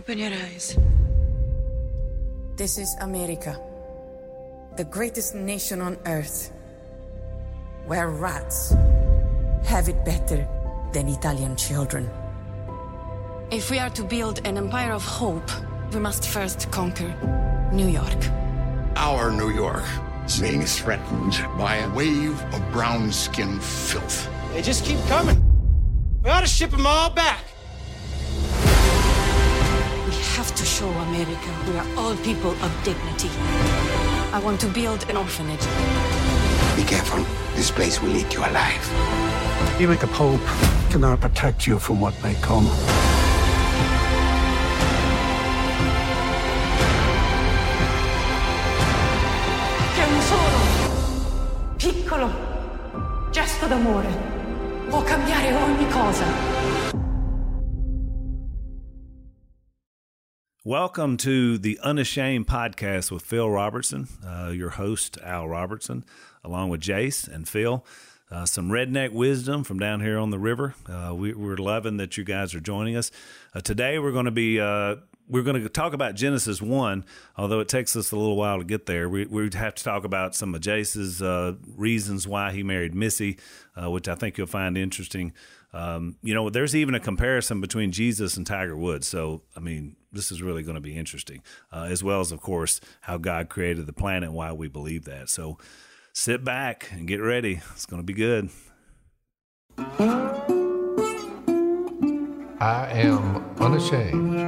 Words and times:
Open 0.00 0.16
your 0.16 0.32
eyes. 0.32 0.78
This 2.56 2.78
is 2.78 2.96
America, 3.02 3.60
the 4.78 4.84
greatest 4.84 5.34
nation 5.34 5.82
on 5.82 5.98
earth, 6.06 6.50
where 7.84 8.08
rats 8.08 8.74
have 9.64 9.90
it 9.90 10.02
better 10.06 10.48
than 10.94 11.06
Italian 11.06 11.54
children. 11.54 12.08
If 13.50 13.70
we 13.70 13.78
are 13.78 13.90
to 13.90 14.02
build 14.02 14.40
an 14.46 14.56
empire 14.56 14.92
of 14.92 15.04
hope, 15.04 15.50
we 15.92 16.00
must 16.00 16.26
first 16.26 16.70
conquer 16.70 17.12
New 17.70 17.88
York. 17.88 18.20
Our 18.96 19.30
New 19.30 19.50
York 19.50 19.84
is 20.24 20.40
being 20.40 20.62
threatened 20.62 21.44
by 21.58 21.76
a 21.76 21.90
wave 21.92 22.40
of 22.54 22.62
brown 22.72 23.12
skin 23.12 23.60
filth. 23.60 24.30
They 24.54 24.62
just 24.62 24.82
keep 24.82 24.98
coming. 25.08 25.44
We 26.24 26.30
ought 26.30 26.40
to 26.40 26.46
ship 26.46 26.70
them 26.70 26.86
all 26.86 27.10
back. 27.10 27.49
We 30.50 30.56
to 30.56 30.64
show 30.64 30.88
America 30.88 31.50
we 31.68 31.76
are 31.76 31.86
all 31.96 32.16
people 32.16 32.50
of 32.50 32.70
dignity. 32.82 33.30
I 34.32 34.40
want 34.42 34.60
to 34.62 34.66
build 34.66 35.08
an 35.08 35.16
orphanage. 35.16 35.64
Be 36.74 36.82
careful. 36.82 37.24
This 37.54 37.70
place 37.70 38.02
will 38.02 38.16
eat 38.16 38.34
you 38.34 38.40
alive. 38.40 38.84
Even 39.80 39.96
the 39.98 40.08
Pope 40.08 40.40
cannot 40.90 41.20
protect 41.20 41.68
you 41.68 41.78
from 41.78 42.00
what 42.00 42.14
may 42.22 42.34
come. 42.40 42.66
Che 49.94 50.04
solo, 50.30 50.58
piccolo 51.76 52.28
gesto 53.30 53.66
d'amore 53.66 54.08
può 54.88 55.02
cambiare 55.02 55.54
ogni 55.54 55.88
cosa. 55.90 56.59
Welcome 60.70 61.16
to 61.16 61.58
the 61.58 61.80
Unashamed 61.82 62.46
podcast 62.46 63.10
with 63.10 63.24
Phil 63.24 63.50
Robertson, 63.50 64.06
uh, 64.24 64.50
your 64.50 64.70
host, 64.70 65.18
Al 65.20 65.48
Robertson, 65.48 66.04
along 66.44 66.68
with 66.68 66.80
Jase 66.80 67.26
and 67.26 67.48
Phil. 67.48 67.84
Uh, 68.30 68.46
some 68.46 68.70
redneck 68.70 69.10
wisdom 69.10 69.64
from 69.64 69.80
down 69.80 70.00
here 70.00 70.16
on 70.16 70.30
the 70.30 70.38
river. 70.38 70.76
Uh, 70.88 71.12
we, 71.12 71.34
we're 71.34 71.56
loving 71.56 71.96
that 71.96 72.16
you 72.16 72.22
guys 72.22 72.54
are 72.54 72.60
joining 72.60 72.94
us. 72.94 73.10
Uh, 73.52 73.60
today, 73.60 73.98
we're 73.98 74.12
going 74.12 74.26
to 74.26 74.30
be 74.30 74.60
uh, 74.60 74.94
we're 75.28 75.42
going 75.42 75.60
to 75.60 75.68
talk 75.68 75.92
about 75.92 76.14
Genesis 76.14 76.62
one, 76.62 77.04
although 77.36 77.58
it 77.58 77.66
takes 77.66 77.96
us 77.96 78.12
a 78.12 78.16
little 78.16 78.36
while 78.36 78.58
to 78.58 78.64
get 78.64 78.86
there. 78.86 79.08
We 79.08 79.26
we 79.26 79.50
have 79.54 79.74
to 79.74 79.82
talk 79.82 80.04
about 80.04 80.36
some 80.36 80.54
of 80.54 80.60
Jase's 80.60 81.20
uh, 81.20 81.54
reasons 81.76 82.28
why 82.28 82.52
he 82.52 82.62
married 82.62 82.94
Missy, 82.94 83.38
which 83.76 84.06
I 84.06 84.14
think 84.14 84.38
you'll 84.38 84.46
find 84.46 84.78
interesting. 84.78 85.32
Um, 85.72 86.16
you 86.22 86.34
know, 86.34 86.50
there's 86.50 86.74
even 86.74 86.94
a 86.94 87.00
comparison 87.00 87.60
between 87.60 87.92
Jesus 87.92 88.36
and 88.36 88.46
Tiger 88.46 88.76
Woods. 88.76 89.06
So, 89.06 89.42
I 89.56 89.60
mean, 89.60 89.96
this 90.12 90.32
is 90.32 90.42
really 90.42 90.62
going 90.62 90.74
to 90.74 90.80
be 90.80 90.96
interesting, 90.96 91.42
uh, 91.72 91.86
as 91.88 92.02
well 92.02 92.20
as, 92.20 92.32
of 92.32 92.40
course, 92.40 92.80
how 93.02 93.18
God 93.18 93.48
created 93.48 93.86
the 93.86 93.92
planet 93.92 94.30
and 94.30 94.34
why 94.34 94.52
we 94.52 94.68
believe 94.68 95.04
that. 95.04 95.28
So, 95.28 95.58
sit 96.12 96.44
back 96.44 96.90
and 96.92 97.06
get 97.06 97.18
ready. 97.18 97.60
It's 97.72 97.86
going 97.86 98.02
to 98.02 98.06
be 98.06 98.14
good. 98.14 98.50
I 102.60 102.90
am 102.92 103.36
unashamed. 103.58 104.40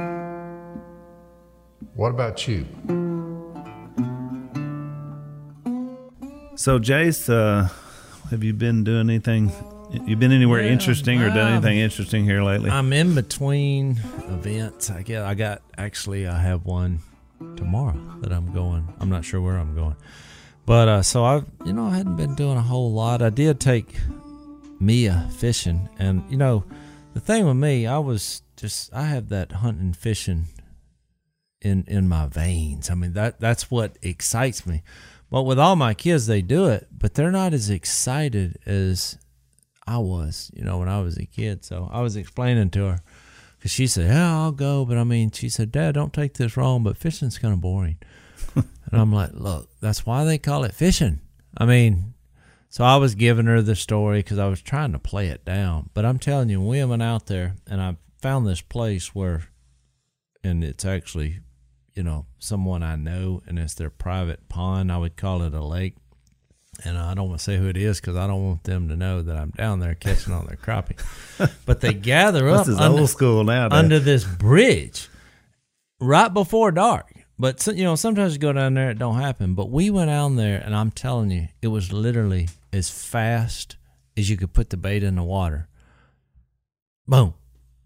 What 1.95 2.09
about 2.09 2.47
you? 2.47 2.65
So, 6.55 6.79
Jase, 6.79 7.29
uh, 7.29 7.69
have 8.29 8.43
you 8.43 8.53
been 8.53 8.83
doing 8.83 9.09
anything? 9.09 9.51
You 9.93 10.15
been 10.15 10.31
anywhere 10.31 10.61
Yeah, 10.61 10.71
interesting 10.71 11.21
or 11.21 11.29
done 11.29 11.47
um, 11.47 11.53
anything 11.53 11.77
interesting 11.77 12.23
here 12.25 12.41
lately? 12.41 12.71
I'm 12.71 12.91
in 12.93 13.13
between 13.13 13.91
events. 14.27 14.89
I 14.89 15.03
get. 15.03 15.21
I 15.21 15.35
got 15.35 15.61
actually. 15.77 16.27
I 16.27 16.39
have 16.39 16.65
one 16.65 16.99
tomorrow 17.55 17.95
that 18.21 18.33
I'm 18.33 18.51
going. 18.53 18.91
I'm 18.99 19.09
not 19.09 19.23
sure 19.23 19.39
where 19.39 19.55
I'm 19.57 19.75
going, 19.75 19.95
but 20.65 20.87
uh, 20.87 21.01
so 21.03 21.23
I've 21.23 21.45
you 21.63 21.73
know, 21.73 21.85
I 21.85 21.95
hadn't 21.95 22.15
been 22.15 22.33
doing 22.33 22.57
a 22.57 22.61
whole 22.61 22.91
lot. 22.91 23.21
I 23.21 23.29
did 23.29 23.59
take 23.59 23.95
Mia 24.79 25.29
fishing, 25.37 25.87
and 25.99 26.23
you 26.29 26.37
know, 26.37 26.63
the 27.13 27.19
thing 27.19 27.45
with 27.45 27.57
me, 27.57 27.85
I 27.85 27.99
was 27.99 28.41
just 28.57 28.91
I 28.93 29.03
have 29.03 29.29
that 29.29 29.51
hunting 29.51 29.93
fishing 29.93 30.45
in 31.61 31.83
in 31.87 32.07
my 32.07 32.25
veins. 32.25 32.89
I 32.89 32.95
mean 32.95 33.13
that 33.13 33.39
that's 33.39 33.69
what 33.69 33.97
excites 34.01 34.65
me. 34.65 34.81
But 35.29 35.43
with 35.43 35.59
all 35.59 35.75
my 35.75 35.93
kids, 35.93 36.27
they 36.27 36.41
do 36.41 36.65
it, 36.67 36.87
but 36.91 37.13
they're 37.13 37.31
not 37.31 37.53
as 37.53 37.69
excited 37.69 38.57
as 38.65 39.17
I 39.85 39.97
was, 39.97 40.49
you 40.53 40.63
know, 40.63 40.79
when 40.79 40.89
I 40.89 41.01
was 41.01 41.17
a 41.17 41.25
kid. 41.25 41.65
So 41.65 41.89
I 41.91 42.01
was 42.01 42.15
explaining 42.15 42.69
to 42.71 42.85
her 42.85 42.99
because 43.57 43.71
she 43.71 43.87
said, 43.87 44.07
"Yeah, 44.07 44.41
I'll 44.41 44.51
go," 44.51 44.85
but 44.85 44.97
I 44.97 45.03
mean, 45.03 45.31
she 45.31 45.49
said, 45.49 45.71
"Dad, 45.71 45.95
don't 45.95 46.13
take 46.13 46.35
this 46.35 46.57
wrong, 46.57 46.83
but 46.83 46.97
fishing's 46.97 47.37
kind 47.37 47.53
of 47.53 47.61
boring." 47.61 47.97
and 48.55 48.65
I'm 48.91 49.13
like, 49.13 49.31
"Look, 49.33 49.69
that's 49.79 50.05
why 50.05 50.23
they 50.23 50.37
call 50.37 50.63
it 50.63 50.73
fishing." 50.73 51.19
I 51.57 51.65
mean, 51.65 52.13
so 52.73 52.83
I 52.83 52.97
was 52.97 53.13
giving 53.13 53.45
her 53.45 53.61
the 53.61 53.75
story 53.75 54.19
because 54.19 54.39
I 54.39 54.47
was 54.47 54.59
trying 54.59 54.93
to 54.93 54.99
play 54.99 55.27
it 55.27 55.45
down. 55.45 55.91
But 55.93 56.05
I'm 56.05 56.17
telling 56.17 56.49
you, 56.49 56.59
we 56.59 56.83
went 56.83 57.03
out 57.03 57.27
there 57.27 57.55
and 57.67 57.79
I 57.79 57.97
found 58.19 58.47
this 58.47 58.61
place 58.61 59.13
where, 59.13 59.43
and 60.43 60.63
it's 60.63 60.83
actually, 60.83 61.41
you 61.93 62.01
know, 62.01 62.25
someone 62.39 62.81
I 62.81 62.95
know, 62.95 63.43
and 63.45 63.59
it's 63.59 63.75
their 63.75 63.91
private 63.91 64.49
pond. 64.49 64.91
I 64.91 64.97
would 64.97 65.17
call 65.17 65.43
it 65.43 65.53
a 65.53 65.63
lake. 65.63 65.97
And 66.85 66.97
I 66.97 67.13
don't 67.13 67.29
want 67.29 67.39
to 67.39 67.43
say 67.43 67.57
who 67.57 67.67
it 67.67 67.77
is 67.77 68.01
because 68.01 68.17
I 68.17 68.27
don't 68.27 68.43
want 68.43 68.63
them 68.63 68.89
to 68.89 68.95
know 68.95 69.21
that 69.21 69.35
I'm 69.35 69.51
down 69.51 69.79
there 69.79 69.95
catching 69.95 70.33
all 70.33 70.43
their 70.43 70.57
crappie. 70.57 70.99
But 71.65 71.81
they 71.81 71.93
gather 71.93 72.47
up 72.49 72.65
this 72.65 72.75
is 72.75 72.79
under, 72.79 73.01
old 73.01 73.09
school 73.09 73.43
now. 73.43 73.69
under 73.71 73.99
this 73.99 74.23
bridge 74.23 75.09
right 75.99 76.31
before 76.31 76.71
dark. 76.71 77.11
But 77.39 77.65
you 77.67 77.83
know, 77.83 77.95
sometimes 77.95 78.33
you 78.33 78.39
go 78.39 78.53
down 78.53 78.75
there, 78.75 78.91
it 78.91 78.99
don't 78.99 79.19
happen. 79.19 79.55
But 79.55 79.69
we 79.69 79.89
went 79.89 80.09
down 80.09 80.35
there, 80.35 80.61
and 80.63 80.75
I'm 80.75 80.91
telling 80.91 81.31
you, 81.31 81.47
it 81.61 81.67
was 81.69 81.91
literally 81.91 82.49
as 82.71 82.89
fast 82.89 83.77
as 84.15 84.29
you 84.29 84.37
could 84.37 84.53
put 84.53 84.69
the 84.69 84.77
bait 84.77 85.03
in 85.03 85.15
the 85.15 85.23
water. 85.23 85.67
Boom, 87.07 87.33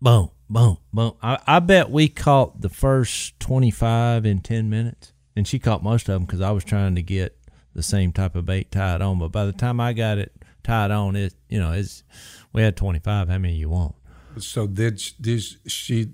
boom, 0.01 0.29
boom, 0.49 0.77
boom. 0.93 1.13
I, 1.21 1.39
I 1.47 1.59
bet 1.59 1.89
we 1.89 2.07
caught 2.09 2.61
the 2.61 2.69
first 2.69 3.39
25 3.39 4.25
in 4.25 4.41
10 4.41 4.69
minutes, 4.69 5.13
and 5.35 5.47
she 5.47 5.59
caught 5.59 5.83
most 5.83 6.09
of 6.09 6.13
them 6.13 6.25
because 6.25 6.41
I 6.41 6.51
was 6.51 6.63
trying 6.63 6.95
to 6.95 7.01
get 7.01 7.36
the 7.77 7.83
same 7.83 8.11
type 8.11 8.35
of 8.35 8.45
bait 8.45 8.71
tied 8.71 9.01
on. 9.01 9.19
But 9.19 9.31
by 9.31 9.45
the 9.45 9.53
time 9.53 9.79
I 9.79 9.93
got 9.93 10.17
it 10.17 10.33
tied 10.63 10.91
on, 10.91 11.15
it 11.15 11.33
you 11.47 11.59
know, 11.59 11.71
it's 11.71 12.03
we 12.51 12.63
had 12.63 12.75
25. 12.75 13.29
How 13.29 13.37
many 13.37 13.53
you 13.53 13.69
want? 13.69 13.95
So 14.39 14.67
did 14.67 15.01
did 15.21 15.41
she 15.67 16.11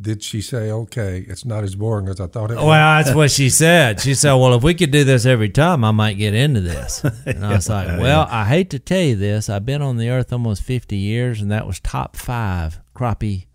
did 0.00 0.22
she 0.22 0.42
say 0.42 0.70
okay? 0.70 1.24
It's 1.26 1.44
not 1.44 1.64
as 1.64 1.74
boring 1.74 2.08
as 2.08 2.20
I 2.20 2.26
thought 2.26 2.50
it 2.50 2.56
was. 2.56 2.64
Well, 2.64 3.02
that's 3.02 3.14
what 3.14 3.30
she 3.30 3.48
said. 3.48 4.00
She 4.00 4.14
said, 4.14 4.34
"Well, 4.34 4.54
if 4.54 4.62
we 4.62 4.74
could 4.74 4.90
do 4.90 5.02
this 5.02 5.24
every 5.26 5.48
time, 5.48 5.82
I 5.82 5.90
might 5.90 6.18
get 6.18 6.34
into 6.34 6.60
this." 6.60 7.02
And 7.26 7.44
I 7.44 7.54
was 7.54 7.68
like, 7.68 7.98
"Well, 7.98 8.26
I 8.30 8.44
hate 8.44 8.70
to 8.70 8.78
tell 8.78 9.02
you 9.02 9.16
this. 9.16 9.48
I've 9.48 9.66
been 9.66 9.82
on 9.82 9.96
the 9.96 10.10
earth 10.10 10.32
almost 10.32 10.62
50 10.62 10.94
years, 10.96 11.40
and 11.40 11.50
that 11.50 11.66
was 11.66 11.80
top 11.80 12.16
five 12.16 12.80
crappie 12.94 13.46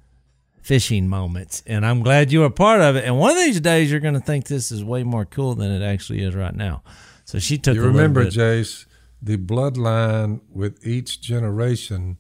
fishing 0.62 1.08
moments. 1.08 1.62
And 1.68 1.86
I'm 1.86 2.02
glad 2.02 2.32
you 2.32 2.40
were 2.42 2.50
part 2.50 2.82
of 2.82 2.96
it. 2.96 3.06
And 3.06 3.20
one 3.20 3.32
of 3.32 3.38
these 3.38 3.62
days, 3.62 3.92
you're 3.92 4.00
going 4.00 4.14
to 4.14 4.20
think 4.20 4.48
this 4.48 4.72
is 4.72 4.84
way 4.84 5.04
more 5.04 5.26
cool 5.26 5.56
than 5.56 5.72
it 5.72 5.86
actually 5.86 6.24
is 6.24 6.34
right 6.36 6.56
now." 6.56 6.82
So 7.34 7.40
she 7.40 7.58
took. 7.58 7.74
You 7.74 7.82
remember, 7.82 8.30
Jase, 8.30 8.86
the 9.20 9.38
bloodline 9.38 10.42
with 10.52 10.86
each 10.86 11.20
generation 11.20 12.20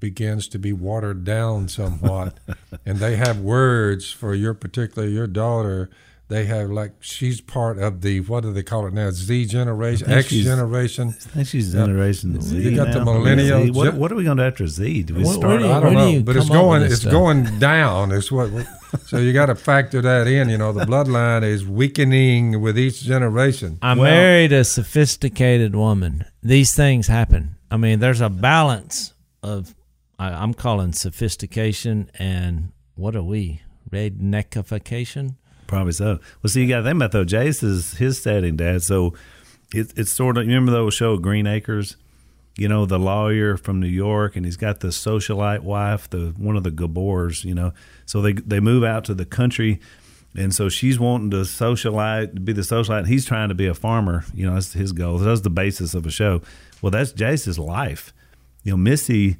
begins 0.00 0.48
to 0.48 0.58
be 0.58 0.72
watered 0.72 1.24
down 1.24 1.68
somewhat, 1.68 2.40
and 2.86 2.98
they 2.98 3.16
have 3.16 3.38
words 3.38 4.10
for 4.10 4.34
your 4.34 4.54
particular 4.54 5.06
your 5.06 5.26
daughter. 5.26 5.90
They 6.28 6.44
have 6.46 6.70
like 6.70 6.92
she's 7.00 7.40
part 7.40 7.78
of 7.78 8.00
the 8.00 8.18
what 8.20 8.42
do 8.42 8.52
they 8.52 8.64
call 8.64 8.84
it 8.88 8.92
now? 8.92 9.10
Z 9.12 9.46
generation, 9.46 10.10
X 10.10 10.30
generation. 10.30 11.10
I 11.10 11.12
think 11.12 11.46
she's 11.46 11.72
Generation 11.72 12.40
Z. 12.40 12.56
You 12.60 12.74
got 12.74 12.92
the 12.92 12.98
now. 13.04 13.12
millennial 13.12 13.62
Z. 13.66 13.70
What, 13.70 13.94
what 13.94 14.10
are 14.10 14.16
we 14.16 14.24
going 14.24 14.38
to 14.38 14.42
after 14.42 14.66
Z? 14.66 15.04
Do 15.04 15.14
we 15.14 15.22
What- 15.22 15.36
start? 15.36 15.52
what 15.52 15.58
do 15.58 15.64
you- 15.66 15.70
I 15.70 15.80
don't 15.80 15.94
where 15.94 16.06
do 16.06 16.16
know, 16.18 16.22
but 16.24 16.36
it's 16.36 16.48
come 16.48 16.56
up 16.56 16.62
with 16.64 16.68
going 16.70 16.82
this 16.82 16.92
it's 16.94 17.00
stuff? 17.02 17.12
going 17.12 17.58
down. 17.60 18.10
Is 18.10 18.32
what. 18.32 18.50
So 19.06 19.18
you 19.18 19.32
got 19.32 19.46
to 19.46 19.54
factor 19.54 20.00
that 20.02 20.26
in. 20.26 20.48
You 20.48 20.58
know, 20.58 20.72
the 20.72 20.84
bloodline 20.84 21.44
is 21.44 21.64
weakening 21.64 22.60
with 22.60 22.76
each 22.76 23.02
generation. 23.02 23.78
I 23.80 23.94
Well- 23.94 24.02
married 24.04 24.52
a 24.52 24.64
sophisticated 24.64 25.76
woman. 25.76 26.24
These 26.42 26.74
things 26.74 27.06
happen. 27.06 27.54
I 27.70 27.76
mean, 27.76 28.00
there's 28.00 28.20
a 28.20 28.30
balance 28.30 29.12
of 29.44 29.76
I, 30.18 30.30
I'm 30.30 30.54
calling 30.54 30.92
sophistication 30.92 32.10
and 32.18 32.72
what 32.96 33.14
are 33.14 33.22
we? 33.22 33.60
Redneckification? 33.90 35.34
Probably 35.66 35.92
so. 35.92 36.18
Well, 36.42 36.50
see, 36.50 36.62
you 36.62 36.68
got 36.68 36.78
to 36.78 36.84
think 36.84 36.96
about 36.96 37.12
though. 37.12 37.24
Jase 37.24 37.62
is 37.62 37.94
his 37.94 38.20
setting, 38.20 38.56
Dad. 38.56 38.82
So 38.82 39.14
it, 39.74 39.92
it's 39.96 40.12
sort 40.12 40.38
of 40.38 40.44
you 40.44 40.54
remember 40.54 40.72
the 40.72 40.90
show 40.90 41.16
Green 41.18 41.46
Acres. 41.46 41.96
You 42.58 42.68
know 42.68 42.86
the 42.86 42.98
lawyer 42.98 43.58
from 43.58 43.80
New 43.80 43.86
York, 43.86 44.34
and 44.34 44.46
he's 44.46 44.56
got 44.56 44.80
the 44.80 44.88
socialite 44.88 45.60
wife, 45.60 46.08
the 46.08 46.34
one 46.38 46.56
of 46.56 46.62
the 46.62 46.70
Gabors. 46.70 47.44
You 47.44 47.54
know, 47.54 47.72
so 48.06 48.22
they 48.22 48.32
they 48.32 48.60
move 48.60 48.82
out 48.82 49.04
to 49.04 49.14
the 49.14 49.26
country, 49.26 49.78
and 50.34 50.54
so 50.54 50.70
she's 50.70 50.98
wanting 50.98 51.30
to 51.32 51.38
socialite, 51.38 52.44
be 52.44 52.54
the 52.54 52.62
socialite. 52.62 53.08
He's 53.08 53.26
trying 53.26 53.50
to 53.50 53.54
be 53.54 53.66
a 53.66 53.74
farmer. 53.74 54.24
You 54.32 54.46
know, 54.46 54.54
that's 54.54 54.72
his 54.72 54.92
goal. 54.92 55.18
That's 55.18 55.42
the 55.42 55.50
basis 55.50 55.92
of 55.92 56.06
a 56.06 56.10
show. 56.10 56.40
Well, 56.80 56.90
that's 56.90 57.12
Jase's 57.12 57.58
life. 57.58 58.14
You 58.62 58.72
know, 58.72 58.78
Missy, 58.78 59.36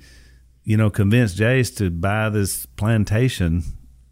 you 0.64 0.76
know, 0.76 0.90
convinced 0.90 1.37
Jase 1.37 1.70
to 1.72 1.90
buy 1.90 2.29
this 2.29 2.67
plantation 2.67 3.62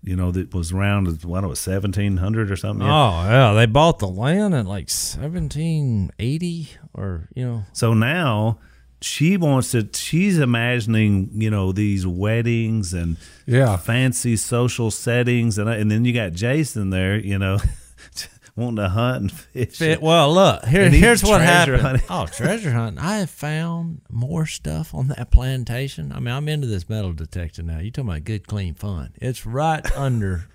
you 0.05 0.15
know, 0.17 0.31
that 0.33 0.53
was 0.55 0.71
around 0.73 1.23
what 1.25 1.45
it 1.45 1.47
was 1.47 1.59
seventeen 1.61 2.19
hundred 2.19 2.51
or 2.51 2.57
something. 2.57 2.87
Oh 2.87 3.25
yeah, 3.25 3.53
they 3.55 3.67
bought 3.67 3.99
the 3.99 4.07
land 4.09 4.55
at 4.55 4.67
like 4.67 4.91
seventeen 4.91 6.11
eighty, 6.19 6.69
or 6.93 7.29
you 7.35 7.45
know. 7.47 7.63
So 7.73 7.95
now 7.95 8.59
she 9.01 9.37
wants 9.37 9.71
to. 9.73 9.89
She's 9.95 10.39
imagining, 10.39 11.31
you 11.35 11.51
know, 11.51 11.73
these 11.73 12.07
weddings 12.07 12.93
and 12.95 13.17
Yeah. 13.47 13.77
fancy 13.77 14.37
social 14.37 14.91
settings, 14.91 15.59
and 15.59 15.69
and 15.69 15.91
then 15.91 16.05
you 16.05 16.13
got 16.13 16.33
Jason 16.33 16.91
there, 16.91 17.19
you 17.19 17.39
know, 17.39 17.59
wanting 18.57 18.77
to 18.77 18.89
hunt 18.89 19.21
and 19.23 19.33
fish. 19.53 19.77
Fit, 19.77 20.03
well, 20.03 20.33
look 20.33 20.65
here. 20.65 20.89
Here's 20.89 21.23
what 21.23 21.41
happened. 21.41 21.83
hunting. 21.83 22.07
Oh, 22.11 22.27
treasure 22.27 22.73
hunting! 22.73 22.99
I 22.99 23.19
have 23.19 23.31
found 23.31 24.03
more 24.11 24.47
stuff 24.47 24.95
on 24.95 25.09
that 25.09 25.31
plantation. 25.31 26.13
I 26.13 26.21
mean, 26.21 26.35
I'm 26.35 26.49
into 26.49 26.67
this 26.67 26.89
metal 26.89 27.13
detector 27.13 27.63
now. 27.63 27.79
You 27.79 27.91
talking 27.91 28.11
about 28.11 28.25
good, 28.25 28.47
clean 28.47 28.75
fun? 28.75 29.13
It's 29.21 29.47
right 29.47 29.85
under 29.97 30.47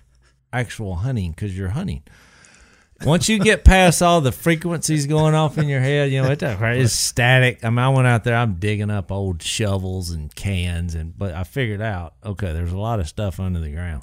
actual 0.52 0.96
hunting 0.96 1.30
because 1.32 1.56
you're 1.56 1.68
hunting. 1.70 2.02
Once 3.02 3.30
you 3.30 3.38
get 3.38 3.64
past 3.64 4.02
all 4.02 4.20
the 4.20 4.32
frequencies 4.32 5.06
going 5.06 5.34
off 5.34 5.56
in 5.56 5.68
your 5.68 5.80
head, 5.80 6.10
you 6.10 6.20
know 6.20 6.30
it 6.30 6.42
it's 6.42 6.92
static. 6.92 7.64
I 7.64 7.70
mean, 7.70 7.78
I 7.78 7.88
went 7.88 8.06
out 8.06 8.24
there. 8.24 8.36
I'm 8.36 8.56
digging 8.56 8.90
up 8.90 9.10
old 9.10 9.42
shovels 9.42 10.10
and 10.10 10.34
cans, 10.34 10.94
and 10.94 11.16
but 11.16 11.34
I 11.34 11.44
figured 11.44 11.80
out 11.80 12.14
okay, 12.22 12.52
there's 12.52 12.72
a 12.72 12.78
lot 12.78 13.00
of 13.00 13.08
stuff 13.08 13.40
under 13.40 13.58
the 13.58 13.70
ground. 13.70 14.02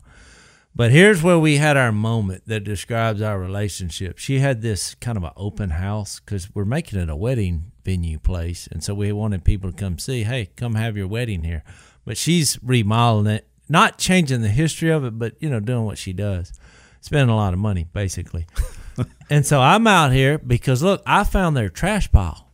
But 0.78 0.92
here's 0.92 1.24
where 1.24 1.40
we 1.40 1.58
had 1.58 1.76
our 1.76 1.92
moment 1.92 2.44
that 2.46 2.64
describes 2.64 3.20
our 3.20 3.40
relationship. 3.40 4.20
She 4.20 4.38
had 4.38 4.62
this 4.62 4.94
kind 4.94 5.18
of 5.18 5.24
an 5.24 5.32
open 5.36 5.72
house 5.72 6.20
because 6.20 6.54
we're 6.54 6.66
making 6.66 7.00
it 7.00 7.10
a 7.10 7.16
wedding 7.16 7.72
venue 7.84 8.20
place. 8.20 8.68
And 8.72 8.84
so 8.84 8.94
we 8.94 9.12
wanted 9.12 9.44
people 9.44 9.72
to 9.72 9.76
come 9.76 9.98
see, 9.98 10.22
hey, 10.22 10.52
come 10.56 10.76
have 10.76 10.96
your 10.96 11.08
wedding 11.08 11.42
here. 11.42 11.64
But 12.06 12.16
she's 12.16 12.60
remodeling 12.62 13.26
it, 13.26 13.48
not 13.68 13.98
changing 13.98 14.44
the 14.44 14.50
history 14.50 14.92
of 14.92 15.04
it, 15.04 15.18
but, 15.18 15.34
you 15.40 15.50
know, 15.50 15.60
doing 15.60 15.84
what 15.84 15.98
she 15.98 16.14
does. 16.14 16.54
Spending 17.02 17.34
a 17.34 17.36
lot 17.36 17.54
of 17.54 17.60
money, 17.60 17.88
basically. 17.92 18.46
and 19.32 19.48
so 19.48 19.60
I'm 19.60 19.88
out 19.88 20.12
here 20.12 20.38
because, 20.38 20.84
look, 20.84 21.02
I 21.08 21.24
found 21.24 21.58
their 21.58 21.70
trash 21.70 22.12
pile. 22.12 22.52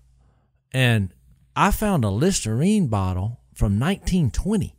And 0.71 1.13
I 1.57 1.71
found 1.71 2.05
a 2.05 2.09
Listerine 2.09 2.87
bottle 2.87 3.41
from 3.53 3.77
1920 3.77 4.77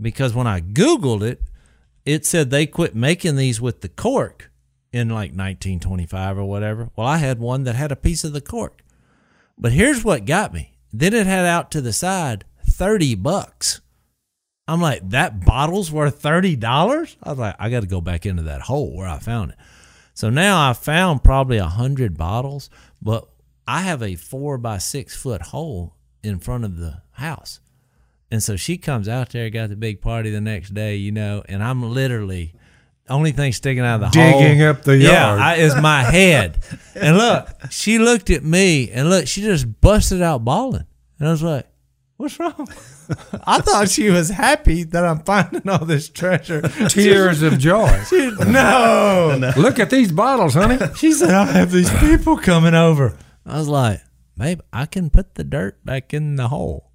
because 0.00 0.34
when 0.34 0.48
I 0.48 0.60
Googled 0.60 1.22
it, 1.22 1.40
it 2.04 2.24
said 2.26 2.50
they 2.50 2.66
quit 2.66 2.94
making 2.94 3.36
these 3.36 3.60
with 3.60 3.80
the 3.80 3.88
cork 3.88 4.50
in 4.92 5.08
like 5.08 5.30
1925 5.30 6.38
or 6.38 6.44
whatever. 6.44 6.90
Well, 6.96 7.06
I 7.06 7.18
had 7.18 7.38
one 7.38 7.64
that 7.64 7.74
had 7.74 7.92
a 7.92 7.96
piece 7.96 8.24
of 8.24 8.32
the 8.32 8.40
cork. 8.40 8.82
But 9.58 9.72
here's 9.72 10.04
what 10.04 10.24
got 10.24 10.54
me. 10.54 10.78
Then 10.92 11.14
it 11.14 11.26
had 11.26 11.46
out 11.46 11.70
to 11.72 11.80
the 11.80 11.92
side 11.92 12.44
30 12.64 13.14
bucks. 13.16 13.80
I'm 14.66 14.80
like, 14.80 15.08
that 15.10 15.44
bottle's 15.44 15.90
worth 15.90 16.22
$30? 16.22 17.16
I 17.22 17.30
was 17.30 17.38
like, 17.38 17.56
I 17.58 17.70
got 17.70 17.80
to 17.80 17.86
go 17.86 18.00
back 18.00 18.24
into 18.24 18.44
that 18.44 18.62
hole 18.62 18.96
where 18.96 19.08
I 19.08 19.18
found 19.18 19.52
it. 19.52 19.58
So 20.14 20.30
now 20.30 20.68
I 20.68 20.72
found 20.74 21.24
probably 21.24 21.58
a 21.58 21.66
hundred 21.66 22.16
bottles, 22.16 22.70
but 23.00 23.28
I 23.66 23.82
have 23.82 24.02
a 24.02 24.16
four 24.16 24.58
by 24.58 24.78
six 24.78 25.16
foot 25.16 25.42
hole 25.42 25.94
in 26.22 26.38
front 26.38 26.64
of 26.64 26.76
the 26.76 27.02
house. 27.12 27.60
And 28.30 28.42
so 28.42 28.56
she 28.56 28.78
comes 28.78 29.08
out 29.08 29.30
there, 29.30 29.50
got 29.50 29.70
the 29.70 29.76
big 29.76 30.00
party 30.00 30.30
the 30.30 30.40
next 30.40 30.72
day, 30.72 30.96
you 30.96 31.10
know, 31.12 31.42
and 31.48 31.62
I'm 31.64 31.82
literally 31.82 32.54
only 33.08 33.32
thing 33.32 33.52
sticking 33.52 33.82
out 33.82 33.96
of 34.02 34.12
the 34.12 34.18
Digging 34.18 34.60
hole, 34.60 34.68
up 34.70 34.82
the 34.82 34.96
yeah, 34.96 35.10
yard. 35.30 35.40
I, 35.40 35.54
is 35.56 35.74
my 35.74 36.02
head. 36.12 36.58
and 36.94 37.16
look, 37.16 37.48
she 37.70 37.98
looked 37.98 38.30
at 38.30 38.44
me, 38.44 38.90
and 38.92 39.10
look, 39.10 39.26
she 39.26 39.42
just 39.42 39.80
busted 39.80 40.22
out 40.22 40.44
bawling, 40.44 40.86
and 41.18 41.26
I 41.28 41.32
was 41.32 41.42
like, 41.42 41.66
"What's 42.18 42.38
wrong?" 42.38 42.68
I 43.44 43.60
thought 43.60 43.88
she 43.88 44.10
was 44.10 44.28
happy 44.30 44.84
that 44.84 45.04
I'm 45.04 45.24
finding 45.24 45.68
all 45.68 45.84
this 45.84 46.08
treasure. 46.08 46.62
Tears 46.88 47.42
of 47.42 47.58
joy. 47.58 48.00
She- 48.08 48.30
no, 48.46 49.52
Look 49.56 49.80
at 49.80 49.90
these 49.90 50.12
bottles, 50.12 50.54
honey. 50.54 50.78
she 50.94 51.10
said, 51.12 51.30
I 51.30 51.46
have 51.46 51.72
these 51.72 51.90
people 51.98 52.36
coming 52.36 52.74
over. 52.74 53.16
I 53.44 53.58
was 53.58 53.66
like, 53.66 54.00
babe, 54.38 54.60
I 54.72 54.86
can 54.86 55.10
put 55.10 55.34
the 55.34 55.42
dirt 55.42 55.84
back 55.84 56.14
in 56.14 56.36
the 56.36 56.46
hole. 56.46 56.89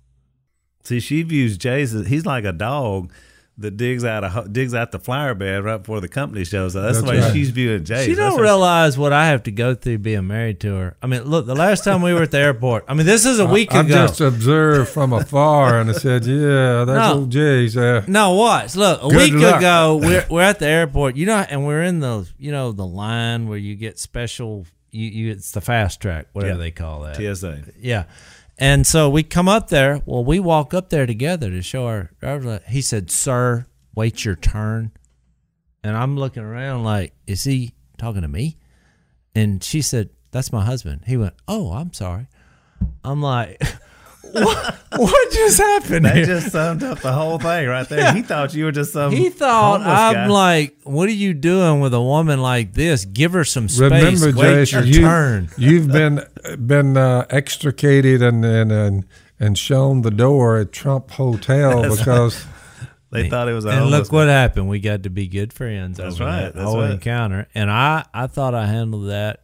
See, 0.85 0.99
she 0.99 1.23
views 1.23 1.57
Jason. 1.57 2.05
He's 2.05 2.25
like 2.25 2.45
a 2.45 2.53
dog 2.53 3.11
that 3.57 3.77
digs 3.77 4.03
out 4.03 4.23
a 4.25 4.45
digs 4.49 4.73
out 4.73 4.91
the 4.91 4.99
flower 4.99 5.33
bed 5.33 5.63
right 5.63 5.77
before 5.77 6.01
the 6.01 6.09
company 6.09 6.43
shows 6.43 6.75
up. 6.75 6.83
That's, 6.83 7.01
the 7.01 7.09
way 7.09 7.19
right. 7.21 7.31
she's 7.31 7.51
viewing 7.51 7.85
Jason. 7.85 8.05
She 8.05 8.13
That's 8.13 8.31
don't 8.31 8.39
her- 8.39 8.43
realize 8.43 8.97
what 8.97 9.13
I 9.13 9.27
have 9.27 9.43
to 9.43 9.51
go 9.51 9.73
through 9.73 9.99
being 9.99 10.27
married 10.27 10.59
to 10.59 10.75
her. 10.75 10.97
I 11.01 11.07
mean, 11.07 11.23
look, 11.23 11.45
the 11.45 11.55
last 11.55 11.85
time 11.85 12.01
we 12.01 12.13
were 12.13 12.23
at 12.23 12.31
the 12.31 12.37
airport, 12.39 12.83
I 12.89 12.93
mean, 12.93 13.05
this 13.05 13.25
is 13.25 13.39
a 13.39 13.45
week 13.45 13.73
I 13.73 13.79
ago. 13.79 14.03
I 14.03 14.07
just 14.07 14.19
observed 14.19 14.89
from 14.89 15.13
afar 15.13 15.79
and 15.79 15.89
I 15.89 15.93
said, 15.93 16.25
"Yeah, 16.25 16.83
that's 16.83 16.99
No. 17.13 17.13
old 17.19 17.29
Jay's." 17.31 17.75
there." 17.75 18.03
No, 18.07 18.33
watch. 18.33 18.75
Look, 18.75 19.01
a 19.01 19.07
Good 19.07 19.31
week 19.33 19.41
luck. 19.41 19.57
ago, 19.59 19.99
we're 20.03 20.25
we're 20.29 20.41
at 20.41 20.59
the 20.59 20.67
airport. 20.67 21.15
You 21.15 21.25
know, 21.25 21.37
and 21.49 21.65
we're 21.65 21.83
in 21.83 22.01
the 22.01 22.27
you 22.37 22.51
know 22.51 22.73
the 22.73 22.85
line 22.85 23.47
where 23.47 23.57
you 23.57 23.75
get 23.75 23.97
special. 23.97 24.65
You, 24.91 25.09
you 25.09 25.31
it's 25.31 25.51
the 25.51 25.61
fast 25.61 26.01
track, 26.01 26.27
whatever 26.33 26.53
Yeah. 26.55 26.59
they 26.59 26.71
call 26.71 27.01
that. 27.03 27.15
TSA. 27.15 27.63
Yeah. 27.79 28.03
And 28.57 28.87
so 28.87 29.09
we 29.09 29.23
come 29.23 29.47
up 29.47 29.69
there. 29.69 30.01
Well, 30.05 30.23
we 30.23 30.39
walk 30.39 30.73
up 30.73 30.89
there 30.89 31.05
together 31.05 31.49
to 31.49 31.61
show 31.61 31.87
our. 31.87 32.11
He 32.67 32.81
said, 32.81 33.11
Sir, 33.11 33.65
wait 33.93 34.23
your 34.23 34.35
turn. 34.35 34.91
And 35.83 35.95
I'm 35.95 36.17
looking 36.17 36.43
around 36.43 36.83
like, 36.83 37.13
Is 37.27 37.43
he 37.43 37.73
talking 37.97 38.21
to 38.21 38.27
me? 38.27 38.57
And 39.33 39.63
she 39.63 39.81
said, 39.81 40.09
That's 40.31 40.53
my 40.53 40.63
husband. 40.63 41.03
He 41.05 41.17
went, 41.17 41.33
Oh, 41.47 41.73
I'm 41.73 41.93
sorry. 41.93 42.27
I'm 43.03 43.21
like, 43.21 43.61
What, 44.35 44.75
what 44.97 45.31
just 45.31 45.57
happened 45.57 46.05
That 46.05 46.15
here? 46.17 46.25
just 46.25 46.51
summed 46.51 46.83
up 46.83 46.99
the 46.99 47.11
whole 47.13 47.39
thing 47.39 47.67
right 47.67 47.87
there. 47.87 48.13
He 48.13 48.21
thought 48.29 48.53
you 48.53 48.65
were 48.65 48.71
just 48.71 48.93
some. 48.93 49.11
he 49.11 49.29
thought 49.29 49.81
I'm 49.81 50.13
guy. 50.13 50.27
like, 50.27 50.75
what 50.83 51.07
are 51.09 51.13
you 51.13 51.33
doing 51.33 51.79
with 51.79 51.93
a 51.93 52.01
woman 52.01 52.41
like 52.41 52.73
this? 52.73 53.05
Give 53.05 53.33
her 53.33 53.45
some 53.45 53.69
space. 53.69 53.89
remember, 54.21 54.39
Wait 54.39 54.55
Jason, 54.65 54.79
your 54.85 54.87
you, 54.93 55.01
turn. 55.01 55.49
you've 55.57 55.87
been 55.91 56.21
been 56.65 56.97
uh, 56.97 57.25
extricated 57.29 58.21
and 58.21 58.43
and 58.45 58.71
and 58.71 59.05
and 59.39 59.57
shown 59.57 60.01
the 60.01 60.11
door 60.11 60.57
at 60.57 60.71
Trump 60.71 61.11
Hotel 61.11 61.81
because 61.95 62.45
They 63.11 63.29
thought 63.29 63.47
it 63.47 63.53
was 63.53 63.63
a 63.63 63.69
and 63.69 63.79
homeless 63.79 63.99
look 64.07 64.11
what 64.11 64.27
happened. 64.27 64.67
We 64.67 64.79
got 64.79 65.03
to 65.03 65.09
be 65.09 65.27
good 65.27 65.53
friends. 65.53 65.97
That's 65.97 66.15
over 66.15 66.25
right, 66.25 66.41
That 66.41 66.55
that's 66.55 66.65
whole 66.65 66.81
right. 66.81 66.91
encounter, 66.91 67.47
and 67.55 67.71
I 67.71 68.03
I 68.13 68.27
thought 68.27 68.53
I 68.53 68.65
handled 68.65 69.07
that, 69.09 69.43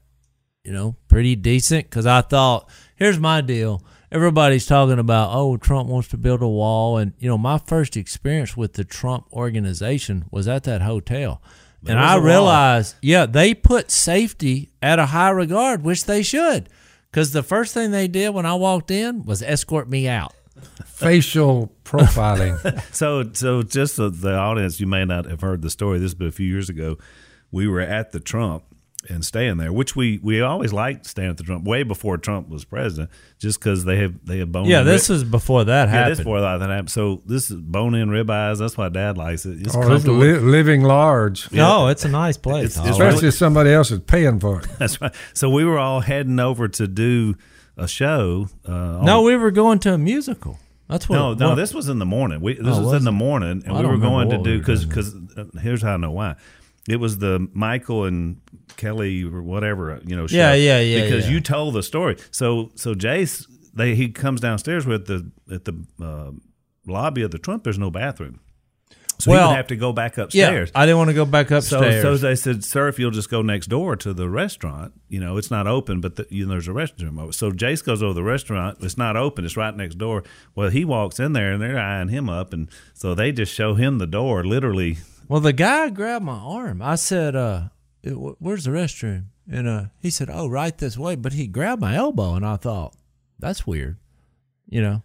you 0.65 0.73
know, 0.73 0.97
pretty 1.07 1.35
decent 1.37 1.85
because 1.89 2.05
I 2.05 2.19
thought 2.21 2.67
here's 2.97 3.17
my 3.19 3.39
deal. 3.39 3.81
Everybody's 4.11 4.65
talking 4.65 4.99
about 4.99 5.29
oh 5.33 5.55
Trump 5.57 5.87
wants 5.87 6.09
to 6.09 6.17
build 6.17 6.41
a 6.41 6.47
wall, 6.47 6.97
and 6.97 7.13
you 7.19 7.29
know 7.29 7.37
my 7.37 7.57
first 7.57 7.95
experience 7.95 8.57
with 8.57 8.73
the 8.73 8.83
Trump 8.83 9.25
organization 9.31 10.25
was 10.31 10.47
at 10.47 10.63
that 10.63 10.81
hotel. 10.81 11.41
And 11.87 11.97
I 11.97 12.11
I 12.11 12.13
a 12.13 12.17
wall. 12.17 12.25
realized, 12.27 12.95
yeah, 13.01 13.25
they 13.25 13.53
put 13.53 13.89
safety 13.89 14.71
at 14.81 14.99
a 14.99 15.07
high 15.07 15.29
regard, 15.29 15.83
which 15.83 16.05
they 16.05 16.23
should. 16.23 16.69
Because 17.09 17.31
the 17.31 17.43
first 17.43 17.73
thing 17.73 17.91
they 17.91 18.07
did 18.07 18.29
when 18.33 18.45
I 18.45 18.53
walked 18.53 18.91
in 18.91 19.23
was 19.25 19.41
escort 19.41 19.89
me 19.89 20.07
out. 20.07 20.33
facial 20.85 21.71
profiling. 21.83 22.57
So, 22.93 23.31
so 23.33 23.63
just 23.63 23.95
so 23.95 24.09
the 24.09 24.35
audience, 24.35 24.79
you 24.79 24.87
may 24.87 25.05
not 25.05 25.25
have 25.25 25.41
heard 25.41 25.61
the 25.61 25.69
story. 25.69 25.99
This, 25.99 26.13
but 26.13 26.27
a 26.27 26.31
few 26.31 26.47
years 26.47 26.69
ago, 26.69 26.97
we 27.51 27.67
were 27.67 27.81
at 27.81 28.11
the 28.11 28.19
Trump 28.19 28.63
and 29.09 29.25
staying 29.25 29.57
there, 29.57 29.73
which 29.73 29.95
we 29.95 30.19
we 30.21 30.41
always 30.41 30.71
liked 30.73 31.05
staying 31.05 31.29
at 31.31 31.37
the 31.37 31.43
Trump 31.43 31.65
way 31.65 31.83
before 31.83 32.17
Trump 32.17 32.49
was 32.49 32.63
president, 32.65 33.09
just 33.39 33.59
because 33.59 33.83
they 33.85 33.97
have 33.97 34.23
they 34.25 34.37
have 34.39 34.51
bone. 34.51 34.65
Yeah, 34.65 34.81
in 34.81 34.85
this 34.85 35.09
rib- 35.09 35.15
was 35.15 35.23
before 35.23 35.63
that 35.65 35.85
yeah, 35.87 35.91
happened. 35.91 36.11
this 36.11 36.19
before 36.19 36.41
that 36.41 36.61
happened. 36.61 36.91
So 36.91 37.21
this 37.25 37.49
is 37.51 37.57
bone 37.61 37.95
in 37.95 38.09
ribeyes. 38.09 38.59
That's 38.59 38.77
why 38.77 38.89
Dad 38.89 39.17
likes 39.17 39.45
it. 39.45 39.61
It's 39.61 39.75
or 39.75 39.91
it's 39.93 40.05
li- 40.05 40.37
living 40.39 40.83
large, 40.83 41.51
No, 41.51 41.87
it's 41.87 42.05
a 42.05 42.09
nice 42.09 42.37
place. 42.37 42.77
It's- 42.77 42.77
it's 42.77 42.87
I 42.87 42.91
like 42.91 42.99
really- 42.99 43.07
especially 43.09 43.27
if 43.29 43.33
somebody 43.35 43.71
else 43.71 43.91
is 43.91 43.99
paying 43.99 44.39
for 44.39 44.59
it. 44.61 44.67
That's 44.79 45.01
right. 45.01 45.13
So 45.33 45.49
we 45.49 45.65
were 45.65 45.79
all 45.79 46.01
heading 46.01 46.39
over 46.39 46.67
to 46.67 46.87
do 46.87 47.35
a 47.77 47.87
show. 47.87 48.47
Uh, 48.67 48.71
on- 48.99 49.05
No, 49.05 49.21
we 49.23 49.35
were 49.35 49.51
going 49.51 49.79
to 49.79 49.93
a 49.93 49.97
musical. 49.97 50.59
That's 50.87 51.07
what. 51.07 51.15
no, 51.15 51.33
no. 51.33 51.49
what- 51.49 51.55
This 51.55 51.73
was 51.73 51.87
in 51.89 51.99
the 51.99 52.05
morning. 52.05 52.41
We, 52.41 52.53
this 52.55 52.65
Oh, 52.65 52.69
was, 52.69 52.79
was 52.79 52.93
in 52.95 53.05
the 53.05 53.11
morning, 53.13 53.63
and 53.65 53.77
I 53.77 53.81
we 53.81 53.87
were 53.87 53.97
going 53.97 54.29
to 54.29 54.37
do 54.37 54.43
we 54.43 54.51
were 54.57 54.59
because 54.59 54.83
doing 54.85 55.25
because 55.27 55.61
here's 55.63 55.81
how 55.81 55.93
I 55.93 55.97
know 55.97 56.11
why. 56.11 56.35
It 56.89 56.95
was 56.97 57.19
the 57.19 57.47
Michael 57.53 58.05
and 58.05 58.41
Kelly 58.77 59.23
or 59.23 59.41
whatever 59.41 59.99
you 60.05 60.15
know. 60.15 60.27
Yeah, 60.29 60.53
yeah, 60.53 60.79
yeah, 60.79 61.03
Because 61.03 61.25
yeah. 61.27 61.33
you 61.33 61.41
told 61.41 61.73
the 61.75 61.83
story. 61.83 62.17
So 62.31 62.71
so 62.75 62.93
Jase, 62.95 63.47
they 63.73 63.95
he 63.95 64.09
comes 64.09 64.41
downstairs 64.41 64.85
with 64.85 65.07
the 65.07 65.31
at 65.53 65.65
the 65.65 65.73
uh, 66.01 66.31
lobby 66.85 67.21
of 67.23 67.31
the 67.31 67.39
Trump. 67.39 67.63
There's 67.63 67.79
no 67.79 67.91
bathroom, 67.91 68.39
so 69.19 69.31
he 69.31 69.37
would 69.37 69.55
have 69.55 69.67
to 69.67 69.75
go 69.75 69.93
back 69.93 70.17
yeah, 70.17 70.23
upstairs. 70.23 70.71
I 70.73 70.85
didn't 70.85 70.97
want 70.97 71.09
to 71.09 71.13
go 71.13 71.25
back 71.25 71.51
upstairs. 71.51 72.01
so 72.01 72.17
they 72.17 72.35
said, 72.35 72.63
"Sir, 72.63 72.87
if 72.87 72.97
you'll 72.99 73.11
just 73.11 73.29
go 73.29 73.41
next 73.41 73.67
door 73.67 73.95
to 73.97 74.13
the 74.13 74.27
restaurant, 74.29 74.93
you 75.09 75.19
know 75.19 75.37
it's 75.37 75.51
not 75.51 75.67
open, 75.67 76.01
but 76.01 76.15
the, 76.15 76.25
you 76.29 76.45
know 76.45 76.51
there's 76.51 76.67
a 76.67 76.71
restroom 76.71 77.19
over." 77.21 77.31
So 77.31 77.51
Jase 77.51 77.81
goes 77.81 78.01
over 78.01 78.11
to 78.11 78.15
the 78.15 78.23
restaurant. 78.23 78.79
It's 78.81 78.97
not 78.97 79.15
open. 79.15 79.45
It's 79.45 79.57
right 79.57 79.75
next 79.75 79.97
door. 79.97 80.23
Well, 80.55 80.69
he 80.69 80.85
walks 80.85 81.19
in 81.19 81.33
there 81.33 81.53
and 81.53 81.61
they're 81.61 81.77
eyeing 81.79 82.09
him 82.09 82.29
up, 82.29 82.51
and 82.53 82.69
so 82.93 83.13
they 83.13 83.31
just 83.31 83.53
show 83.53 83.75
him 83.75 83.99
the 83.99 84.07
door, 84.07 84.43
literally. 84.43 84.97
well, 85.27 85.39
the 85.39 85.53
guy 85.53 85.89
grabbed 85.89 86.25
my 86.25 86.37
arm. 86.37 86.81
I 86.81 86.95
said, 86.95 87.35
uh, 87.35 87.69
"Where's 88.03 88.65
the 88.65 88.71
restroom?" 88.71 89.25
And 89.49 89.67
uh, 89.67 89.85
he 89.99 90.09
said, 90.09 90.29
"Oh, 90.31 90.47
right 90.47 90.77
this 90.77 90.97
way." 90.97 91.15
But 91.15 91.33
he 91.33 91.47
grabbed 91.47 91.81
my 91.81 91.95
elbow, 91.95 92.35
and 92.35 92.45
I 92.45 92.57
thought, 92.57 92.95
"That's 93.39 93.65
weird," 93.67 93.97
you 94.69 94.81
know. 94.81 95.03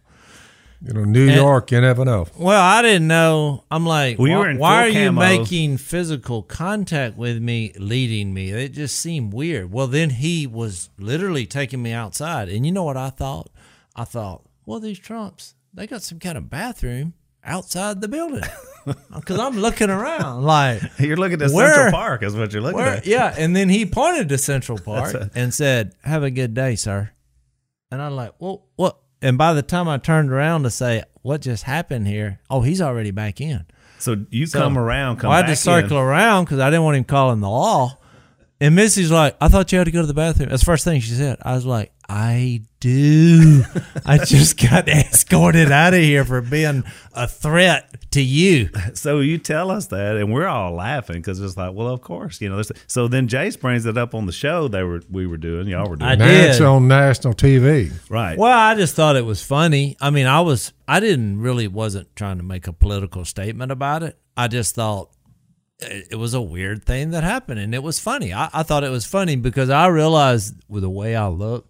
You 0.79 0.93
know, 0.93 1.05
New 1.05 1.25
York, 1.25 1.71
you 1.71 1.81
never 1.81 2.05
know. 2.05 2.27
Well, 2.37 2.61
I 2.61 2.83
didn't 2.83 3.07
know. 3.07 3.63
I'm 3.71 3.83
like, 3.87 4.19
Well, 4.19 4.27
you 4.27 4.35
why, 4.37 4.53
were 4.53 4.59
why 4.59 4.87
are 4.87 4.91
full 4.91 5.01
you 5.01 5.11
making 5.11 5.77
physical 5.77 6.43
contact 6.43 7.17
with 7.17 7.41
me, 7.41 7.73
leading 7.79 8.31
me? 8.31 8.51
It 8.51 8.73
just 8.73 8.95
seemed 8.95 9.33
weird. 9.33 9.71
Well, 9.71 9.87
then 9.87 10.11
he 10.11 10.45
was 10.45 10.91
literally 10.99 11.47
taking 11.47 11.81
me 11.81 11.93
outside, 11.93 12.47
and 12.49 12.63
you 12.63 12.71
know 12.71 12.83
what 12.83 12.95
I 12.95 13.09
thought? 13.09 13.49
I 13.95 14.03
thought, 14.03 14.43
well, 14.67 14.79
these 14.79 14.99
Trumps, 14.99 15.55
they 15.73 15.87
got 15.87 16.03
some 16.03 16.19
kind 16.19 16.37
of 16.37 16.47
bathroom 16.51 17.15
outside 17.43 17.99
the 17.99 18.07
building, 18.07 18.43
because 19.15 19.39
I'm 19.39 19.57
looking 19.57 19.89
around 19.89 20.43
like 20.43 20.81
You're 20.99 21.17
looking 21.17 21.41
at 21.41 21.51
Where- 21.51 21.73
Central 21.73 21.91
Park, 21.91 22.23
is 22.23 22.35
what 22.35 22.53
you're 22.53 22.61
looking 22.61 22.77
Where, 22.79 22.97
at. 22.97 23.05
yeah, 23.05 23.33
and 23.37 23.55
then 23.55 23.69
he 23.69 23.85
pointed 23.85 24.29
to 24.29 24.37
Central 24.37 24.77
Park 24.83 25.15
and 25.35 25.53
said, 25.53 25.93
"Have 26.03 26.23
a 26.23 26.31
good 26.31 26.53
day, 26.53 26.75
sir." 26.75 27.11
And 27.91 28.01
I'm 28.01 28.15
like, 28.15 28.33
"Well, 28.39 28.65
what?" 28.75 28.97
And 29.21 29.37
by 29.37 29.53
the 29.53 29.61
time 29.61 29.87
I 29.87 29.97
turned 29.97 30.31
around 30.31 30.63
to 30.63 30.69
say, 30.69 31.03
"What 31.21 31.41
just 31.41 31.63
happened 31.63 32.07
here?" 32.07 32.39
Oh, 32.49 32.61
he's 32.61 32.81
already 32.81 33.11
back 33.11 33.41
in. 33.41 33.65
So 33.99 34.25
you 34.29 34.45
So- 34.45 34.59
come 34.59 34.77
around, 34.77 35.17
come 35.17 35.29
Well, 35.29 35.37
I 35.37 35.41
had 35.41 35.47
to 35.47 35.55
circle 35.55 35.97
in. 35.97 36.03
around 36.03 36.45
because 36.45 36.59
I 36.59 36.69
didn't 36.69 36.83
want 36.83 36.97
him 36.97 37.03
calling 37.03 37.39
the 37.39 37.49
law. 37.49 37.97
And 38.59 38.75
Missy's 38.75 39.11
like, 39.11 39.35
"I 39.41 39.47
thought 39.49 39.71
you 39.71 39.77
had 39.77 39.85
to 39.85 39.91
go 39.91 40.01
to 40.01 40.07
the 40.07 40.13
bathroom." 40.13 40.49
That's 40.49 40.61
the 40.61 40.65
first 40.65 40.83
thing 40.83 40.99
she 41.01 41.11
said. 41.13 41.37
I 41.41 41.53
was 41.53 41.65
like, 41.65 41.91
"I 42.09 42.61
do. 42.79 43.63
I 44.05 44.17
just 44.23 44.59
got 44.59 44.87
escorted 44.89 45.71
out 45.71 45.93
of 45.93 45.99
here 45.99 46.23
for 46.25 46.41
being 46.41 46.83
a 47.13 47.27
threat 47.27 48.11
to 48.11 48.21
you." 48.21 48.69
So 48.93 49.19
you 49.19 49.37
tell 49.37 49.71
us 49.71 49.87
that, 49.87 50.17
and 50.17 50.33
we're 50.33 50.47
all 50.47 50.73
laughing 50.73 51.17
because 51.17 51.39
it's 51.41 51.57
like, 51.57 51.73
well, 51.73 51.87
of 51.87 52.01
course, 52.01 52.39
you 52.41 52.49
know. 52.49 52.61
So 52.87 53.07
then 53.07 53.27
Jase 53.27 53.57
brings 53.57 53.85
it 53.85 53.97
up 53.97 54.13
on 54.15 54.25
the 54.25 54.31
show 54.31 54.67
they 54.67 54.83
were 54.83 55.01
we 55.09 55.27
were 55.27 55.37
doing, 55.37 55.67
y'all 55.67 55.89
were 55.89 55.95
doing, 55.95 56.11
I 56.11 56.15
Now 56.15 56.27
did. 56.27 56.49
it's 56.51 56.61
on 56.61 56.87
national 56.87 57.33
TV. 57.33 57.91
right? 58.09 58.37
Well, 58.37 58.57
I 58.57 58.75
just 58.75 58.95
thought 58.95 59.15
it 59.15 59.25
was 59.25 59.41
funny. 59.43 59.97
I 59.99 60.09
mean, 60.09 60.27
I 60.27 60.41
was 60.41 60.73
I 60.87 60.99
didn't 60.99 61.39
really 61.41 61.67
wasn't 61.67 62.15
trying 62.15 62.37
to 62.37 62.43
make 62.43 62.67
a 62.67 62.73
political 62.73 63.25
statement 63.25 63.71
about 63.71 64.03
it. 64.03 64.17
I 64.35 64.47
just 64.47 64.75
thought 64.75 65.09
it, 65.79 66.07
it 66.11 66.15
was 66.15 66.33
a 66.33 66.41
weird 66.41 66.83
thing 66.85 67.11
that 67.11 67.23
happened, 67.23 67.59
and 67.59 67.73
it 67.75 67.83
was 67.83 67.99
funny. 67.99 68.33
I, 68.33 68.49
I 68.53 68.63
thought 68.63 68.83
it 68.83 68.89
was 68.91 69.05
funny 69.05 69.35
because 69.35 69.69
I 69.69 69.87
realized 69.87 70.55
with 70.67 70.83
the 70.83 70.89
way 70.89 71.15
I 71.15 71.27
look, 71.27 71.69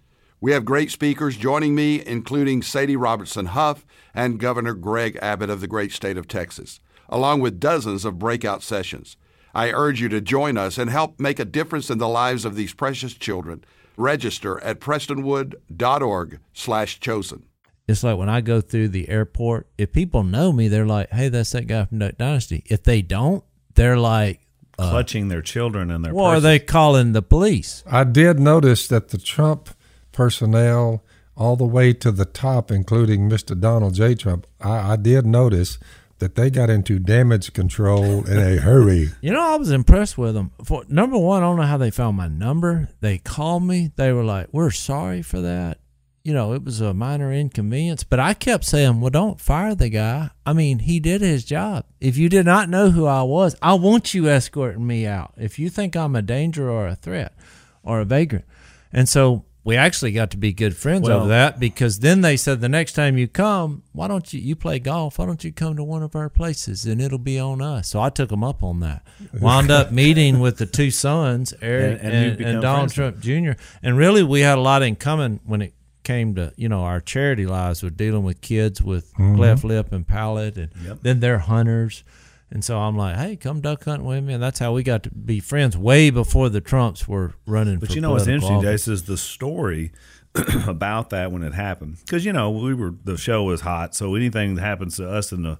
We 0.43 0.53
have 0.53 0.65
great 0.65 0.89
speakers 0.89 1.37
joining 1.37 1.75
me, 1.75 2.03
including 2.03 2.63
Sadie 2.63 2.95
Robertson 2.95 3.45
Huff 3.47 3.85
and 4.11 4.39
Governor 4.39 4.73
Greg 4.73 5.19
Abbott 5.21 5.51
of 5.51 5.61
the 5.61 5.67
great 5.67 5.91
state 5.91 6.17
of 6.17 6.27
Texas, 6.27 6.79
along 7.09 7.41
with 7.41 7.59
dozens 7.59 8.05
of 8.05 8.17
breakout 8.17 8.63
sessions. 8.63 9.17
I 9.53 9.71
urge 9.71 10.01
you 10.01 10.09
to 10.09 10.19
join 10.19 10.57
us 10.57 10.79
and 10.79 10.89
help 10.89 11.19
make 11.19 11.37
a 11.39 11.45
difference 11.45 11.91
in 11.91 11.99
the 11.99 12.09
lives 12.09 12.43
of 12.43 12.55
these 12.55 12.73
precious 12.73 13.13
children. 13.13 13.63
Register 13.97 14.59
at 14.63 14.79
prestonwood.org/chosen. 14.79 17.43
it's 17.87 18.03
like 18.03 18.17
when 18.17 18.29
I 18.29 18.41
go 18.41 18.61
through 18.61 18.87
the 18.87 19.09
airport. 19.09 19.67
If 19.77 19.91
people 19.91 20.23
know 20.23 20.51
me, 20.51 20.67
they're 20.69 20.87
like, 20.87 21.11
"Hey, 21.11 21.29
that's 21.29 21.51
that 21.51 21.67
guy 21.67 21.85
from 21.85 21.99
Duck 21.99 22.17
Dynasty." 22.17 22.63
If 22.65 22.81
they 22.83 23.03
don't, 23.03 23.43
they're 23.75 23.97
like, 23.97 24.39
uh, 24.79 24.89
Clutching 24.89 25.27
their 25.27 25.43
children 25.43 25.91
and 25.91 26.03
their 26.03 26.15
"Well, 26.15 26.25
are 26.25 26.39
they 26.39 26.57
calling 26.57 27.11
the 27.11 27.21
police?" 27.21 27.83
I 27.85 28.05
did 28.05 28.39
notice 28.39 28.87
that 28.87 29.09
the 29.09 29.19
Trump 29.19 29.69
personnel, 30.11 31.03
all 31.35 31.55
the 31.55 31.65
way 31.65 31.93
to 31.93 32.11
the 32.11 32.25
top, 32.25 32.71
including 32.71 33.29
Mr. 33.29 33.59
Donald 33.59 33.95
J. 33.95 34.15
Trump, 34.15 34.45
I, 34.59 34.93
I 34.93 34.95
did 34.95 35.25
notice 35.25 35.79
that 36.21 36.35
they 36.35 36.51
got 36.51 36.69
into 36.69 36.99
damage 36.99 37.51
control 37.51 38.23
in 38.25 38.37
a 38.37 38.57
hurry. 38.61 39.09
You 39.21 39.33
know, 39.33 39.41
I 39.41 39.55
was 39.55 39.71
impressed 39.71 40.17
with 40.17 40.35
them. 40.35 40.51
For 40.63 40.83
number 40.87 41.17
one, 41.17 41.41
I 41.41 41.47
don't 41.47 41.57
know 41.57 41.63
how 41.63 41.77
they 41.77 41.89
found 41.89 42.15
my 42.15 42.27
number. 42.27 42.89
They 43.01 43.17
called 43.17 43.63
me. 43.63 43.91
They 43.95 44.13
were 44.13 44.23
like, 44.23 44.47
"We're 44.51 44.71
sorry 44.71 45.23
for 45.23 45.41
that." 45.41 45.79
You 46.23 46.33
know, 46.33 46.53
it 46.53 46.63
was 46.63 46.79
a 46.79 46.93
minor 46.93 47.33
inconvenience, 47.33 48.03
but 48.03 48.19
I 48.19 48.35
kept 48.35 48.65
saying, 48.65 49.01
"Well, 49.01 49.09
don't 49.09 49.41
fire 49.41 49.73
the 49.73 49.89
guy. 49.89 50.29
I 50.45 50.53
mean, 50.53 50.79
he 50.79 50.99
did 50.99 51.21
his 51.21 51.43
job. 51.43 51.85
If 51.99 52.17
you 52.17 52.29
did 52.29 52.45
not 52.45 52.69
know 52.69 52.91
who 52.91 53.07
I 53.07 53.23
was, 53.23 53.55
I 53.59 53.73
want 53.73 54.13
you 54.13 54.29
escorting 54.29 54.85
me 54.85 55.07
out. 55.07 55.33
If 55.37 55.57
you 55.57 55.71
think 55.71 55.95
I'm 55.95 56.15
a 56.15 56.21
danger 56.21 56.69
or 56.69 56.85
a 56.87 56.95
threat 56.95 57.33
or 57.81 57.99
a 57.99 58.05
vagrant." 58.05 58.45
And 58.93 59.09
so 59.09 59.45
we 59.63 59.75
actually 59.75 60.11
got 60.11 60.31
to 60.31 60.37
be 60.37 60.53
good 60.53 60.75
friends 60.75 61.07
Well- 61.07 61.19
over 61.19 61.27
that 61.29 61.59
because 61.59 61.99
then 61.99 62.21
they 62.21 62.35
said 62.35 62.61
the 62.61 62.69
next 62.69 62.93
time 62.93 63.17
you 63.17 63.27
come, 63.27 63.83
why 63.91 64.07
don't 64.07 64.33
you 64.33 64.39
you 64.39 64.55
play 64.55 64.79
golf? 64.79 65.19
Why 65.19 65.25
don't 65.25 65.43
you 65.43 65.51
come 65.51 65.75
to 65.75 65.83
one 65.83 66.01
of 66.03 66.15
our 66.15 66.29
places 66.29 66.85
and 66.85 66.99
it'll 67.01 67.17
be 67.19 67.39
on 67.39 67.61
us? 67.61 67.89
So 67.89 68.01
I 68.01 68.09
took 68.09 68.29
them 68.29 68.43
up 68.43 68.63
on 68.63 68.79
that. 68.79 69.05
Wound 69.39 69.69
up 69.69 69.91
meeting 69.91 70.39
with 70.39 70.57
the 70.57 70.65
two 70.65 70.89
sons, 70.91 71.53
Eric 71.61 71.99
And- 72.01 72.13
and, 72.13 72.31
and 72.39 72.41
and, 72.41 72.61
Donald 72.61 72.91
Trump 72.91 73.19
Jr. 73.19 73.51
And 73.83 73.97
really, 73.97 74.23
we 74.23 74.41
had 74.41 74.57
a 74.57 74.61
lot 74.61 74.81
in 74.81 74.95
common 74.95 75.39
when 75.45 75.61
it 75.61 75.73
came 76.03 76.33
to 76.33 76.51
you 76.57 76.67
know 76.67 76.81
our 76.81 76.99
charity 76.99 77.45
lives 77.45 77.83
with 77.83 77.95
dealing 77.95 78.23
with 78.23 78.41
kids 78.41 78.81
with 78.81 79.13
cleft 79.15 79.63
lip 79.63 79.91
and 79.91 80.07
palate, 80.07 80.57
and 80.57 80.71
then 81.03 81.19
they're 81.19 81.37
hunters. 81.37 82.03
And 82.51 82.65
so 82.65 82.77
I'm 82.77 82.97
like, 82.97 83.15
hey, 83.15 83.37
come 83.37 83.61
duck 83.61 83.85
hunting 83.85 84.05
with 84.05 84.23
me, 84.25 84.33
and 84.33 84.43
that's 84.43 84.59
how 84.59 84.73
we 84.73 84.83
got 84.83 85.03
to 85.03 85.09
be 85.09 85.39
friends 85.39 85.77
way 85.77 86.09
before 86.09 86.49
the 86.49 86.59
Trumps 86.59 87.07
were 87.07 87.33
running. 87.45 87.75
For 87.75 87.79
president. 87.79 87.79
But 87.79 87.95
you 87.95 88.01
know 88.01 88.11
what's 88.11 88.27
interesting, 88.27 88.57
office. 88.57 88.85
Jase, 88.85 88.87
is 88.89 89.03
the 89.03 89.17
story 89.17 89.93
about 90.67 91.11
that 91.11 91.31
when 91.31 91.43
it 91.43 91.53
happened. 91.53 91.97
Because 92.05 92.25
you 92.25 92.33
know 92.33 92.51
we 92.51 92.73
were 92.73 92.93
the 93.03 93.17
show 93.17 93.43
was 93.43 93.61
hot, 93.61 93.95
so 93.95 94.15
anything 94.15 94.55
that 94.55 94.61
happens 94.61 94.97
to 94.97 95.09
us 95.09 95.31
in 95.31 95.43
the 95.43 95.59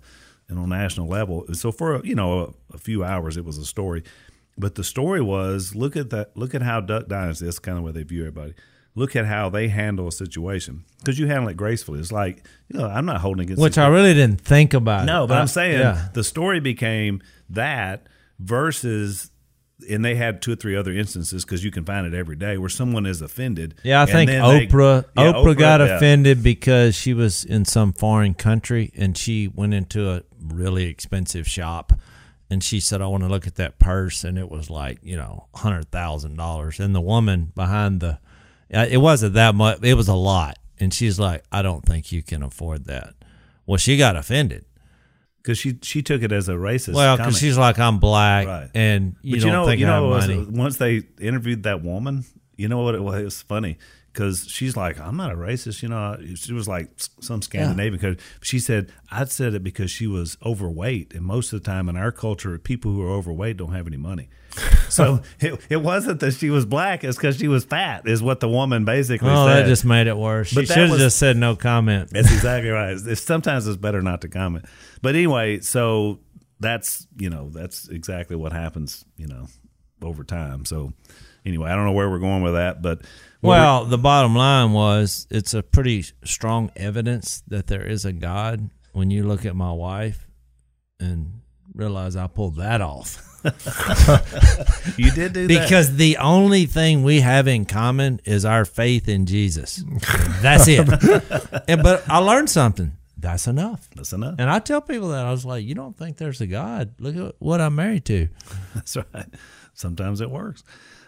in 0.49 0.57
on 0.57 0.69
national 0.69 1.07
level. 1.07 1.45
So 1.53 1.71
for 1.71 2.03
you 2.05 2.15
know 2.15 2.55
a, 2.71 2.75
a 2.75 2.77
few 2.77 3.03
hours, 3.03 3.37
it 3.37 3.45
was 3.45 3.57
a 3.57 3.65
story. 3.65 4.03
But 4.57 4.75
the 4.75 4.83
story 4.83 5.21
was 5.21 5.73
look 5.75 5.95
at 5.95 6.09
that. 6.09 6.35
Look 6.35 6.53
at 6.53 6.61
how 6.61 6.81
Duck 6.81 7.07
Dynasty. 7.07 7.45
That's 7.45 7.59
kind 7.59 7.77
of 7.77 7.83
where 7.85 7.93
they 7.93 8.03
view 8.03 8.21
everybody. 8.21 8.53
Look 8.93 9.15
at 9.15 9.25
how 9.25 9.49
they 9.49 9.69
handle 9.69 10.07
a 10.07 10.11
situation 10.11 10.83
because 10.99 11.17
you 11.17 11.27
handle 11.27 11.47
it 11.49 11.55
gracefully. 11.55 11.99
It's 11.99 12.11
like 12.11 12.43
you 12.67 12.77
know 12.79 12.87
I'm 12.87 13.05
not 13.05 13.21
holding 13.21 13.45
against 13.45 13.61
which 13.61 13.77
I 13.77 13.87
really 13.87 14.13
didn't 14.13 14.41
think 14.41 14.73
about. 14.73 15.05
no, 15.05 15.23
it. 15.23 15.27
but 15.27 15.37
I- 15.37 15.41
I'm 15.41 15.47
saying 15.47 15.79
yeah. 15.79 16.09
the 16.13 16.23
story 16.23 16.59
became 16.59 17.21
that 17.49 18.07
versus, 18.39 19.31
and 19.89 20.03
they 20.03 20.15
had 20.15 20.41
two 20.41 20.51
or 20.53 20.55
three 20.55 20.75
other 20.75 20.91
instances 20.91 21.45
because 21.45 21.63
you 21.63 21.71
can 21.71 21.85
find 21.85 22.05
it 22.05 22.13
every 22.13 22.35
day 22.35 22.57
where 22.57 22.69
someone 22.69 23.05
is 23.05 23.21
offended. 23.21 23.75
Yeah, 23.83 24.01
I 24.01 24.05
think 24.05 24.29
then 24.29 24.41
they- 24.43 24.67
Oprah 24.67 25.05
Yeah, 25.17 25.33
Oprah, 25.33 25.57
got 25.57 25.79
yeah. 25.79 25.95
offended 25.95 26.43
because 26.43 26.93
she 26.95 27.13
was 27.13 27.45
in 27.45 27.65
some 27.65 27.93
foreign 27.93 28.33
country 28.33 28.91
and 28.95 29.17
she 29.17 29.47
went 29.47 29.73
into 29.73 30.09
a 30.11 30.23
really 30.41 30.85
expensive 30.85 31.47
shop 31.47 31.93
and 32.49 32.61
she 32.61 32.81
said, 32.81 33.01
"I 33.01 33.07
want 33.07 33.23
to 33.23 33.29
look 33.29 33.47
at 33.47 33.55
that 33.55 33.79
purse," 33.79 34.25
and 34.25 34.37
it 34.37 34.49
was 34.51 34.69
like 34.69 34.99
you 35.01 35.15
know 35.15 35.47
hundred 35.55 35.89
thousand 35.91 36.35
dollars. 36.35 36.79
And 36.81 36.93
the 36.93 36.99
woman 36.99 37.53
behind 37.55 38.01
the, 38.01 38.19
it 38.71 38.97
wasn't 38.97 39.33
that 39.35 39.55
much. 39.55 39.79
It 39.83 39.93
was 39.95 40.07
a 40.07 40.15
lot. 40.15 40.57
And 40.79 40.93
she's 40.93 41.19
like, 41.19 41.43
"I 41.51 41.61
don't 41.61 41.85
think 41.85 42.11
you 42.11 42.23
can 42.23 42.41
afford 42.43 42.85
that." 42.85 43.13
Well, 43.65 43.77
she 43.77 43.97
got 43.97 44.15
offended. 44.15 44.65
because 45.43 45.57
she 45.57 45.77
she 45.81 46.01
took 46.03 46.21
it 46.23 46.31
as 46.31 46.47
a 46.49 46.53
racist. 46.53 46.93
Well, 46.93 47.17
because 47.17 47.37
she's 47.37 47.57
like, 47.57 47.79
"I'm 47.79 47.99
black," 47.99 48.47
Right. 48.47 48.69
and 48.75 49.15
you 49.21 49.35
but 49.35 49.41
don't 49.41 49.47
you 49.47 49.53
know, 49.53 49.65
think 49.65 49.79
you 49.79 49.87
I 49.87 49.91
have 49.91 50.03
know, 50.03 50.09
money. 50.09 50.37
was- 50.37 50.47
once 50.49 50.77
they 50.77 51.03
interviewed 51.19 51.63
that 51.63 51.81
woman, 51.83 52.25
you 52.57 52.67
know 52.67 52.81
what 52.83 52.95
it 52.95 53.01
was? 53.03 53.19
It 53.21 53.23
was 53.25 53.41
funny 53.41 53.77
because 54.13 54.47
she's 54.47 54.75
like, 54.77 54.99
"I'm 54.99 55.17
not 55.17 55.31
a 55.31 55.35
racist," 55.35 55.81
you 55.83 55.89
know. 55.89 56.17
She 56.35 56.53
was 56.53 56.67
like 56.67 56.89
some 57.21 57.41
Scandinavian. 57.41 57.99
Cause 57.99 58.23
she 58.41 58.59
said, 58.59 58.91
"I 59.11 59.25
said 59.25 59.53
it 59.55 59.63
because 59.63 59.89
she 59.91 60.05
was 60.07 60.37
overweight, 60.45 61.13
and 61.13 61.23
most 61.25 61.53
of 61.53 61.61
the 61.63 61.65
time 61.71 61.89
in 61.89 61.95
our 61.97 62.11
culture, 62.11 62.57
people 62.59 62.91
who 62.91 63.01
are 63.03 63.09
overweight 63.11 63.57
don't 63.57 63.73
have 63.73 63.87
any 63.87 63.97
money." 63.97 64.29
so 64.89 65.21
it, 65.39 65.59
it 65.69 65.77
wasn't 65.77 66.19
that 66.19 66.33
she 66.33 66.49
was 66.49 66.65
black; 66.65 67.03
it's 67.03 67.17
because 67.17 67.37
she 67.37 67.47
was 67.47 67.63
fat. 67.63 68.07
Is 68.07 68.21
what 68.21 68.39
the 68.39 68.49
woman 68.49 68.83
basically 68.85 69.29
Oh, 69.29 69.47
said. 69.47 69.63
that 69.63 69.67
just 69.69 69.85
made 69.85 70.07
it 70.07 70.17
worse. 70.17 70.49
She 70.49 70.55
But 70.55 70.67
that 70.67 70.73
should 70.73 70.89
have 70.89 70.97
just 70.99 71.17
said 71.17 71.37
no 71.37 71.55
comment. 71.55 72.09
That's 72.11 72.31
exactly 72.31 72.69
right. 72.69 72.97
It's, 72.97 73.21
sometimes 73.21 73.67
it's 73.67 73.77
better 73.77 74.01
not 74.01 74.21
to 74.21 74.27
comment. 74.27 74.65
But 75.01 75.15
anyway, 75.15 75.59
so 75.61 76.19
that's 76.59 77.07
you 77.17 77.29
know 77.29 77.49
that's 77.49 77.87
exactly 77.89 78.35
what 78.35 78.51
happens. 78.51 79.05
You 79.17 79.27
know, 79.27 79.47
over 80.03 80.23
time. 80.23 80.65
So 80.65 80.93
anyway, 81.45 81.69
I 81.69 81.75
don't 81.75 81.85
know 81.85 81.93
where 81.93 82.09
we're 82.09 82.19
going 82.19 82.43
with 82.43 82.53
that, 82.53 82.81
but 82.81 83.01
Well, 83.41 83.85
the 83.85 83.97
bottom 83.97 84.35
line 84.35 84.73
was 84.73 85.27
it's 85.31 85.53
a 85.53 85.63
pretty 85.63 86.03
strong 86.23 86.71
evidence 86.75 87.41
that 87.47 87.67
there 87.67 87.85
is 87.85 88.03
a 88.05 88.11
God 88.11 88.69
when 88.93 89.09
you 89.11 89.23
look 89.23 89.45
at 89.45 89.55
my 89.55 89.71
wife 89.71 90.27
and 90.99 91.39
realize 91.73 92.15
I 92.17 92.27
pulled 92.27 92.57
that 92.57 92.81
off. 92.81 93.25
you 94.97 95.11
did 95.11 95.33
do 95.33 95.47
that. 95.47 95.63
Because 95.63 95.95
the 95.95 96.17
only 96.17 96.65
thing 96.65 97.03
we 97.03 97.21
have 97.21 97.47
in 97.47 97.65
common 97.65 98.21
is 98.23 98.45
our 98.45 98.65
faith 98.65 99.07
in 99.07 99.25
Jesus. 99.25 99.83
That's 100.41 100.67
it. 100.67 100.87
and, 101.67 101.81
but 101.81 102.07
I 102.09 102.19
learned 102.19 102.49
something. 102.49 102.93
that's 103.17 103.47
enough. 103.47 103.89
That's 103.95 104.13
enough. 104.13 104.35
And 104.37 104.49
I 104.49 104.59
tell 104.59 104.81
people 104.81 105.09
that 105.09 105.25
I 105.25 105.31
was 105.31 105.45
like, 105.45 105.65
you 105.65 105.75
don't 105.75 105.97
think 105.97 106.17
there's 106.17 106.41
a 106.41 106.47
God? 106.47 106.93
Look 106.99 107.15
at 107.15 107.35
what 107.39 107.61
I'm 107.61 107.75
married 107.75 108.05
to. 108.05 108.27
That's 108.75 108.95
right. 108.95 109.27
Sometimes 109.73 110.21
it 110.21 110.29
works. 110.29 110.63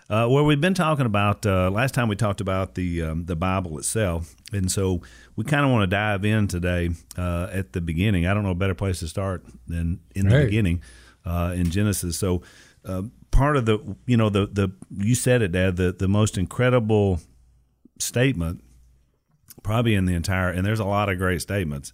Uh, 0.09 0.27
well, 0.29 0.43
we've 0.43 0.61
been 0.61 0.73
talking 0.73 1.05
about 1.05 1.45
uh, 1.45 1.69
last 1.71 1.93
time 1.93 2.07
we 2.07 2.15
talked 2.15 2.41
about 2.41 2.75
the 2.75 3.01
um, 3.01 3.25
the 3.25 3.37
Bible 3.37 3.79
itself, 3.79 4.35
and 4.51 4.69
so 4.69 5.01
we 5.37 5.45
kind 5.45 5.65
of 5.65 5.71
want 5.71 5.83
to 5.83 5.87
dive 5.87 6.25
in 6.25 6.47
today 6.47 6.89
uh, 7.17 7.47
at 7.51 7.71
the 7.71 7.79
beginning. 7.79 8.27
I 8.27 8.33
don't 8.33 8.43
know 8.43 8.51
a 8.51 8.55
better 8.55 8.75
place 8.75 8.99
to 8.99 9.07
start 9.07 9.45
than 9.65 10.01
in 10.13 10.27
the 10.27 10.43
beginning 10.43 10.81
uh, 11.25 11.53
in 11.55 11.69
Genesis. 11.69 12.17
So 12.17 12.41
uh, 12.85 13.03
part 13.31 13.57
of 13.57 13.65
the 13.65 13.95
you 14.05 14.17
know 14.17 14.29
the 14.29 14.47
the 14.47 14.71
you 14.89 15.15
said 15.15 15.41
it, 15.41 15.51
Dad. 15.51 15.75
The 15.75 15.91
the 15.91 16.07
most 16.07 16.37
incredible 16.37 17.19
statement 17.99 18.63
probably 19.61 19.95
in 19.95 20.05
the 20.05 20.13
entire 20.13 20.49
and 20.49 20.65
there's 20.65 20.79
a 20.79 20.85
lot 20.85 21.09
of 21.09 21.17
great 21.17 21.41
statements, 21.41 21.93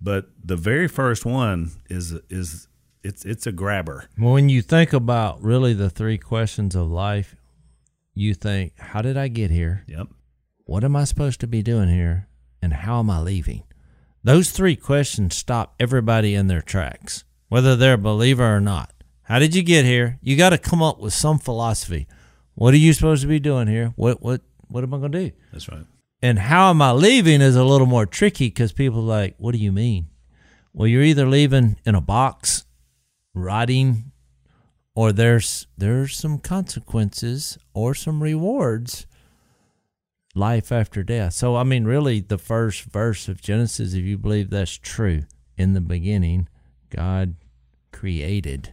but 0.00 0.26
the 0.42 0.56
very 0.56 0.88
first 0.88 1.24
one 1.24 1.70
is 1.88 2.12
is 2.28 2.68
it's 3.02 3.24
it's 3.24 3.46
a 3.46 3.52
grabber. 3.52 4.08
When 4.16 4.48
you 4.48 4.62
think 4.62 4.92
about 4.92 5.42
really 5.42 5.74
the 5.74 5.90
three 5.90 6.18
questions 6.18 6.74
of 6.74 6.90
life, 6.90 7.36
you 8.14 8.34
think, 8.34 8.78
how 8.78 9.02
did 9.02 9.16
I 9.16 9.28
get 9.28 9.50
here? 9.50 9.84
Yep. 9.86 10.08
What 10.64 10.84
am 10.84 10.96
I 10.96 11.04
supposed 11.04 11.40
to 11.40 11.46
be 11.46 11.62
doing 11.62 11.88
here? 11.88 12.28
And 12.62 12.72
how 12.72 13.00
am 13.00 13.10
I 13.10 13.20
leaving? 13.20 13.64
Those 14.22 14.50
three 14.50 14.76
questions 14.76 15.36
stop 15.36 15.74
everybody 15.78 16.34
in 16.34 16.46
their 16.46 16.62
tracks, 16.62 17.24
whether 17.48 17.76
they're 17.76 17.94
a 17.94 17.98
believer 17.98 18.56
or 18.56 18.60
not. 18.60 18.92
How 19.22 19.38
did 19.38 19.54
you 19.54 19.62
get 19.62 19.84
here? 19.84 20.18
You 20.22 20.36
got 20.36 20.50
to 20.50 20.58
come 20.58 20.82
up 20.82 20.98
with 21.00 21.12
some 21.12 21.38
philosophy. 21.38 22.06
What 22.54 22.74
are 22.74 22.78
you 22.78 22.92
supposed 22.92 23.22
to 23.22 23.28
be 23.28 23.40
doing 23.40 23.68
here? 23.68 23.92
What 23.96 24.22
what 24.22 24.42
what 24.68 24.84
am 24.84 24.94
I 24.94 24.98
going 24.98 25.12
to 25.12 25.30
do? 25.30 25.36
That's 25.52 25.68
right. 25.68 25.86
And 26.22 26.38
how 26.38 26.70
am 26.70 26.80
I 26.80 26.92
leaving 26.92 27.40
is 27.40 27.56
a 27.56 27.64
little 27.64 27.86
more 27.86 28.06
tricky 28.06 28.48
because 28.48 28.72
people 28.72 29.00
are 29.00 29.20
like, 29.20 29.34
what 29.38 29.52
do 29.52 29.58
you 29.58 29.72
mean? 29.72 30.08
Well, 30.72 30.88
you're 30.88 31.02
either 31.02 31.26
leaving 31.26 31.76
in 31.84 31.94
a 31.94 32.00
box, 32.00 32.64
rotting, 33.34 34.12
or 34.94 35.12
there's 35.12 35.66
there's 35.76 36.16
some 36.16 36.38
consequences 36.38 37.58
or 37.72 37.94
some 37.94 38.22
rewards. 38.22 39.06
Life 40.36 40.72
after 40.72 41.04
death. 41.04 41.34
So 41.34 41.54
I 41.54 41.62
mean, 41.62 41.84
really, 41.84 42.20
the 42.20 42.38
first 42.38 42.82
verse 42.82 43.28
of 43.28 43.40
Genesis, 43.40 43.94
if 43.94 44.02
you 44.02 44.18
believe 44.18 44.50
that's 44.50 44.76
true, 44.76 45.22
in 45.56 45.74
the 45.74 45.80
beginning, 45.80 46.48
God 46.94 47.34
created. 47.92 48.72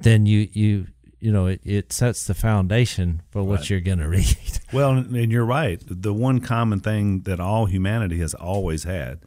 Then 0.00 0.26
you 0.26 0.48
you 0.52 0.86
you 1.20 1.32
know 1.32 1.46
it, 1.46 1.60
it 1.64 1.92
sets 1.92 2.26
the 2.26 2.34
foundation 2.34 3.22
for 3.30 3.42
what 3.42 3.60
Right. 3.60 3.70
you're 3.70 3.80
going 3.80 3.98
to 4.06 4.08
read. 4.08 4.36
Well, 4.72 4.90
and 4.92 5.32
you're 5.32 5.44
right. 5.46 5.82
The 5.86 6.12
one 6.12 6.40
common 6.40 6.80
thing 6.80 7.22
that 7.22 7.40
all 7.40 7.66
humanity 7.66 8.18
has 8.18 8.34
always 8.34 8.84
had 8.84 9.20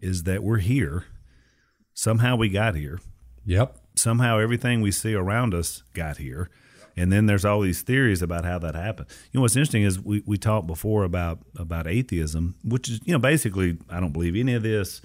is 0.00 0.22
that 0.24 0.42
we're 0.42 0.58
here. 0.58 1.04
Somehow 1.94 2.36
we 2.36 2.48
got 2.48 2.74
here. 2.74 3.00
Yep. 3.46 3.76
Somehow 3.96 4.38
everything 4.38 4.80
we 4.80 4.90
see 4.90 5.14
around 5.14 5.54
us 5.54 5.82
got 5.94 6.16
here. 6.18 6.50
And 6.96 7.12
then 7.12 7.26
there's 7.26 7.44
all 7.44 7.60
these 7.60 7.82
theories 7.82 8.22
about 8.22 8.44
how 8.44 8.58
that 8.60 8.74
happened. 8.76 9.08
You 9.32 9.38
know 9.38 9.42
what's 9.42 9.56
interesting 9.56 9.82
is 9.82 10.00
we, 10.00 10.22
we 10.26 10.36
talked 10.38 10.66
before 10.68 11.02
about 11.02 11.40
about 11.56 11.88
atheism, 11.88 12.54
which 12.64 12.88
is 12.88 13.00
you 13.04 13.12
know 13.12 13.18
basically 13.18 13.78
I 13.90 13.98
don't 14.00 14.12
believe 14.12 14.36
any 14.36 14.54
of 14.54 14.62
this. 14.62 15.00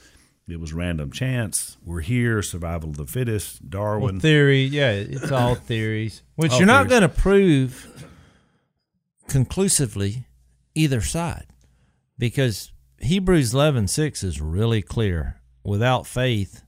It 0.51 0.59
was 0.59 0.73
random 0.73 1.11
chance. 1.11 1.77
We're 1.85 2.01
here, 2.01 2.41
survival 2.41 2.89
of 2.89 2.97
the 2.97 3.05
fittest, 3.05 3.69
Darwin. 3.69 4.15
Well, 4.15 4.19
theory, 4.21 4.63
yeah, 4.63 4.91
it's 4.91 5.31
all 5.31 5.55
theories, 5.71 6.21
which 6.35 6.51
All 6.53 6.57
you're 6.59 6.67
not 6.67 6.87
going 6.89 7.01
to 7.03 7.09
prove 7.09 7.87
conclusively 9.27 10.25
either 10.75 11.01
side, 11.01 11.47
because 12.17 12.71
Hebrews 12.99 13.53
eleven 13.53 13.87
six 13.87 14.23
is 14.23 14.41
really 14.41 14.81
clear. 14.81 15.35
Without 15.63 16.07
faith, 16.07 16.63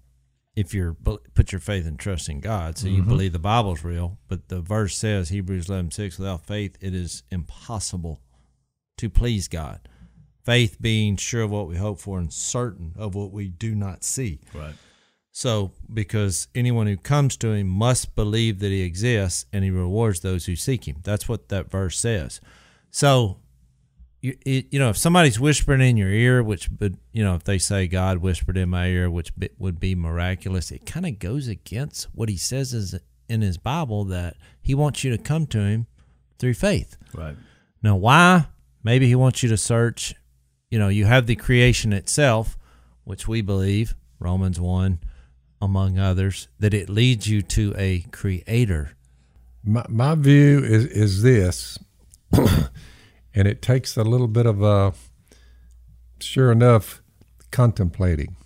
if 0.56 0.74
you're 0.74 0.94
put 0.94 1.52
your 1.52 1.62
faith 1.62 1.86
and 1.88 1.98
trust 1.98 2.30
in 2.30 2.40
God, 2.40 2.78
so 2.78 2.88
you 2.88 3.02
Mhm. 3.04 3.08
believe 3.08 3.32
the 3.34 3.40
Bible's 3.40 3.84
real, 3.84 4.20
but 4.28 4.50
the 4.50 4.62
verse 4.62 4.96
says 4.98 5.30
Hebrews 5.30 5.70
eleven 5.70 5.92
six, 5.92 6.18
without 6.20 6.46
faith, 6.46 6.78
it 6.82 6.94
is 6.94 7.24
impossible 7.32 8.22
to 8.98 9.10
please 9.10 9.48
God. 9.48 9.88
Faith 10.44 10.78
being 10.82 11.18
sure 11.18 11.44
of 11.44 11.52
what 11.52 11.68
we 11.68 11.78
hope 11.78 12.00
for 12.00 12.18
and 12.18 12.34
certain 12.34 12.94
of 12.98 13.16
what 13.16 13.32
we 13.32 13.48
do 13.50 13.76
not 13.76 14.04
see. 14.04 14.40
Right. 14.54 14.74
So, 15.32 15.72
because 15.92 16.48
anyone 16.54 16.88
who 16.88 16.98
comes 16.98 17.38
to 17.38 17.52
him 17.52 17.68
must 17.68 18.16
believe 18.16 18.60
that 18.60 18.68
he 18.68 18.82
exists 18.82 19.46
and 19.54 19.64
he 19.64 19.70
rewards 19.70 20.20
those 20.20 20.46
who 20.46 20.56
seek 20.56 20.88
him. 20.88 20.98
That's 21.04 21.30
what 21.30 21.50
that 21.50 21.72
verse 21.72 21.98
says. 21.98 22.42
So, 22.90 23.38
you, 24.22 24.36
you 24.46 24.78
know, 24.78 24.90
if 24.90 24.98
somebody's 24.98 25.40
whispering 25.40 25.82
in 25.82 25.96
your 25.96 26.10
ear, 26.10 26.44
which, 26.44 26.70
but 26.76 26.94
you 27.14 27.24
know, 27.24 27.36
if 27.36 27.44
they 27.44 27.58
say 27.58 27.88
God 27.88 28.18
whispered 28.18 28.58
in 28.58 28.70
my 28.70 28.88
ear, 28.88 29.10
which 29.10 29.32
would 29.58 29.80
be 29.80 29.96
miraculous, 29.96 30.70
it 30.70 30.86
kind 30.86 31.06
of 31.06 31.18
goes 31.18 31.48
against 31.48 32.08
what 32.14 32.30
he 32.30 32.38
says 32.38 32.74
is 32.74 33.00
in 33.30 33.42
his 33.42 33.58
Bible 33.58 34.04
that 34.06 34.36
he 34.62 34.76
wants 34.76 35.04
you 35.04 35.12
to 35.12 35.18
come 35.18 35.48
to 35.48 35.60
him 35.60 35.88
through 36.38 36.54
faith. 36.56 36.98
Right. 37.14 37.36
Now, 37.82 37.96
why? 37.96 38.48
Maybe 38.84 39.08
he 39.08 39.16
wants 39.16 39.42
you 39.42 39.50
to 39.50 39.58
search. 39.58 40.14
You 40.72 40.80
know, 40.80 40.88
you 40.88 41.06
have 41.06 41.28
the 41.28 41.36
creation 41.36 41.92
itself, 41.92 42.58
which 43.04 43.28
we 43.28 43.42
believe, 43.42 43.94
Romans 44.20 44.60
1, 44.60 45.00
among 45.62 46.00
others, 46.00 46.48
that 46.60 46.74
it 46.74 46.90
leads 46.90 47.28
you 47.28 47.42
to 47.42 47.76
a 47.78 48.06
creator. 48.12 48.94
My, 49.64 49.86
my 49.90 50.16
view 50.16 50.64
is, 50.64 50.86
is 50.86 51.22
this, 51.22 51.78
and 52.34 53.48
it 53.48 53.62
takes 53.62 53.98
a 53.98 54.04
little 54.04 54.30
bit 54.30 54.46
of 54.46 54.64
a, 54.64 54.94
sure 56.22 56.52
enough, 56.52 57.02
contemplating. 57.52 58.38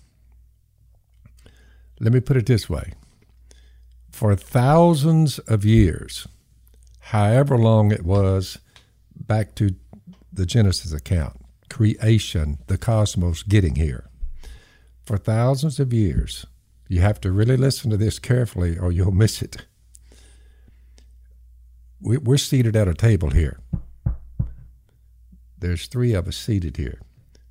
Let 2.00 2.12
me 2.12 2.20
put 2.20 2.36
it 2.36 2.46
this 2.46 2.68
way 2.68 2.92
for 4.10 4.34
thousands 4.34 5.38
of 5.40 5.64
years, 5.64 6.26
however 6.98 7.56
long 7.56 7.92
it 7.92 8.02
was, 8.04 8.58
back 9.14 9.54
to 9.54 9.76
the 10.32 10.44
Genesis 10.44 10.92
account, 10.92 11.45
creation, 11.80 12.56
the 12.68 12.78
cosmos 12.78 13.42
getting 13.42 13.74
here. 13.74 14.08
For 15.04 15.18
thousands 15.18 15.78
of 15.78 15.92
years, 15.92 16.46
you 16.88 17.02
have 17.02 17.20
to 17.20 17.30
really 17.30 17.58
listen 17.58 17.90
to 17.90 17.98
this 17.98 18.18
carefully 18.18 18.78
or 18.78 18.90
you'll 18.92 19.10
miss 19.24 19.42
it. 19.42 19.66
We- 22.00 22.16
We're 22.16 22.38
seated 22.38 22.76
at 22.76 22.88
a 22.88 22.94
table 22.94 23.28
here. 23.28 23.60
There's 25.58 25.86
three 25.86 26.14
of 26.14 26.26
us 26.26 26.36
seated 26.38 26.78
here. 26.78 26.98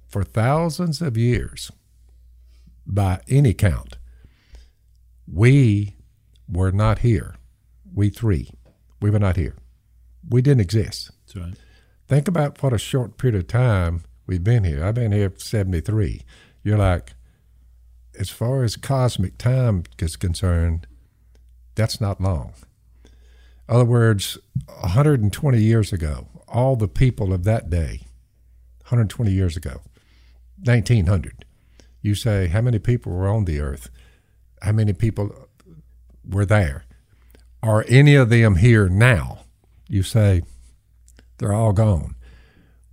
For 0.08 0.24
thousands 0.24 1.04
of 1.04 1.18
years, 1.18 1.72
by 2.88 3.20
any 3.28 3.54
count, 3.54 3.98
we 5.32 5.98
were 6.50 6.72
not 6.72 7.00
here. 7.00 7.36
We 7.94 8.10
three. 8.10 8.50
We 9.00 9.12
were 9.12 9.20
not 9.20 9.36
here. 9.36 9.56
We 10.28 10.42
didn't 10.42 10.62
exist. 10.62 11.12
That's 11.28 11.36
right. 11.36 11.58
Think 12.08 12.28
about 12.28 12.62
what 12.64 12.74
a 12.74 12.80
short 12.80 13.18
period 13.20 13.36
of 13.40 13.48
time 13.48 14.04
we've 14.28 14.44
been 14.44 14.64
here. 14.64 14.84
I've 14.84 14.96
been 14.96 15.12
here 15.12 15.32
73. 15.36 16.22
You're 16.64 16.78
like, 16.78 17.14
as 18.18 18.30
far 18.30 18.64
as 18.64 18.76
cosmic 18.76 19.38
time 19.38 19.84
is 20.00 20.16
concerned, 20.16 20.88
that's 21.76 22.00
not 22.00 22.22
long. 22.22 22.54
In 23.68 23.76
other 23.76 23.86
words, 23.86 24.38
120 24.82 25.60
years 25.60 25.92
ago, 25.92 26.28
all 26.48 26.76
the 26.76 26.88
people 26.88 27.34
of 27.34 27.44
that 27.44 27.70
day, 27.70 28.02
120 28.84 29.32
years 29.32 29.58
ago, 29.58 29.82
1900, 30.64 31.46
you 32.02 32.16
say, 32.16 32.48
how 32.48 32.62
many 32.62 32.80
people 32.80 33.12
were 33.12 33.28
on 33.28 33.46
the 33.46 33.60
earth? 33.60 33.90
How 34.62 34.72
many 34.72 34.94
people 34.94 35.48
were 36.24 36.46
there? 36.46 36.86
Are 37.62 37.84
any 37.88 38.16
of 38.16 38.30
them 38.30 38.58
here 38.58 38.88
now? 38.88 39.40
You 39.90 40.04
say, 40.04 40.44
they're 41.38 41.54
all 41.54 41.74
gone. 41.74 42.16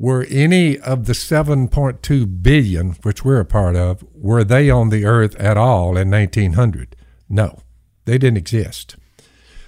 Were 0.02 0.26
any 0.28 0.80
of 0.80 1.04
the 1.04 1.12
7.2 1.12 2.42
billion, 2.42 2.90
which 3.04 3.24
we're 3.24 3.38
a 3.38 3.44
part 3.44 3.76
of, 3.76 4.04
were 4.12 4.42
they 4.42 4.68
on 4.68 4.88
the 4.88 5.04
earth 5.04 5.36
at 5.36 5.56
all 5.56 5.96
in 5.96 6.10
1900? 6.10 6.96
No, 7.28 7.60
they 8.04 8.18
didn't 8.18 8.38
exist. 8.38 8.96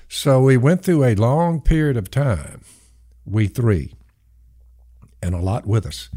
So 0.08 0.42
we 0.42 0.56
went 0.56 0.82
through 0.82 1.04
a 1.04 1.14
long 1.14 1.60
period 1.60 1.96
of 1.96 2.10
time, 2.10 2.62
we 3.24 3.46
three, 3.46 3.94
and 5.22 5.36
a 5.36 5.40
lot 5.40 5.68
with 5.68 5.86
us. 5.86 6.10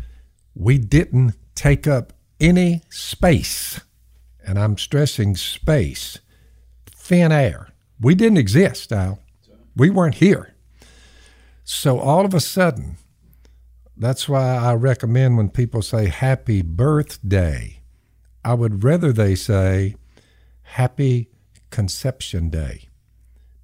We 0.56 0.80
didn't 0.80 1.36
take 1.54 1.86
up 1.86 2.12
any 2.40 2.82
space, 2.90 3.82
and 4.44 4.58
I'm 4.58 4.80
stressing 4.80 5.36
space, 5.36 6.18
thin 6.88 7.32
air. 7.32 7.68
We 8.02 8.16
didn't 8.16 8.40
exist, 8.40 8.92
Al. 8.92 9.20
We 9.76 9.92
weren't 9.92 10.16
here. 10.16 10.56
So 11.64 12.00
all 12.00 12.26
of 12.26 12.34
a 12.34 12.40
sudden, 12.40 12.98
that's 13.98 14.30
why 14.30 14.56
I 14.56 14.74
recommend 14.76 15.38
when 15.38 15.50
people 15.50 15.82
say 15.82 16.08
happy 16.08 16.62
birthday, 16.62 17.82
I 18.46 18.54
would 18.54 18.84
rather 18.84 19.12
they 19.12 19.36
say 19.36 19.96
happy 20.62 21.30
conception 21.70 22.50
day. 22.50 22.88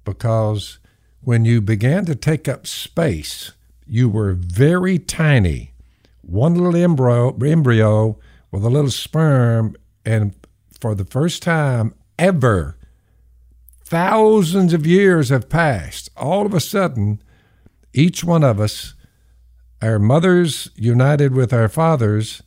Because 0.04 0.78
when 1.20 1.44
you 1.44 1.60
began 1.60 2.04
to 2.06 2.14
take 2.14 2.48
up 2.48 2.66
space, 2.66 3.52
you 3.86 4.08
were 4.08 4.34
very 4.34 4.98
tiny. 4.98 5.72
One 6.22 6.54
little 6.54 6.76
embryo, 6.76 7.36
embryo 7.38 8.18
with 8.50 8.64
a 8.64 8.70
little 8.70 8.90
sperm, 8.90 9.76
and 10.04 10.34
for 10.80 10.94
the 10.94 11.04
first 11.04 11.42
time 11.42 11.94
ever, 12.18 12.76
thousands 13.84 14.72
of 14.72 14.86
years 14.86 15.28
have 15.28 15.48
passed. 15.48 16.10
All 16.16 16.46
of 16.46 16.54
a 16.54 16.60
sudden, 16.60 17.22
each 17.92 18.24
one 18.24 18.42
of 18.42 18.58
us, 18.60 18.94
our 19.84 19.98
mothers 19.98 20.70
united 20.76 21.34
with 21.34 21.52
our 21.52 21.68
fathers, 21.68 22.42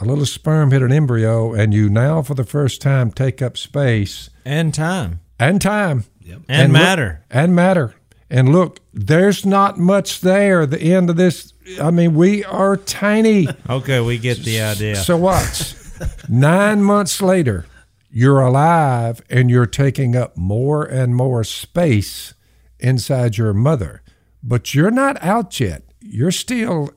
a 0.00 0.04
little 0.04 0.26
sperm 0.26 0.72
hit 0.72 0.82
an 0.82 0.90
embryo, 0.90 1.54
and 1.54 1.72
you 1.72 1.88
now, 1.88 2.20
for 2.20 2.34
the 2.34 2.44
first 2.44 2.82
time, 2.82 3.12
take 3.12 3.40
up 3.40 3.56
space 3.56 4.28
and 4.44 4.74
time 4.74 5.20
and 5.38 5.60
time 5.60 6.04
and, 6.26 6.44
and 6.48 6.72
matter 6.72 7.20
look, 7.22 7.26
and 7.30 7.54
matter. 7.54 7.94
And 8.28 8.52
look, 8.52 8.80
there's 8.92 9.46
not 9.46 9.78
much 9.78 10.20
there. 10.20 10.66
The 10.66 10.80
end 10.80 11.10
of 11.10 11.16
this, 11.16 11.52
I 11.80 11.92
mean, 11.92 12.14
we 12.14 12.44
are 12.44 12.76
tiny. 12.76 13.46
Okay, 13.70 14.00
we 14.00 14.18
get 14.18 14.38
the 14.38 14.60
idea. 14.60 14.96
So 14.96 15.16
what? 15.16 15.76
Nine 16.28 16.82
months 16.82 17.22
later, 17.22 17.66
you're 18.10 18.40
alive 18.40 19.22
and 19.30 19.48
you're 19.48 19.66
taking 19.66 20.16
up 20.16 20.36
more 20.36 20.84
and 20.84 21.14
more 21.14 21.44
space 21.44 22.34
inside 22.80 23.38
your 23.38 23.52
mother, 23.52 24.02
but 24.42 24.74
you're 24.74 24.90
not 24.90 25.22
out 25.22 25.60
yet. 25.60 25.83
You're 26.06 26.30
still 26.30 26.90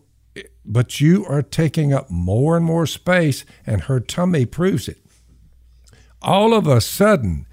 but 0.68 1.00
you 1.00 1.26
are 1.26 1.42
taking 1.42 1.94
up 1.94 2.10
more 2.10 2.58
and 2.58 2.66
more 2.66 2.86
space, 2.86 3.46
and 3.66 3.82
her 3.84 4.00
tummy 4.00 4.46
proves 4.46 4.88
it. 4.88 5.00
All 6.22 6.54
of 6.54 6.68
a 6.68 6.82
sudden, 6.82 7.48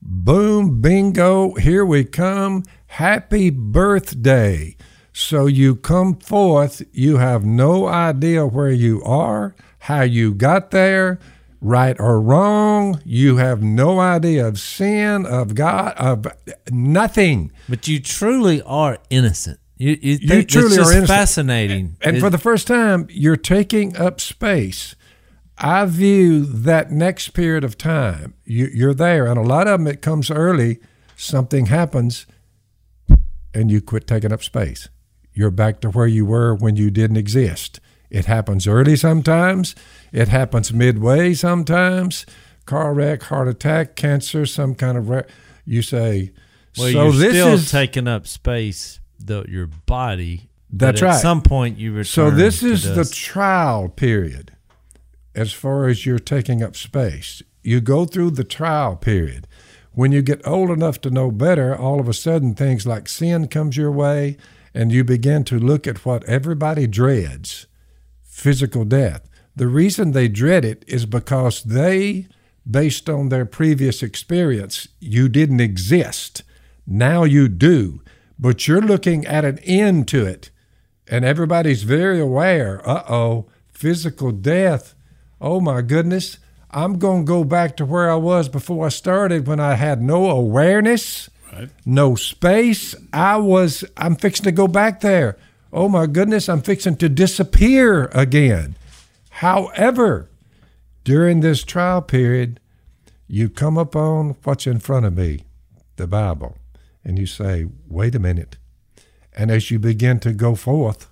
boom, 0.00 0.80
bingo, 0.80 1.54
here 1.54 1.84
we 1.84 2.04
come. 2.04 2.64
Happy 2.86 3.48
birthday. 3.50 4.76
So 5.14 5.46
you 5.46 5.76
come 5.76 6.16
forth, 6.16 6.82
you 6.92 7.16
have 7.18 7.44
no 7.44 7.86
idea 7.86 8.46
where 8.46 8.70
you 8.70 9.02
are, 9.02 9.54
how 9.80 10.02
you 10.02 10.34
got 10.34 10.70
there, 10.70 11.18
right 11.60 11.98
or 11.98 12.20
wrong. 12.20 13.00
You 13.04 13.36
have 13.36 13.62
no 13.62 14.00
idea 14.00 14.46
of 14.46 14.58
sin, 14.58 15.26
of 15.26 15.54
God, 15.54 15.94
of 15.96 16.26
nothing. 16.70 17.52
But 17.68 17.88
you 17.88 18.00
truly 18.00 18.62
are 18.62 18.98
innocent. 19.10 19.60
You, 19.82 19.98
you, 20.00 20.18
you 20.20 20.42
truly 20.44 20.76
are 20.76 20.82
innocent. 20.82 21.08
fascinating. 21.08 21.96
And, 22.02 22.20
for 22.20 22.30
the 22.30 22.38
first 22.38 22.68
time, 22.68 23.08
you're 23.10 23.34
taking 23.34 23.96
up 23.96 24.20
space. 24.20 24.94
I 25.58 25.86
view 25.86 26.44
that 26.44 26.92
next 26.92 27.30
period 27.30 27.64
of 27.64 27.76
time, 27.76 28.34
you, 28.44 28.70
you're 28.72 28.94
there, 28.94 29.26
and 29.26 29.36
a 29.36 29.42
lot 29.42 29.66
of 29.66 29.80
them 29.80 29.88
it 29.88 30.00
comes 30.00 30.30
early. 30.30 30.78
Something 31.16 31.66
happens, 31.66 32.26
and 33.52 33.72
you 33.72 33.80
quit 33.80 34.06
taking 34.06 34.32
up 34.32 34.44
space. 34.44 34.88
You're 35.32 35.50
back 35.50 35.80
to 35.80 35.90
where 35.90 36.06
you 36.06 36.26
were 36.26 36.54
when 36.54 36.76
you 36.76 36.88
didn't 36.88 37.16
exist. 37.16 37.80
It 38.08 38.26
happens 38.26 38.68
early 38.68 38.94
sometimes. 38.94 39.74
It 40.12 40.28
happens 40.28 40.72
midway 40.72 41.34
sometimes. 41.34 42.24
Car 42.66 42.94
wreck, 42.94 43.24
heart 43.24 43.48
attack, 43.48 43.96
cancer, 43.96 44.46
some 44.46 44.76
kind 44.76 44.96
of 44.96 45.08
wreck. 45.08 45.28
You 45.64 45.82
say, 45.82 46.30
well, 46.78 46.92
so 46.92 47.02
you're 47.02 47.12
this 47.12 47.32
still 47.32 47.48
is 47.54 47.70
taking 47.72 48.06
up 48.06 48.28
space 48.28 49.00
the 49.26 49.44
your 49.48 49.66
body. 49.66 50.48
That's 50.70 51.00
but 51.00 51.06
right. 51.06 51.14
At 51.16 51.20
some 51.20 51.42
point, 51.42 51.78
you 51.78 51.92
return. 51.92 52.04
So 52.04 52.30
this 52.30 52.62
is 52.62 52.82
to 52.82 52.90
the 52.90 53.04
trial 53.04 53.88
period, 53.88 54.52
as 55.34 55.52
far 55.52 55.86
as 55.86 56.06
you're 56.06 56.18
taking 56.18 56.62
up 56.62 56.76
space. 56.76 57.42
You 57.62 57.80
go 57.80 58.06
through 58.06 58.32
the 58.32 58.44
trial 58.44 58.96
period. 58.96 59.46
When 59.92 60.10
you 60.10 60.22
get 60.22 60.46
old 60.46 60.70
enough 60.70 61.00
to 61.02 61.10
know 61.10 61.30
better, 61.30 61.76
all 61.76 62.00
of 62.00 62.08
a 62.08 62.14
sudden 62.14 62.54
things 62.54 62.86
like 62.86 63.08
sin 63.08 63.48
comes 63.48 63.76
your 63.76 63.92
way, 63.92 64.38
and 64.72 64.90
you 64.90 65.04
begin 65.04 65.44
to 65.44 65.58
look 65.58 65.86
at 65.86 66.06
what 66.06 66.24
everybody 66.24 66.86
dreads: 66.86 67.66
physical 68.22 68.84
death. 68.84 69.28
The 69.54 69.68
reason 69.68 70.12
they 70.12 70.28
dread 70.28 70.64
it 70.64 70.82
is 70.88 71.04
because 71.04 71.62
they, 71.62 72.26
based 72.68 73.10
on 73.10 73.28
their 73.28 73.44
previous 73.44 74.02
experience, 74.02 74.88
you 74.98 75.28
didn't 75.28 75.60
exist. 75.60 76.42
Now 76.86 77.24
you 77.24 77.48
do 77.48 78.00
but 78.42 78.66
you're 78.66 78.82
looking 78.82 79.24
at 79.24 79.44
an 79.44 79.58
end 79.60 80.08
to 80.08 80.26
it. 80.26 80.50
And 81.06 81.24
everybody's 81.24 81.84
very 81.84 82.18
aware 82.18 82.86
uh 82.86 83.04
oh, 83.08 83.46
physical 83.70 84.32
death. 84.32 84.94
Oh 85.40 85.60
my 85.60 85.80
goodness. 85.80 86.38
I'm 86.72 86.98
going 86.98 87.24
to 87.24 87.28
go 87.28 87.44
back 87.44 87.76
to 87.76 87.84
where 87.84 88.10
I 88.10 88.16
was 88.16 88.48
before 88.48 88.86
I 88.86 88.88
started 88.88 89.46
when 89.46 89.60
I 89.60 89.74
had 89.74 90.00
no 90.02 90.30
awareness, 90.30 91.28
right. 91.52 91.68
no 91.84 92.14
space. 92.14 92.96
I 93.12 93.36
was, 93.36 93.84
I'm 93.96 94.16
fixing 94.16 94.44
to 94.44 94.52
go 94.52 94.66
back 94.66 95.00
there. 95.02 95.36
Oh 95.70 95.88
my 95.88 96.06
goodness, 96.06 96.48
I'm 96.48 96.62
fixing 96.62 96.96
to 96.96 97.10
disappear 97.10 98.06
again. 98.14 98.76
However, 99.28 100.30
during 101.04 101.40
this 101.40 101.62
trial 101.62 102.00
period, 102.00 102.58
you 103.28 103.50
come 103.50 103.76
upon 103.76 104.36
what's 104.44 104.66
in 104.66 104.80
front 104.80 105.04
of 105.04 105.14
me, 105.14 105.44
the 105.96 106.06
Bible 106.06 106.56
and 107.04 107.18
you 107.18 107.26
say, 107.26 107.66
wait 107.86 108.14
a 108.14 108.20
minute. 108.20 108.56
And 109.34 109.50
as 109.50 109.70
you 109.70 109.78
begin 109.78 110.20
to 110.20 110.32
go 110.32 110.54
forth, 110.54 111.08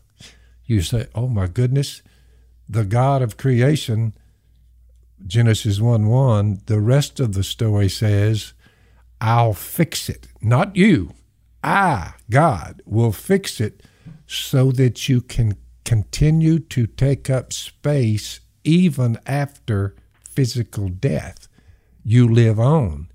you 0.65 0.83
say, 0.83 1.07
oh 1.15 1.29
my 1.29 1.47
goodness, 1.47 2.03
the 2.69 2.85
God 2.85 3.23
of 3.23 3.37
creation, 3.37 4.13
Genesis 5.27 5.81
1 5.81 6.07
1, 6.07 6.63
the 6.67 6.81
rest 6.81 7.19
of 7.19 7.33
the 7.33 7.43
story 7.43 7.89
says, 7.89 8.53
I'll 9.21 9.53
fix 9.53 10.09
it. 10.09 10.29
Not 10.41 10.77
you. 10.77 11.13
I, 11.63 12.15
God, 12.31 12.83
will 12.87 13.13
fix 13.13 13.61
it 13.61 13.83
so 14.27 14.71
that 14.73 15.09
you 15.09 15.21
can 15.21 15.57
continue 15.85 16.59
to 16.59 16.87
take 16.87 17.29
up 17.29 17.53
space 17.53 18.41
even 18.65 19.19
after 19.27 19.95
physical 20.25 20.89
death. 20.89 21.49
You 22.05 22.33
live 22.33 22.59
on. 22.59 23.10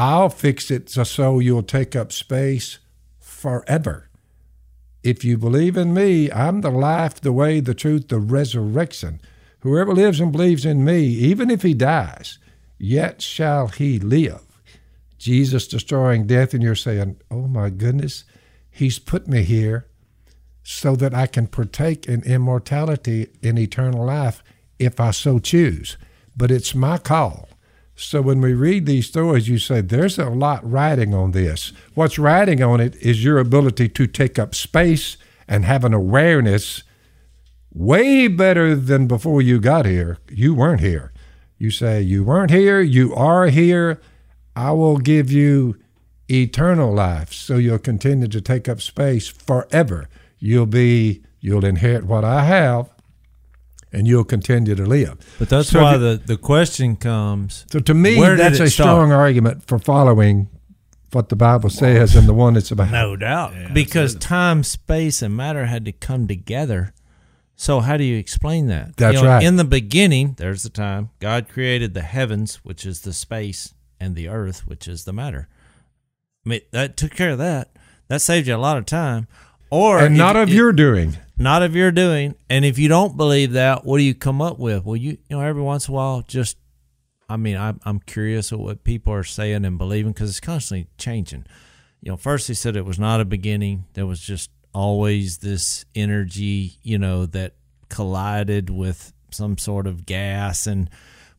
I'll 0.00 0.28
fix 0.28 0.70
it 0.70 0.88
so 0.88 1.40
you'll 1.40 1.64
take 1.64 1.96
up 1.96 2.12
space 2.12 2.78
forever. 3.18 4.08
If 5.02 5.24
you 5.24 5.36
believe 5.36 5.76
in 5.76 5.92
me, 5.92 6.30
I'm 6.30 6.60
the 6.60 6.70
life, 6.70 7.20
the 7.20 7.32
way, 7.32 7.58
the 7.58 7.74
truth, 7.74 8.06
the 8.06 8.20
resurrection. 8.20 9.20
Whoever 9.62 9.92
lives 9.92 10.20
and 10.20 10.30
believes 10.30 10.64
in 10.64 10.84
me, 10.84 11.00
even 11.00 11.50
if 11.50 11.62
he 11.62 11.74
dies, 11.74 12.38
yet 12.78 13.20
shall 13.20 13.66
he 13.66 13.98
live. 13.98 14.62
Jesus 15.18 15.66
destroying 15.66 16.28
death, 16.28 16.54
and 16.54 16.62
you're 16.62 16.76
saying, 16.76 17.20
Oh 17.28 17.48
my 17.48 17.68
goodness, 17.68 18.22
he's 18.70 19.00
put 19.00 19.26
me 19.26 19.42
here 19.42 19.88
so 20.62 20.94
that 20.94 21.12
I 21.12 21.26
can 21.26 21.48
partake 21.48 22.06
in 22.06 22.22
immortality 22.22 23.30
in 23.42 23.58
eternal 23.58 24.04
life 24.04 24.44
if 24.78 25.00
I 25.00 25.10
so 25.10 25.40
choose. 25.40 25.96
But 26.36 26.52
it's 26.52 26.72
my 26.72 26.98
call. 26.98 27.48
So 28.00 28.22
when 28.22 28.40
we 28.40 28.54
read 28.54 28.86
these 28.86 29.08
stories, 29.08 29.48
you 29.48 29.58
say 29.58 29.80
there's 29.80 30.20
a 30.20 30.30
lot 30.30 30.68
riding 30.68 31.14
on 31.14 31.32
this. 31.32 31.72
What's 31.94 32.16
riding 32.16 32.62
on 32.62 32.80
it 32.80 32.94
is 33.02 33.24
your 33.24 33.38
ability 33.38 33.88
to 33.88 34.06
take 34.06 34.38
up 34.38 34.54
space 34.54 35.16
and 35.48 35.64
have 35.64 35.84
an 35.84 35.92
awareness 35.92 36.84
way 37.74 38.28
better 38.28 38.76
than 38.76 39.08
before 39.08 39.42
you 39.42 39.58
got 39.58 39.84
here. 39.84 40.18
You 40.30 40.54
weren't 40.54 40.80
here. 40.80 41.12
You 41.58 41.72
say, 41.72 42.00
You 42.00 42.22
weren't 42.22 42.52
here, 42.52 42.80
you 42.80 43.16
are 43.16 43.48
here. 43.48 44.00
I 44.54 44.70
will 44.70 44.98
give 44.98 45.32
you 45.32 45.76
eternal 46.30 46.94
life. 46.94 47.32
So 47.32 47.56
you'll 47.56 47.80
continue 47.80 48.28
to 48.28 48.40
take 48.40 48.68
up 48.68 48.80
space 48.80 49.26
forever. 49.26 50.08
You'll 50.38 50.66
be, 50.66 51.24
you'll 51.40 51.64
inherit 51.64 52.04
what 52.04 52.24
I 52.24 52.44
have 52.44 52.90
and 53.92 54.06
you'll 54.06 54.24
continue 54.24 54.74
to 54.74 54.86
live. 54.86 55.18
But 55.38 55.48
that's 55.48 55.70
so 55.70 55.82
why 55.82 55.96
the, 55.96 56.20
the 56.24 56.36
question 56.36 56.96
comes. 56.96 57.64
So 57.70 57.80
to 57.80 57.94
me, 57.94 58.20
that's 58.20 58.60
a 58.60 58.68
start? 58.68 58.70
strong 58.70 59.12
argument 59.12 59.66
for 59.66 59.78
following 59.78 60.48
what 61.12 61.30
the 61.30 61.36
Bible 61.36 61.70
says 61.70 62.14
and 62.14 62.28
the 62.28 62.34
one 62.34 62.56
it's 62.56 62.70
about. 62.70 62.90
No 62.90 63.16
doubt. 63.16 63.54
Yeah, 63.54 63.72
because 63.72 64.14
time, 64.14 64.62
space, 64.62 65.22
and 65.22 65.36
matter 65.36 65.66
had 65.66 65.84
to 65.86 65.92
come 65.92 66.26
together. 66.26 66.92
So 67.56 67.80
how 67.80 67.96
do 67.96 68.04
you 68.04 68.18
explain 68.18 68.66
that? 68.68 68.96
That's 68.96 69.16
you 69.16 69.22
know, 69.22 69.28
right. 69.28 69.42
In 69.42 69.56
the 69.56 69.64
beginning, 69.64 70.34
there's 70.36 70.62
the 70.62 70.70
time. 70.70 71.10
God 71.18 71.48
created 71.48 71.94
the 71.94 72.02
heavens, 72.02 72.56
which 72.56 72.86
is 72.86 73.00
the 73.00 73.12
space, 73.12 73.74
and 73.98 74.14
the 74.14 74.28
earth, 74.28 74.66
which 74.66 74.86
is 74.86 75.04
the 75.04 75.12
matter. 75.12 75.48
I 76.46 76.48
mean, 76.48 76.60
that 76.70 76.96
took 76.96 77.12
care 77.12 77.30
of 77.30 77.38
that. 77.38 77.70
That 78.08 78.20
saved 78.20 78.46
you 78.46 78.54
a 78.54 78.58
lot 78.58 78.78
of 78.78 78.86
time. 78.86 79.26
Or 79.70 79.98
and 79.98 80.16
not 80.16 80.36
of 80.36 80.48
your 80.48 80.72
doing 80.72 81.16
not 81.38 81.62
of 81.62 81.76
your 81.76 81.92
doing. 81.92 82.34
And 82.50 82.64
if 82.64 82.78
you 82.78 82.88
don't 82.88 83.16
believe 83.16 83.52
that, 83.52 83.84
what 83.84 83.98
do 83.98 84.02
you 84.02 84.14
come 84.14 84.42
up 84.42 84.58
with? 84.58 84.84
Well, 84.84 84.96
you 84.96 85.12
you 85.28 85.36
know 85.36 85.40
every 85.40 85.62
once 85.62 85.88
in 85.88 85.94
a 85.94 85.96
while, 85.96 86.22
just 86.22 86.58
I 87.28 87.36
mean, 87.36 87.56
I'm 87.56 87.80
I'm 87.84 88.00
curious 88.00 88.52
at 88.52 88.58
what 88.58 88.84
people 88.84 89.12
are 89.12 89.24
saying 89.24 89.64
and 89.64 89.78
believing 89.78 90.12
because 90.12 90.30
it's 90.30 90.40
constantly 90.40 90.88
changing. 90.98 91.46
You 92.00 92.12
know, 92.12 92.16
first 92.16 92.48
he 92.48 92.54
said 92.54 92.76
it 92.76 92.84
was 92.84 92.98
not 92.98 93.20
a 93.20 93.24
beginning; 93.24 93.86
there 93.94 94.06
was 94.06 94.20
just 94.20 94.50
always 94.74 95.38
this 95.38 95.84
energy, 95.94 96.78
you 96.82 96.98
know, 96.98 97.26
that 97.26 97.54
collided 97.88 98.70
with 98.70 99.12
some 99.30 99.58
sort 99.58 99.86
of 99.86 100.06
gas, 100.06 100.66
and 100.66 100.90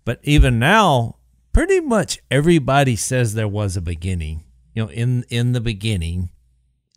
but 0.05 0.19
even 0.23 0.59
now, 0.59 1.17
pretty 1.51 1.79
much 1.81 2.19
everybody 2.31 2.95
says 2.95 3.33
there 3.33 3.47
was 3.47 3.75
a 3.75 3.81
beginning. 3.81 4.43
You 4.73 4.85
know, 4.85 4.91
in 4.91 5.25
in 5.29 5.51
the 5.51 5.61
beginning, 5.61 6.29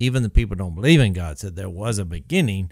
even 0.03 0.23
the 0.23 0.31
people 0.31 0.57
don't 0.57 0.75
believe 0.75 1.01
in 1.01 1.13
God 1.13 1.39
said 1.39 1.57
there 1.57 1.71
was 1.71 1.99
a 1.99 2.05
beginning 2.05 2.71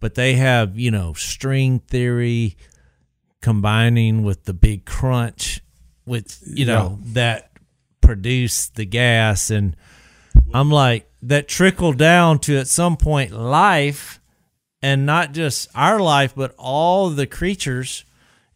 but 0.00 0.14
they 0.14 0.34
have 0.34 0.78
you 0.78 0.90
know 0.90 1.12
string 1.14 1.78
theory 1.80 2.56
combining 3.40 4.22
with 4.22 4.44
the 4.44 4.54
big 4.54 4.84
crunch 4.84 5.60
with 6.06 6.42
you 6.46 6.64
know 6.64 6.98
that 7.02 7.50
produce 8.00 8.68
the 8.68 8.84
gas. 8.84 9.50
And 9.50 9.76
I'm 10.52 10.70
like 10.70 11.10
that 11.22 11.48
trickled 11.48 11.98
down 11.98 12.38
to 12.40 12.56
at 12.58 12.68
some 12.68 12.96
point 12.96 13.32
life 13.32 14.20
and 14.82 15.06
not 15.06 15.32
just 15.32 15.68
our 15.74 15.98
life 16.00 16.34
but 16.34 16.54
all 16.58 17.10
the 17.10 17.26
creatures. 17.26 18.04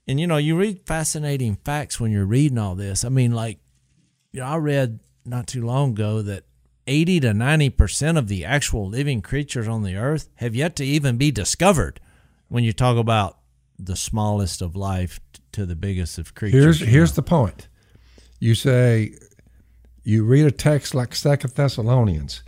And 0.06 0.18
you 0.18 0.26
know 0.26 0.36
you 0.36 0.56
read 0.56 0.86
fascinating 0.86 1.56
facts 1.64 2.00
when 2.00 2.10
you're 2.10 2.24
reading 2.26 2.58
all 2.58 2.74
this. 2.74 3.04
I 3.04 3.08
mean 3.08 3.32
like 3.32 3.58
you 4.32 4.40
know 4.40 4.46
I 4.46 4.56
read 4.56 5.00
not 5.24 5.46
too 5.46 5.64
long 5.64 5.90
ago 5.90 6.22
that 6.22 6.44
80 6.88 7.20
to 7.20 7.28
90% 7.28 8.18
of 8.18 8.28
the 8.28 8.44
actual 8.44 8.88
living 8.88 9.20
creatures 9.20 9.68
on 9.68 9.82
the 9.82 9.96
earth 9.96 10.28
have 10.36 10.54
yet 10.54 10.74
to 10.76 10.84
even 10.84 11.18
be 11.18 11.30
discovered 11.30 12.00
when 12.48 12.64
you 12.64 12.72
talk 12.72 12.96
about 12.96 13.38
the 13.78 13.94
smallest 13.94 14.60
of 14.62 14.74
life 14.74 15.20
to 15.52 15.66
the 15.66 15.76
biggest 15.76 16.18
of 16.18 16.34
creatures. 16.34 16.80
Here's 16.80 16.80
here's 16.80 17.12
the 17.12 17.22
point. 17.22 17.68
You 18.40 18.54
say 18.54 19.14
you 20.02 20.24
read 20.24 20.46
a 20.46 20.50
text 20.50 20.94
like 20.94 21.14
Second 21.14 21.54
Thessalonians, 21.54 22.42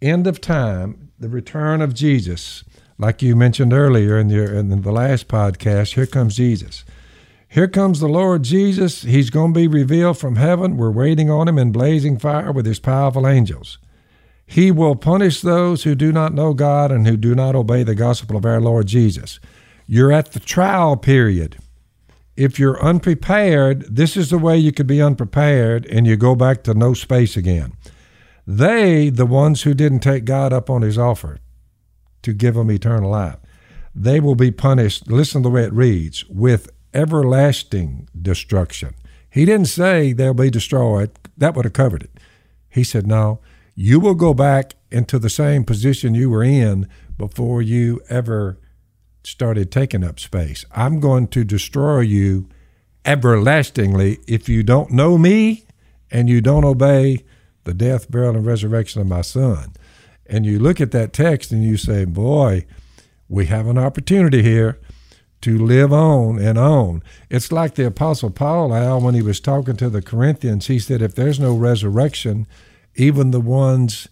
end 0.00 0.26
of 0.26 0.40
time, 0.40 1.12
the 1.18 1.28
return 1.28 1.82
of 1.82 1.94
Jesus, 1.94 2.64
like 2.98 3.22
you 3.22 3.36
mentioned 3.36 3.72
earlier 3.72 4.18
in 4.18 4.30
your 4.30 4.54
in 4.54 4.82
the 4.82 4.92
last 4.92 5.28
podcast. 5.28 5.94
Here 5.94 6.06
comes 6.06 6.36
Jesus. 6.36 6.84
Here 7.52 7.68
comes 7.68 8.00
the 8.00 8.08
Lord 8.08 8.44
Jesus. 8.44 9.02
He's 9.02 9.28
going 9.28 9.52
to 9.52 9.60
be 9.60 9.68
revealed 9.68 10.16
from 10.16 10.36
heaven. 10.36 10.78
We're 10.78 10.90
waiting 10.90 11.28
on 11.28 11.48
him 11.48 11.58
in 11.58 11.70
blazing 11.70 12.18
fire 12.18 12.50
with 12.50 12.64
his 12.64 12.80
powerful 12.80 13.28
angels. 13.28 13.76
He 14.46 14.70
will 14.70 14.96
punish 14.96 15.42
those 15.42 15.82
who 15.82 15.94
do 15.94 16.12
not 16.12 16.32
know 16.32 16.54
God 16.54 16.90
and 16.90 17.06
who 17.06 17.18
do 17.18 17.34
not 17.34 17.54
obey 17.54 17.82
the 17.82 17.94
gospel 17.94 18.38
of 18.38 18.46
our 18.46 18.58
Lord 18.58 18.86
Jesus. 18.86 19.38
You're 19.86 20.12
at 20.12 20.32
the 20.32 20.40
trial 20.40 20.96
period. 20.96 21.58
If 22.38 22.58
you're 22.58 22.82
unprepared, 22.82 23.96
this 23.96 24.16
is 24.16 24.30
the 24.30 24.38
way 24.38 24.56
you 24.56 24.72
could 24.72 24.86
be 24.86 25.02
unprepared 25.02 25.84
and 25.84 26.06
you 26.06 26.16
go 26.16 26.34
back 26.34 26.64
to 26.64 26.72
no 26.72 26.94
space 26.94 27.36
again. 27.36 27.74
They, 28.46 29.10
the 29.10 29.26
ones 29.26 29.60
who 29.60 29.74
didn't 29.74 30.00
take 30.00 30.24
God 30.24 30.54
up 30.54 30.70
on 30.70 30.80
his 30.80 30.96
offer 30.96 31.38
to 32.22 32.32
give 32.32 32.54
them 32.54 32.70
eternal 32.70 33.10
life, 33.10 33.36
they 33.94 34.20
will 34.20 34.36
be 34.36 34.50
punished. 34.50 35.10
Listen 35.10 35.42
to 35.42 35.50
the 35.50 35.54
way 35.54 35.64
it 35.64 35.72
reads 35.74 36.24
with 36.30 36.70
everlasting 36.94 38.08
destruction. 38.20 38.94
He 39.30 39.44
didn't 39.44 39.68
say 39.68 40.12
they'll 40.12 40.34
be 40.34 40.50
destroyed. 40.50 41.10
That 41.36 41.54
would 41.54 41.64
have 41.64 41.72
covered 41.72 42.02
it. 42.02 42.10
He 42.68 42.84
said, 42.84 43.06
No, 43.06 43.40
you 43.74 43.98
will 43.98 44.14
go 44.14 44.34
back 44.34 44.74
into 44.90 45.18
the 45.18 45.30
same 45.30 45.64
position 45.64 46.14
you 46.14 46.28
were 46.28 46.44
in 46.44 46.88
before 47.16 47.62
you 47.62 48.00
ever 48.08 48.58
started 49.24 49.70
taking 49.70 50.04
up 50.04 50.18
space. 50.18 50.64
I'm 50.72 51.00
going 51.00 51.28
to 51.28 51.44
destroy 51.44 52.00
you 52.00 52.48
everlastingly 53.04 54.18
if 54.26 54.48
you 54.48 54.62
don't 54.62 54.90
know 54.90 55.16
me 55.16 55.64
and 56.10 56.28
you 56.28 56.40
don't 56.40 56.64
obey 56.64 57.24
the 57.64 57.74
death, 57.74 58.10
burial, 58.10 58.36
and 58.36 58.44
resurrection 58.44 59.00
of 59.00 59.06
my 59.06 59.22
son. 59.22 59.72
And 60.26 60.44
you 60.44 60.58
look 60.58 60.80
at 60.80 60.90
that 60.92 61.12
text 61.12 61.52
and 61.52 61.64
you 61.64 61.76
say, 61.76 62.04
Boy, 62.04 62.66
we 63.28 63.46
have 63.46 63.66
an 63.66 63.78
opportunity 63.78 64.42
here 64.42 64.78
to 65.42 65.58
live 65.58 65.92
on 65.92 66.38
and 66.38 66.58
on. 66.58 67.02
It's 67.30 67.52
like 67.52 67.74
the 67.74 67.86
Apostle 67.86 68.30
Paul, 68.30 68.74
Al, 68.74 69.00
when 69.00 69.14
he 69.14 69.22
was 69.22 69.40
talking 69.40 69.76
to 69.76 69.90
the 69.90 70.02
Corinthians, 70.02 70.66
he 70.66 70.78
said, 70.78 71.02
if 71.02 71.14
there's 71.14 71.38
no 71.38 71.54
resurrection, 71.54 72.46
even 72.94 73.30
the 73.30 73.40
ones 73.40 74.08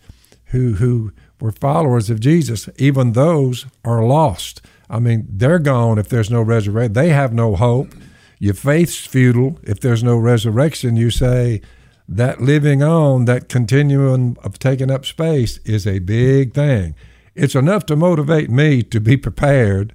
who 0.46 0.74
who 0.74 1.12
were 1.40 1.52
followers 1.52 2.10
of 2.10 2.20
Jesus, 2.20 2.68
even 2.76 3.12
those 3.12 3.66
are 3.84 4.04
lost. 4.04 4.60
I 4.90 4.98
mean, 4.98 5.26
they're 5.28 5.58
gone 5.58 5.98
if 5.98 6.08
there's 6.08 6.30
no 6.30 6.42
resurrection. 6.42 6.92
They 6.92 7.10
have 7.10 7.32
no 7.32 7.56
hope. 7.56 7.94
Your 8.38 8.54
faith's 8.54 9.06
futile 9.06 9.58
if 9.62 9.80
there's 9.80 10.02
no 10.02 10.16
resurrection. 10.16 10.96
You 10.96 11.10
say 11.10 11.62
that 12.08 12.40
living 12.40 12.82
on, 12.82 13.26
that 13.26 13.48
continuum 13.48 14.36
of 14.42 14.58
taking 14.58 14.90
up 14.90 15.06
space 15.06 15.58
is 15.58 15.86
a 15.86 16.00
big 16.00 16.54
thing. 16.54 16.94
It's 17.34 17.54
enough 17.54 17.86
to 17.86 17.96
motivate 17.96 18.50
me 18.50 18.82
to 18.82 19.00
be 19.00 19.16
prepared 19.16 19.94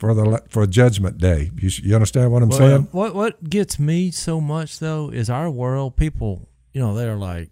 for 0.00 0.14
the 0.14 0.42
for 0.48 0.66
Judgment 0.66 1.18
Day. 1.18 1.50
You, 1.56 1.68
you 1.82 1.94
understand 1.94 2.32
what 2.32 2.42
I'm 2.42 2.48
well, 2.48 2.58
saying? 2.58 2.88
What 2.90 3.14
what 3.14 3.48
gets 3.48 3.78
me 3.78 4.10
so 4.10 4.40
much 4.40 4.78
though 4.78 5.10
is 5.10 5.28
our 5.28 5.50
world. 5.50 5.96
People, 5.96 6.48
you 6.72 6.80
know, 6.80 6.94
they're 6.94 7.16
like, 7.16 7.50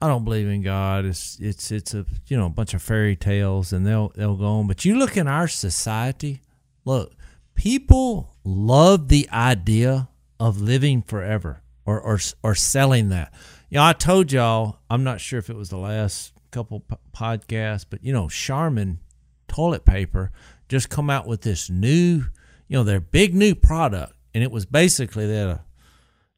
I 0.00 0.08
don't 0.08 0.24
believe 0.24 0.48
in 0.48 0.62
God. 0.62 1.04
It's 1.04 1.38
it's 1.38 1.70
it's 1.70 1.92
a 1.92 2.06
you 2.26 2.38
know 2.38 2.46
a 2.46 2.50
bunch 2.50 2.72
of 2.72 2.82
fairy 2.82 3.16
tales, 3.16 3.72
and 3.72 3.86
they'll 3.86 4.08
they'll 4.16 4.36
go 4.36 4.46
on. 4.46 4.66
But 4.66 4.84
you 4.86 4.98
look 4.98 5.18
in 5.18 5.28
our 5.28 5.46
society, 5.46 6.40
look, 6.86 7.12
people 7.54 8.34
love 8.44 9.08
the 9.08 9.28
idea 9.30 10.08
of 10.40 10.58
living 10.58 11.02
forever 11.02 11.62
or 11.84 12.00
or 12.00 12.18
or 12.42 12.54
selling 12.54 13.10
that. 13.10 13.32
You 13.68 13.76
know, 13.76 13.84
I 13.84 13.92
told 13.92 14.32
y'all, 14.32 14.78
I'm 14.88 15.04
not 15.04 15.20
sure 15.20 15.38
if 15.38 15.50
it 15.50 15.56
was 15.56 15.68
the 15.68 15.76
last 15.76 16.32
couple 16.50 16.82
podcasts, 17.12 17.84
but 17.88 18.02
you 18.02 18.14
know, 18.14 18.30
Charmin 18.30 19.00
toilet 19.48 19.84
paper 19.84 20.30
just 20.70 20.88
come 20.88 21.10
out 21.10 21.26
with 21.26 21.42
this 21.42 21.68
new, 21.68 22.24
you 22.68 22.76
know, 22.76 22.84
their 22.84 23.00
big 23.00 23.34
new 23.34 23.56
product, 23.56 24.14
and 24.32 24.44
it 24.44 24.52
was 24.52 24.64
basically 24.64 25.26
that, 25.26 25.48
uh, 25.48 25.58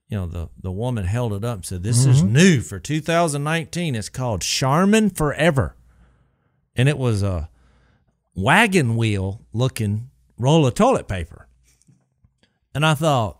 you 0.08 0.16
know, 0.16 0.26
the 0.26 0.48
the 0.60 0.72
woman 0.72 1.04
held 1.04 1.34
it 1.34 1.44
up 1.44 1.56
and 1.56 1.66
said, 1.66 1.82
"This 1.82 2.00
mm-hmm. 2.00 2.10
is 2.10 2.22
new 2.22 2.60
for 2.62 2.80
2019. 2.80 3.94
It's 3.94 4.08
called 4.08 4.40
Charmin 4.40 5.10
Forever," 5.10 5.76
and 6.74 6.88
it 6.88 6.96
was 6.96 7.22
a 7.22 7.50
wagon 8.34 8.96
wheel 8.96 9.42
looking 9.52 10.10
roll 10.38 10.66
of 10.66 10.74
toilet 10.74 11.06
paper, 11.06 11.46
and 12.74 12.86
I 12.86 12.94
thought, 12.94 13.38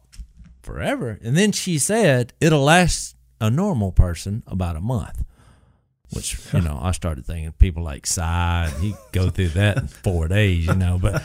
forever, 0.62 1.18
and 1.22 1.37
then 1.37 1.52
she 1.52 1.78
said 1.78 2.35
it'll 2.38 2.64
last 2.64 3.16
a 3.40 3.50
normal 3.50 3.92
person 3.92 4.42
about 4.46 4.76
a 4.76 4.81
month 4.81 5.24
which 6.12 6.38
you 6.53 6.61
know 6.61 6.79
I 6.81 6.92
started 6.92 7.27
thinking 7.27 7.53
people 7.53 7.83
like 7.83 8.07
Si 8.07 8.20
and 8.20 8.72
he 8.83 8.94
go 9.12 9.31
through 9.31 9.51
that 9.51 9.79
in 9.79 9.87
four 9.88 10.29
days, 10.29 10.66
you 10.66 10.75
know. 10.75 10.98
But 11.01 11.22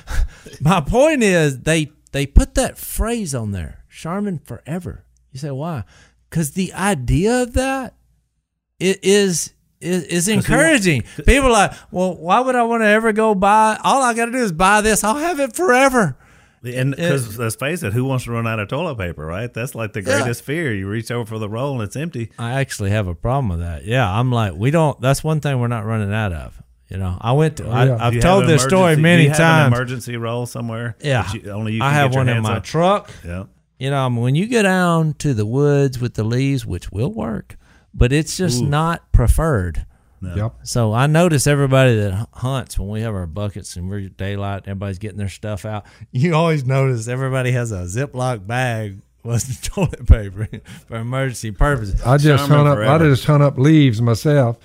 my 0.60 0.80
point 0.80 1.22
is 1.22 1.60
they 1.60 1.92
they 2.12 2.26
put 2.26 2.54
that 2.54 2.78
phrase 2.78 3.34
on 3.34 3.52
there, 3.52 3.84
Charmin 3.88 4.38
forever. 4.38 5.04
You 5.32 5.38
say 5.38 5.50
why? 5.50 5.84
Because 6.28 6.52
the 6.52 6.72
idea 6.72 7.42
of 7.42 7.54
that 7.54 7.94
it 8.80 9.00
is 9.02 9.52
is, 9.80 10.04
is 10.04 10.28
encouraging. 10.28 11.02
People 11.26 11.48
are 11.48 11.50
like, 11.50 11.72
well, 11.90 12.16
why 12.16 12.40
would 12.40 12.56
I 12.56 12.62
want 12.62 12.82
to 12.82 12.86
ever 12.88 13.12
go 13.12 13.34
buy? 13.34 13.78
All 13.82 14.02
I 14.02 14.14
got 14.14 14.26
to 14.26 14.32
do 14.32 14.38
is 14.38 14.52
buy 14.52 14.80
this. 14.80 15.04
I'll 15.04 15.16
have 15.16 15.40
it 15.40 15.54
forever. 15.54 16.16
And 16.64 16.96
because 16.96 17.38
let's 17.38 17.56
face 17.56 17.82
it, 17.82 17.92
who 17.92 18.04
wants 18.04 18.24
to 18.24 18.32
run 18.32 18.46
out 18.46 18.58
of 18.58 18.68
toilet 18.68 18.96
paper, 18.96 19.24
right? 19.26 19.52
That's 19.52 19.74
like 19.74 19.92
the 19.92 20.02
greatest 20.02 20.42
yeah. 20.42 20.46
fear. 20.46 20.74
You 20.74 20.88
reach 20.88 21.10
over 21.10 21.26
for 21.26 21.38
the 21.38 21.48
roll 21.48 21.74
and 21.74 21.82
it's 21.82 21.96
empty. 21.96 22.30
I 22.38 22.52
actually 22.60 22.90
have 22.90 23.06
a 23.06 23.14
problem 23.14 23.48
with 23.48 23.60
that. 23.60 23.84
Yeah, 23.84 24.10
I'm 24.10 24.32
like, 24.32 24.54
we 24.54 24.70
don't. 24.70 25.00
That's 25.00 25.22
one 25.22 25.40
thing 25.40 25.60
we're 25.60 25.68
not 25.68 25.84
running 25.84 26.12
out 26.12 26.32
of. 26.32 26.62
You 26.88 26.98
know, 26.98 27.18
I 27.20 27.32
went 27.32 27.56
to. 27.58 27.64
Oh, 27.64 27.84
yeah. 27.84 27.96
I, 27.98 28.10
have 28.10 28.22
told 28.22 28.46
this 28.46 28.62
story 28.62 28.96
many 28.96 29.28
times. 29.28 29.74
emergency 29.74 30.16
roll 30.16 30.46
somewhere. 30.46 30.96
Yeah, 31.00 31.30
you, 31.32 31.50
only 31.50 31.74
you. 31.74 31.82
I 31.82 31.90
have 31.90 32.14
one 32.14 32.28
in 32.28 32.42
my 32.42 32.60
truck. 32.60 33.10
Yeah. 33.24 33.44
You 33.78 33.90
know, 33.90 34.08
when 34.08 34.34
you 34.34 34.48
go 34.48 34.62
down 34.62 35.14
to 35.14 35.34
the 35.34 35.44
woods 35.44 35.98
with 35.98 36.14
the 36.14 36.24
leaves, 36.24 36.64
which 36.64 36.92
will 36.92 37.12
work, 37.12 37.56
but 37.92 38.12
it's 38.12 38.36
just 38.36 38.62
Ooh. 38.62 38.66
not 38.66 39.10
preferred. 39.12 39.86
No. 40.24 40.34
Yep. 40.34 40.54
So 40.64 40.92
I 40.92 41.06
notice 41.06 41.46
everybody 41.46 41.96
that 41.96 42.28
hunts 42.32 42.78
when 42.78 42.88
we 42.88 43.02
have 43.02 43.14
our 43.14 43.26
buckets 43.26 43.76
and 43.76 43.88
we're 43.88 44.08
daylight, 44.08 44.62
everybody's 44.66 44.98
getting 44.98 45.18
their 45.18 45.28
stuff 45.28 45.64
out. 45.64 45.84
You 46.12 46.34
always 46.34 46.64
notice 46.64 47.08
everybody 47.08 47.52
has 47.52 47.72
a 47.72 47.84
Ziploc 47.84 48.46
bag 48.46 49.00
with 49.22 49.62
toilet 49.74 50.06
paper 50.06 50.48
for 50.86 50.96
emergency 50.96 51.50
purposes. 51.50 52.02
I 52.02 52.16
just 52.18 52.48
hunt 52.48 52.68
up. 52.68 52.78
I 52.78 52.98
just 52.98 53.24
hunt 53.24 53.42
up 53.42 53.58
leaves 53.58 54.00
myself. 54.00 54.58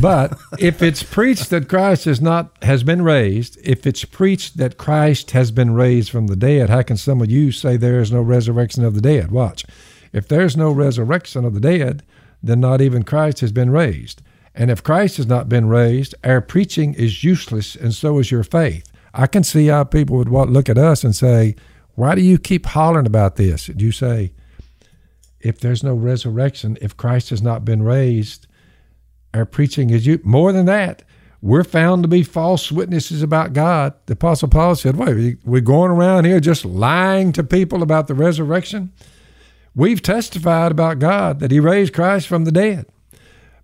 But 0.00 0.38
if 0.58 0.82
it's 0.82 1.02
preached 1.02 1.50
that 1.50 1.68
Christ 1.68 2.04
has 2.06 2.20
not 2.20 2.52
has 2.62 2.82
been 2.82 3.02
raised, 3.02 3.58
if 3.62 3.86
it's 3.86 4.04
preached 4.04 4.56
that 4.56 4.78
Christ 4.78 5.30
has 5.32 5.50
been 5.50 5.74
raised 5.74 6.10
from 6.10 6.26
the 6.26 6.36
dead, 6.36 6.70
how 6.70 6.82
can 6.82 6.96
some 6.96 7.20
of 7.22 7.30
you 7.30 7.52
say 7.52 7.76
there 7.76 8.00
is 8.00 8.12
no 8.12 8.22
resurrection 8.22 8.84
of 8.84 8.94
the 8.94 9.00
dead? 9.00 9.30
Watch. 9.30 9.64
If 10.12 10.28
there's 10.28 10.56
no 10.56 10.72
resurrection 10.72 11.44
of 11.44 11.54
the 11.54 11.60
dead, 11.60 12.02
then 12.42 12.60
not 12.60 12.80
even 12.80 13.02
Christ 13.02 13.40
has 13.40 13.52
been 13.52 13.70
raised. 13.70 14.22
And 14.58 14.72
if 14.72 14.82
Christ 14.82 15.18
has 15.18 15.28
not 15.28 15.48
been 15.48 15.68
raised, 15.68 16.16
our 16.24 16.40
preaching 16.40 16.92
is 16.94 17.22
useless, 17.22 17.76
and 17.76 17.94
so 17.94 18.18
is 18.18 18.32
your 18.32 18.42
faith. 18.42 18.90
I 19.14 19.28
can 19.28 19.44
see 19.44 19.68
how 19.68 19.84
people 19.84 20.16
would 20.16 20.28
look 20.28 20.68
at 20.68 20.76
us 20.76 21.04
and 21.04 21.14
say, 21.14 21.54
Why 21.94 22.16
do 22.16 22.20
you 22.20 22.38
keep 22.38 22.66
hollering 22.66 23.06
about 23.06 23.36
this? 23.36 23.68
And 23.68 23.80
you 23.80 23.92
say, 23.92 24.32
If 25.40 25.60
there's 25.60 25.84
no 25.84 25.94
resurrection, 25.94 26.76
if 26.82 26.96
Christ 26.96 27.30
has 27.30 27.40
not 27.40 27.64
been 27.64 27.84
raised, 27.84 28.48
our 29.32 29.46
preaching 29.46 29.90
is 29.90 30.08
you. 30.08 30.20
More 30.24 30.52
than 30.52 30.66
that, 30.66 31.04
we're 31.40 31.62
found 31.62 32.02
to 32.02 32.08
be 32.08 32.24
false 32.24 32.72
witnesses 32.72 33.22
about 33.22 33.52
God. 33.52 33.94
The 34.06 34.14
Apostle 34.14 34.48
Paul 34.48 34.74
said, 34.74 34.96
Wait, 34.96 35.38
we're 35.44 35.60
going 35.60 35.92
around 35.92 36.24
here 36.24 36.40
just 36.40 36.64
lying 36.64 37.30
to 37.34 37.44
people 37.44 37.80
about 37.80 38.08
the 38.08 38.14
resurrection? 38.14 38.92
We've 39.72 40.02
testified 40.02 40.72
about 40.72 40.98
God 40.98 41.38
that 41.38 41.52
He 41.52 41.60
raised 41.60 41.94
Christ 41.94 42.26
from 42.26 42.44
the 42.44 42.50
dead. 42.50 42.86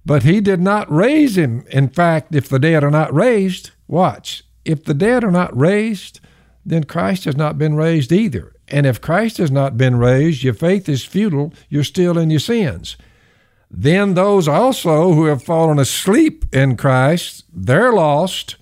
But 0.07 0.23
he 0.23 0.41
did 0.41 0.61
not 0.61 0.91
raise 0.91 1.39
him. 1.39 1.65
In 1.71 1.89
fact, 1.89 2.35
if 2.35 2.49
the 2.49 2.59
dead 2.59 2.85
are 2.85 2.91
not 2.91 3.15
raised, 3.15 3.71
watch, 3.89 4.45
if 4.65 4.85
the 4.85 4.95
dead 4.95 5.25
are 5.25 5.31
not 5.31 5.57
raised, 5.57 6.21
then 6.65 6.85
Christ 6.85 7.25
has 7.25 7.37
not 7.37 7.59
been 7.59 7.75
raised 7.75 8.13
either. 8.13 8.53
And 8.69 8.87
if 8.87 9.01
Christ 9.01 9.39
has 9.39 9.51
not 9.51 9.77
been 9.77 9.97
raised, 9.97 10.43
your 10.43 10.55
faith 10.55 10.89
is 10.89 11.05
futile, 11.05 11.53
you're 11.69 11.85
still 11.85 12.19
in 12.19 12.31
your 12.31 12.41
sins. 12.41 12.97
Then 13.71 14.15
those 14.15 14.47
also 14.47 15.13
who 15.13 15.27
have 15.27 15.43
fallen 15.43 15.79
asleep 15.79 16.45
in 16.55 16.77
Christ, 16.77 17.45
they're 17.53 17.93
lost. 17.93 18.57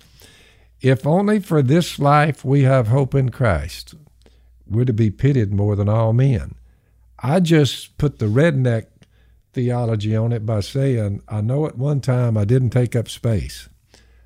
If 0.81 1.05
only 1.05 1.39
for 1.39 1.61
this 1.61 1.99
life 1.99 2.43
we 2.43 2.63
have 2.63 2.87
hope 2.87 3.15
in 3.15 3.29
Christ, 3.29 3.95
we're 4.67 4.85
to 4.85 4.93
be 4.93 5.11
pitied 5.11 5.53
more 5.53 5.75
than 5.75 5.87
all 5.87 6.13
men. 6.13 6.55
I 7.19 7.39
just 7.39 7.97
put 7.97 8.19
the 8.19 8.25
redneck 8.25 8.87
theology 9.53 10.15
on 10.15 10.33
it 10.33 10.45
by 10.45 10.59
saying, 10.59 11.21
I 11.27 11.41
know 11.41 11.65
at 11.65 11.77
one 11.77 12.01
time 12.01 12.37
I 12.37 12.45
didn't 12.45 12.71
take 12.71 12.95
up 12.95 13.07
space. 13.07 13.69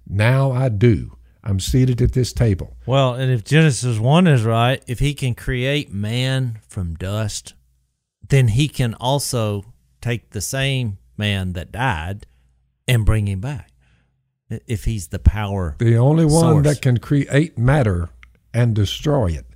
Now 0.07 0.51
I 0.51 0.69
do. 0.69 1.17
I'm 1.43 1.59
seated 1.59 2.01
at 2.01 2.13
this 2.13 2.33
table. 2.33 2.75
Well, 2.85 3.13
and 3.13 3.31
if 3.31 3.43
Genesis 3.43 3.99
1 3.99 4.27
is 4.27 4.43
right, 4.43 4.83
if 4.87 4.99
he 4.99 5.13
can 5.13 5.35
create 5.35 5.91
man 5.91 6.59
from 6.67 6.95
dust, 6.95 7.53
then 8.27 8.49
he 8.49 8.67
can 8.67 8.93
also 8.95 9.63
take 10.01 10.31
the 10.31 10.41
same 10.41 10.97
man 11.17 11.53
that 11.53 11.71
died 11.71 12.25
and 12.87 13.05
bring 13.05 13.27
him 13.27 13.39
back. 13.39 13.71
If 14.49 14.85
he's 14.85 15.09
the 15.09 15.19
power. 15.19 15.75
The 15.79 15.97
only 15.97 16.25
one 16.25 16.41
source. 16.41 16.65
that 16.65 16.81
can 16.81 16.97
create 16.97 17.57
matter 17.57 18.09
and 18.53 18.73
destroy 18.73 19.31
it 19.31 19.46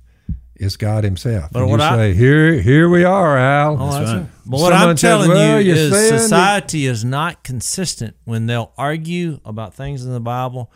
is 0.62 0.76
God 0.76 1.04
Himself. 1.04 1.50
But 1.52 1.62
and 1.62 1.70
what 1.70 1.80
you 1.80 1.86
I- 1.86 1.96
say, 1.96 2.14
here, 2.14 2.60
here 2.60 2.88
we 2.88 3.04
are, 3.04 3.36
Al. 3.36 3.72
Oh, 3.80 3.92
that's 3.92 4.10
right. 4.10 4.18
right. 4.20 4.26
But 4.46 4.60
what 4.60 4.70
Someone 4.72 4.88
I'm 4.90 4.96
says, 4.96 5.00
telling 5.10 5.28
"Well, 5.30 5.60
you 5.60 5.72
is 5.72 6.08
society 6.22 6.86
is 6.86 7.04
not 7.04 7.42
consistent 7.44 8.16
when 8.24 8.46
they'll 8.46 8.72
argue 8.78 9.40
about 9.44 9.74
things 9.74 10.04
in 10.04 10.12
the 10.12 10.20
Bible. 10.20 10.70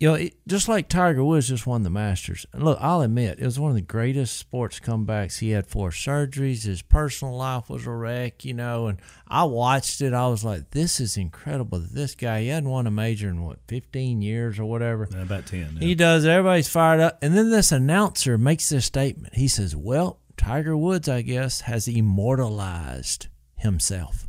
You 0.00 0.08
know, 0.08 0.14
it, 0.14 0.34
just 0.48 0.66
like 0.66 0.88
Tiger 0.88 1.22
Woods 1.22 1.48
just 1.48 1.66
won 1.66 1.82
the 1.82 1.90
Masters. 1.90 2.46
And 2.54 2.62
look, 2.62 2.78
I'll 2.80 3.02
admit, 3.02 3.38
it 3.38 3.44
was 3.44 3.60
one 3.60 3.70
of 3.70 3.76
the 3.76 3.82
greatest 3.82 4.38
sports 4.38 4.80
comebacks. 4.80 5.40
He 5.40 5.50
had 5.50 5.66
four 5.66 5.90
surgeries. 5.90 6.64
His 6.64 6.80
personal 6.80 7.36
life 7.36 7.68
was 7.68 7.86
a 7.86 7.90
wreck, 7.90 8.42
you 8.44 8.54
know. 8.54 8.86
And 8.86 8.98
I 9.28 9.44
watched 9.44 10.00
it. 10.00 10.14
I 10.14 10.26
was 10.28 10.42
like, 10.42 10.70
this 10.70 11.00
is 11.00 11.18
incredible 11.18 11.80
that 11.80 11.92
this 11.92 12.14
guy, 12.14 12.40
he 12.40 12.48
hadn't 12.48 12.70
won 12.70 12.86
a 12.86 12.90
major 12.90 13.28
in 13.28 13.44
what, 13.44 13.58
15 13.68 14.22
years 14.22 14.58
or 14.58 14.64
whatever. 14.64 15.06
Uh, 15.14 15.20
about 15.20 15.44
10. 15.44 15.60
yeah. 15.74 15.86
He 15.86 15.94
does. 15.94 16.24
Everybody's 16.24 16.68
fired 16.68 17.00
up. 17.00 17.18
And 17.20 17.36
then 17.36 17.50
this 17.50 17.70
announcer 17.70 18.38
makes 18.38 18.70
this 18.70 18.86
statement. 18.86 19.34
He 19.34 19.48
says, 19.48 19.76
Well, 19.76 20.18
Tiger 20.38 20.74
Woods, 20.74 21.10
I 21.10 21.20
guess, 21.20 21.60
has 21.62 21.86
immortalized 21.86 23.26
himself. 23.56 24.26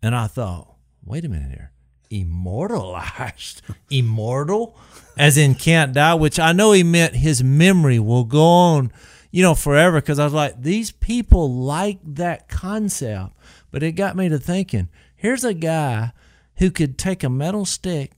And 0.00 0.14
I 0.14 0.28
thought, 0.28 0.76
wait 1.04 1.24
a 1.24 1.28
minute 1.28 1.50
here. 1.50 1.72
Immortalized? 2.10 3.62
Immortal? 3.90 4.76
As 5.18 5.36
in 5.38 5.54
can't 5.54 5.92
die, 5.92 6.14
which 6.14 6.38
I 6.38 6.52
know 6.52 6.72
he 6.72 6.82
meant 6.82 7.14
his 7.14 7.42
memory 7.42 7.98
will 7.98 8.24
go 8.24 8.42
on, 8.44 8.92
you 9.30 9.42
know, 9.42 9.54
forever. 9.54 10.00
Because 10.00 10.18
I 10.18 10.24
was 10.24 10.34
like, 10.34 10.62
these 10.62 10.90
people 10.90 11.50
like 11.52 11.98
that 12.04 12.48
concept. 12.48 13.32
But 13.70 13.82
it 13.82 13.92
got 13.92 14.16
me 14.16 14.28
to 14.28 14.38
thinking 14.38 14.88
here's 15.14 15.44
a 15.44 15.54
guy 15.54 16.12
who 16.56 16.70
could 16.70 16.98
take 16.98 17.22
a 17.24 17.28
metal 17.30 17.64
stick 17.64 18.12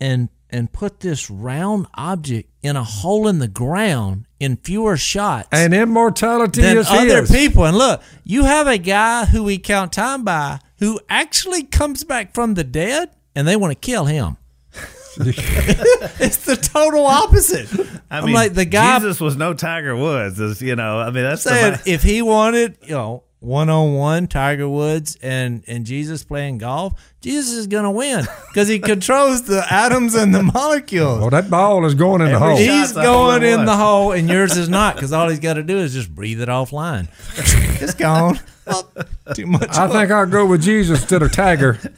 and 0.00 0.28
and 0.50 0.70
put 0.70 1.00
this 1.00 1.30
round 1.30 1.86
object 1.94 2.50
in 2.62 2.76
a 2.76 2.84
hole 2.84 3.26
in 3.26 3.38
the 3.38 3.48
ground 3.48 4.26
in 4.38 4.56
fewer 4.58 4.98
shots 4.98 5.48
And 5.50 5.72
immortality 5.72 6.60
than 6.60 6.76
is 6.76 6.86
other 6.90 7.20
His. 7.22 7.30
people. 7.30 7.64
And 7.64 7.76
look, 7.76 8.02
you 8.22 8.44
have 8.44 8.66
a 8.66 8.76
guy 8.76 9.24
who 9.24 9.44
we 9.44 9.56
count 9.58 9.92
time 9.94 10.24
by 10.24 10.60
who 10.82 10.98
actually 11.08 11.62
comes 11.62 12.02
back 12.02 12.34
from 12.34 12.54
the 12.54 12.64
dead, 12.64 13.10
and 13.36 13.46
they 13.46 13.54
want 13.54 13.70
to 13.70 13.76
kill 13.76 14.06
him. 14.06 14.36
it's 15.16 16.38
the 16.38 16.56
total 16.56 17.06
opposite. 17.06 17.68
I 18.10 18.18
I'm 18.18 18.32
like 18.32 18.54
the 18.54 18.64
guy 18.64 18.98
Jesus 18.98 19.20
was 19.20 19.36
no 19.36 19.54
Tiger 19.54 19.94
Woods. 19.94 20.40
is, 20.40 20.60
You 20.60 20.74
know, 20.74 20.98
I 20.98 21.10
mean, 21.10 21.22
that's 21.22 21.44
the 21.44 21.50
said 21.50 21.70
ma- 21.70 21.78
if 21.86 22.02
he 22.02 22.20
wanted, 22.20 22.78
you 22.82 22.94
know, 22.94 23.22
one 23.38 23.68
on 23.68 23.94
one 23.94 24.26
Tiger 24.26 24.68
Woods 24.68 25.16
and 25.22 25.62
and 25.68 25.86
Jesus 25.86 26.24
playing 26.24 26.58
golf, 26.58 26.94
Jesus 27.20 27.52
is 27.52 27.68
gonna 27.68 27.92
win 27.92 28.26
because 28.48 28.66
he 28.66 28.80
controls 28.80 29.42
the 29.42 29.64
atoms 29.72 30.16
and 30.16 30.34
the 30.34 30.42
molecules. 30.42 31.20
Oh, 31.22 31.30
that 31.30 31.48
ball 31.48 31.84
is 31.84 31.94
going 31.94 32.22
in 32.22 32.32
the 32.32 32.40
hole. 32.40 32.56
He's 32.56 32.88
Shots 32.88 32.96
a 32.96 33.02
hole 33.02 33.26
going 33.28 33.44
in 33.44 33.60
in 33.60 33.66
the 33.66 33.76
hole, 33.76 34.10
and 34.10 34.28
yours 34.28 34.56
is 34.56 34.68
not 34.68 34.96
because 34.96 35.12
all 35.12 35.28
he's 35.28 35.38
got 35.38 35.54
to 35.54 35.62
do 35.62 35.78
is 35.78 35.92
just 35.92 36.12
breathe 36.12 36.40
it 36.40 36.48
offline. 36.48 37.06
it's 37.82 37.94
gone. 37.94 38.40
Well, 38.66 38.90
too 39.34 39.46
much. 39.46 39.68
I 39.76 39.88
think 39.88 40.10
I'll 40.10 40.26
go 40.26 40.46
with 40.46 40.62
Jesus 40.62 41.00
instead 41.00 41.22
of 41.22 41.32
Tiger. 41.32 41.78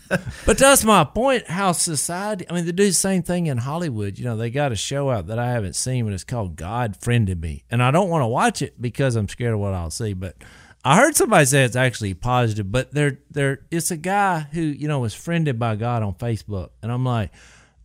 But 0.47 0.59
that's 0.59 0.85
my 0.85 1.05
point. 1.05 1.47
How 1.49 1.73
society, 1.73 2.45
I 2.49 2.53
mean, 2.53 2.67
they 2.67 2.73
do 2.73 2.85
the 2.85 2.93
same 2.93 3.23
thing 3.23 3.47
in 3.47 3.59
Hollywood. 3.59 4.19
You 4.19 4.27
know, 4.27 4.37
they 4.37 4.51
got 4.51 4.73
a 4.73 4.77
show 4.77 5.11
out 5.11 5.27
that 5.29 5.39
I 5.39 5.51
haven't 5.51 5.75
seen, 5.75 6.05
but 6.05 6.13
it's 6.13 6.25
called 6.25 6.57
God 6.57 6.97
Friended 7.01 7.41
Me. 7.41 7.65
And 7.71 7.83
I 7.83 7.91
don't 7.91 8.11
want 8.11 8.23
to 8.23 8.27
watch 8.27 8.61
it 8.63 8.81
because 8.81 9.17
I'm 9.17 9.29
scared 9.29 9.55
of 9.55 9.61
what 9.61 9.73
I'll 9.75 9.91
see. 9.91 10.13
But 10.13 10.37
I 10.85 10.97
heard 10.97 11.17
somebody 11.17 11.47
say 11.47 11.65
it's 11.65 11.77
actually 11.77 12.13
positive, 12.15 12.71
but 12.71 12.93
they're, 12.93 13.19
they're, 13.31 13.61
it's 13.71 13.91
a 13.91 13.97
guy 13.97 14.41
who, 14.53 14.61
you 14.61 14.87
know, 14.87 15.01
was 15.01 15.15
friended 15.15 15.59
by 15.59 15.77
God 15.77 16.03
on 16.03 16.15
Facebook. 16.15 16.71
And 16.83 16.93
I'm 16.93 17.05
like, 17.05 17.31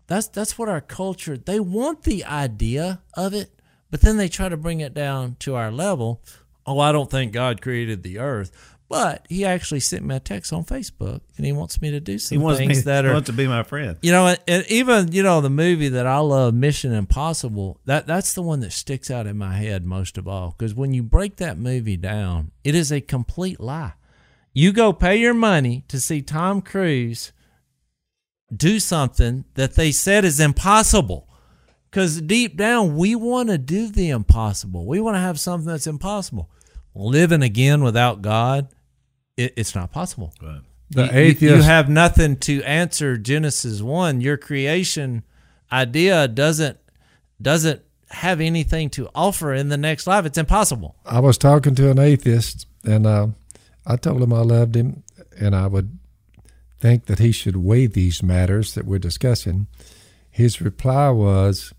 that's, 0.08 0.28
that's 0.28 0.58
what 0.58 0.68
our 0.68 0.82
culture, 0.82 1.38
they 1.38 1.60
want 1.60 2.04
the 2.04 2.26
idea 2.26 3.02
of 3.14 3.34
it, 3.34 3.52
but 3.90 4.02
then 4.02 4.18
they 4.18 4.28
try 4.28 4.50
to 4.50 4.58
bring 4.58 4.82
it 4.82 4.94
down 4.94 5.38
to 5.40 5.56
our 5.56 5.72
level. 5.72 6.22
Oh, 6.70 6.80
I 6.80 6.92
don't 6.92 7.10
think 7.10 7.32
God 7.34 7.62
created 7.62 8.04
the 8.04 8.20
earth. 8.20 8.52
But 8.88 9.26
he 9.30 9.46
actually 9.46 9.82
sent 9.82 10.04
me 10.04 10.16
a 10.16 10.20
text 10.20 10.52
on 10.52 10.64
Facebook, 10.66 11.22
and 11.38 11.46
he 11.46 11.52
wants 11.52 11.80
me 11.80 11.92
to 11.92 12.00
do 12.00 12.18
some 12.18 12.38
he 12.40 12.44
wants 12.44 12.58
things 12.60 12.78
me 12.78 12.82
that 12.84 13.06
are 13.06 13.14
wants 13.14 13.28
to 13.28 13.34
be 13.34 13.46
my 13.48 13.62
friend. 13.62 13.98
you 14.02 14.12
know, 14.12 14.26
and- 14.28 14.40
and 14.48 14.66
even 14.68 15.12
you 15.12 15.22
know 15.22 15.42
the 15.42 15.50
movie 15.50 15.90
that 15.90 16.08
I 16.08 16.18
love, 16.18 16.56
Mission 16.56 16.92
Impossible. 16.94 17.80
That 17.86 18.08
that's 18.08 18.34
the 18.34 18.42
one 18.42 18.62
that 18.62 18.72
sticks 18.72 19.12
out 19.12 19.28
in 19.28 19.38
my 19.38 19.56
head 19.58 19.86
most 19.86 20.18
of 20.18 20.28
all 20.28 20.56
because 20.58 20.74
when 20.74 20.92
you 20.94 21.04
break 21.04 21.36
that 21.38 21.58
movie 21.60 21.98
down, 21.98 22.52
it 22.64 22.74
is 22.74 22.92
a 22.92 23.00
complete 23.00 23.60
lie. 23.60 23.94
You 24.54 24.72
go 24.74 24.92
pay 24.92 25.18
your 25.18 25.36
money 25.36 25.84
to 25.90 26.00
see 26.00 26.24
Tom 26.24 26.62
Cruise 26.62 27.32
do 28.56 28.80
something 28.80 29.46
that 29.54 29.76
they 29.76 29.92
said 29.92 30.26
is 30.26 30.40
impossible. 30.40 31.28
Because 31.92 32.22
deep 32.22 32.58
down, 32.58 32.96
we 32.98 33.16
want 33.16 33.50
to 33.50 33.58
do 33.60 33.88
the 33.88 34.10
impossible. 34.10 34.86
We 34.88 35.00
want 35.00 35.16
to 35.16 35.20
have 35.22 35.40
something 35.40 35.68
that's 35.68 35.88
impossible. 35.88 36.50
Living 37.00 37.42
again 37.42 37.82
without 37.84 38.22
God, 38.22 38.68
it, 39.38 39.54
it's 39.56 39.74
not 39.74 39.92
possible. 39.92 40.34
Right. 40.42 40.62
The 40.92 41.06
You- 41.06 41.12
you- 41.12 41.18
atheist. 41.18 41.56
You, 41.58 41.62
have 41.62 41.88
nothing 41.90 42.36
to 42.38 42.62
answer 42.64 43.18
Genesis 43.18 43.82
one. 43.82 44.22
Your 44.22 44.38
creation 44.38 45.24
idea 45.72 46.28
doesn't 46.28 46.78
doesn't 47.42 47.82
have 48.10 48.42
anything 48.42 48.90
to 48.90 49.08
offer 49.16 49.54
in 49.54 49.70
the 49.70 49.78
next 49.78 50.08
life. 50.08 50.26
It's 50.26 50.38
impossible. 50.38 50.96
I 51.06 51.20
was 51.20 51.38
talking 51.38 51.76
to 51.76 51.90
an 51.92 52.00
atheist, 52.00 52.66
and 52.84 53.06
uh, 53.08 53.28
I 53.86 53.96
told 53.98 54.22
him 54.22 54.34
I 54.34 54.42
loved 54.42 54.76
him, 54.76 55.04
and 55.40 55.56
I 55.56 55.68
would 55.68 55.98
think 56.80 57.06
that 57.06 57.20
he 57.20 57.32
should 57.32 57.56
weigh 57.58 57.86
these 57.86 58.22
matters 58.24 58.74
that 58.74 58.86
we're 58.86 59.00
discussing. 59.00 59.68
His 60.30 60.60
reply 60.60 61.10
was, 61.12 61.72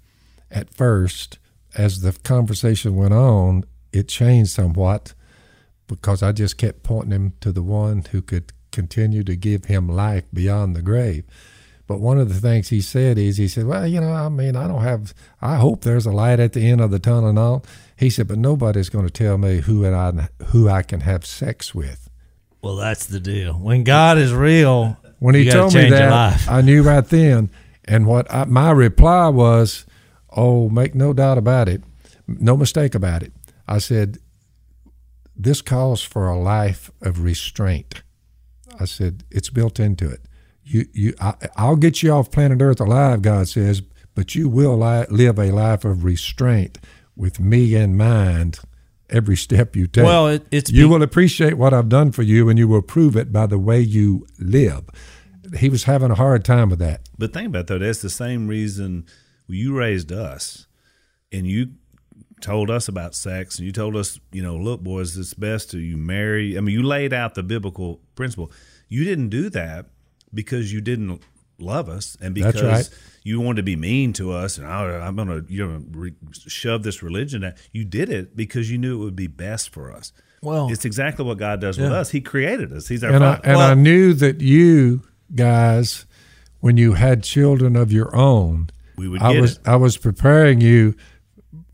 at 0.50 0.72
first, 0.72 1.38
as 1.76 2.00
the 2.00 2.12
conversation 2.22 2.94
went 2.96 3.12
on, 3.14 3.64
it 3.92 4.09
changed 4.09 4.50
somewhat 4.50 5.14
because 5.87 6.22
I 6.22 6.33
just 6.33 6.57
kept 6.57 6.83
pointing 6.83 7.12
him 7.12 7.33
to 7.40 7.53
the 7.53 7.62
one 7.62 8.05
who 8.11 8.22
could 8.22 8.53
continue 8.70 9.24
to 9.24 9.37
give 9.37 9.64
him 9.66 9.88
life 9.88 10.24
beyond 10.33 10.76
the 10.76 10.83
grave. 10.83 11.24
But 11.87 11.98
one 11.98 12.20
of 12.20 12.29
the 12.29 12.40
things 12.40 12.68
he 12.68 12.81
said 12.81 13.18
is, 13.18 13.37
he 13.37 13.48
said, 13.48 13.66
Well, 13.66 13.85
you 13.85 14.00
know, 14.00 14.12
I 14.12 14.29
mean, 14.29 14.55
I 14.55 14.68
don't 14.68 14.83
have, 14.83 15.12
I 15.42 15.57
hope 15.57 15.83
there's 15.83 16.07
a 16.07 16.12
light 16.12 16.38
at 16.38 16.53
the 16.53 16.70
end 16.70 16.81
of 16.81 16.92
the 16.92 17.00
tunnel 17.00 17.31
and 17.31 17.38
all. 17.38 17.64
He 17.96 18.11
said, 18.11 18.29
But 18.29 18.38
nobody's 18.38 18.88
going 18.88 19.07
to 19.07 19.12
tell 19.12 19.38
me 19.38 19.59
who, 19.59 19.85
and 19.85 19.96
I, 19.96 20.29
who 20.46 20.68
I 20.68 20.83
can 20.83 21.00
have 21.00 21.26
sex 21.26 21.74
with. 21.74 22.09
Well, 22.62 22.76
that's 22.76 23.07
the 23.07 23.18
deal. 23.18 23.55
When 23.55 23.83
God 23.83 24.18
is 24.18 24.33
real, 24.33 24.98
When 25.18 25.35
he 25.35 25.50
told 25.50 25.74
me 25.74 25.90
that. 25.90 26.48
I 26.48 26.61
knew 26.61 26.83
right 26.85 27.05
then. 27.05 27.50
And 27.87 28.07
what 28.07 28.33
I, 28.33 28.44
my 28.44 28.70
reply 28.70 29.29
was, 29.29 29.85
Oh, 30.31 30.68
make 30.68 30.94
no 30.94 31.12
doubt 31.12 31.38
about 31.38 31.68
it, 31.68 31.83
no 32.29 32.57
mistake 32.57 32.94
about 32.94 33.24
it. 33.24 33.33
I 33.70 33.78
said, 33.78 34.18
This 35.37 35.62
calls 35.62 36.02
for 36.02 36.28
a 36.28 36.38
life 36.38 36.90
of 37.01 37.22
restraint. 37.22 38.03
I 38.78 38.84
said, 38.84 39.24
It's 39.30 39.49
built 39.51 39.80
into 39.80 40.09
it. 40.11 40.20
You, 40.64 40.86
you, 40.92 41.14
I, 41.20 41.34
I'll 41.57 41.76
get 41.76 42.03
you 42.03 42.12
off 42.12 42.30
planet 42.30 42.61
Earth 42.61 42.80
alive, 42.80 43.22
God 43.22 43.49
says, 43.49 43.82
but 44.14 44.34
you 44.34 44.49
will 44.49 44.76
li- 44.78 45.07
live 45.09 45.38
a 45.38 45.51
life 45.51 45.84
of 45.84 46.05
restraint 46.05 46.78
with 47.16 47.40
me 47.40 47.74
in 47.74 47.97
mind 47.97 48.59
every 49.09 49.36
step 49.36 49.74
you 49.74 49.86
take. 49.86 50.05
Well, 50.05 50.28
it- 50.28 50.47
it's 50.51 50.70
you 50.70 50.86
be- 50.86 50.90
will 50.90 51.03
appreciate 51.03 51.55
what 51.55 51.72
I've 51.72 51.88
done 51.88 52.12
for 52.12 52.22
you, 52.22 52.49
and 52.49 52.59
you 52.59 52.68
will 52.68 52.82
prove 52.82 53.16
it 53.16 53.32
by 53.32 53.47
the 53.47 53.59
way 53.59 53.80
you 53.80 54.26
live. 54.38 54.84
He 55.59 55.68
was 55.68 55.84
having 55.84 56.11
a 56.12 56.14
hard 56.14 56.45
time 56.45 56.68
with 56.70 56.78
that. 56.80 57.09
But 57.18 57.32
think 57.32 57.49
about 57.49 57.61
it, 57.61 57.66
though, 57.68 57.78
that's 57.78 58.03
the 58.03 58.11
same 58.11 58.47
reason 58.47 59.07
you 59.49 59.76
raised 59.76 60.12
us, 60.12 60.66
and 61.32 61.47
you 61.47 61.70
told 62.41 62.70
us 62.70 62.88
about 62.88 63.14
sex, 63.14 63.59
and 63.59 63.66
you 63.66 63.72
told 63.72 63.97
us, 63.97 64.18
you 64.32 64.43
know, 64.43 64.57
look, 64.57 64.80
boys, 64.80 65.16
it's 65.16 65.34
best 65.34 65.70
to 65.72 65.78
you 65.78 65.97
marry. 65.97 66.57
I 66.57 66.61
mean, 66.61 66.74
you 66.74 66.82
laid 66.82 67.12
out 67.12 67.34
the 67.34 67.43
biblical 67.43 68.01
principle. 68.14 68.51
You 68.88 69.05
didn't 69.05 69.28
do 69.28 69.49
that 69.51 69.86
because 70.34 70.72
you 70.72 70.80
didn't 70.80 71.22
love 71.59 71.88
us 71.91 72.16
and 72.22 72.34
That's 72.34 72.57
because 72.57 72.91
right. 72.91 72.99
you 73.22 73.38
wanted 73.41 73.57
to 73.57 73.62
be 73.64 73.76
mean 73.76 74.14
to 74.14 74.32
us 74.32 74.57
and 74.57 74.66
I, 74.66 74.82
I'm 75.07 75.14
going 75.14 75.28
to 75.28 75.45
you 75.53 75.66
know 75.66 75.82
re- 75.91 76.14
shove 76.32 76.82
this 76.84 77.03
religion 77.03 77.45
at 77.45 77.59
you 77.70 77.84
did 77.84 78.09
it 78.09 78.34
because 78.34 78.70
you 78.70 78.78
knew 78.78 78.99
it 78.99 79.05
would 79.05 79.14
be 79.16 79.26
best 79.26 79.68
for 79.68 79.93
us. 79.93 80.12
Well- 80.43 80.70
it's 80.72 80.86
exactly 80.86 81.24
what 81.24 81.36
God 81.36 81.61
does 81.61 81.78
with 81.78 81.93
us. 81.93 82.11
He 82.11 82.22
created 82.22 82.72
us. 82.72 82.88
He's 82.88 83.05
our 83.05 83.12
and 83.12 83.22
I, 83.22 83.34
father. 83.36 83.49
and 83.49 83.59
I 83.59 83.74
knew 83.74 84.14
that 84.14 84.41
you 84.41 85.03
guys, 85.34 86.07
when 86.61 86.78
you 86.78 86.95
had 86.95 87.22
children 87.22 87.76
of 87.76 87.93
your 87.93 88.16
own, 88.16 88.70
We 88.97 89.07
would 89.09 89.20
I 89.20 89.38
was 89.38 89.57
it. 89.57 89.59
I 89.66 89.76
was 89.76 89.99
preparing 89.99 90.62
you 90.62 90.95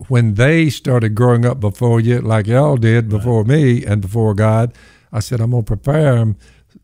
when 0.08 0.34
they 0.34 0.68
started 0.70 1.14
growing 1.14 1.44
up 1.46 1.60
before 1.60 2.00
you, 2.00 2.20
like 2.20 2.46
y'all 2.46 2.76
did 2.76 3.08
before 3.08 3.44
me 3.44 3.84
and 3.84 4.00
before 4.02 4.34
God. 4.34 4.72
I 5.12 5.20
said 5.20 5.40
I'm 5.40 5.50
gonna 5.52 5.62
prepare 5.62 6.14
them 6.16 6.36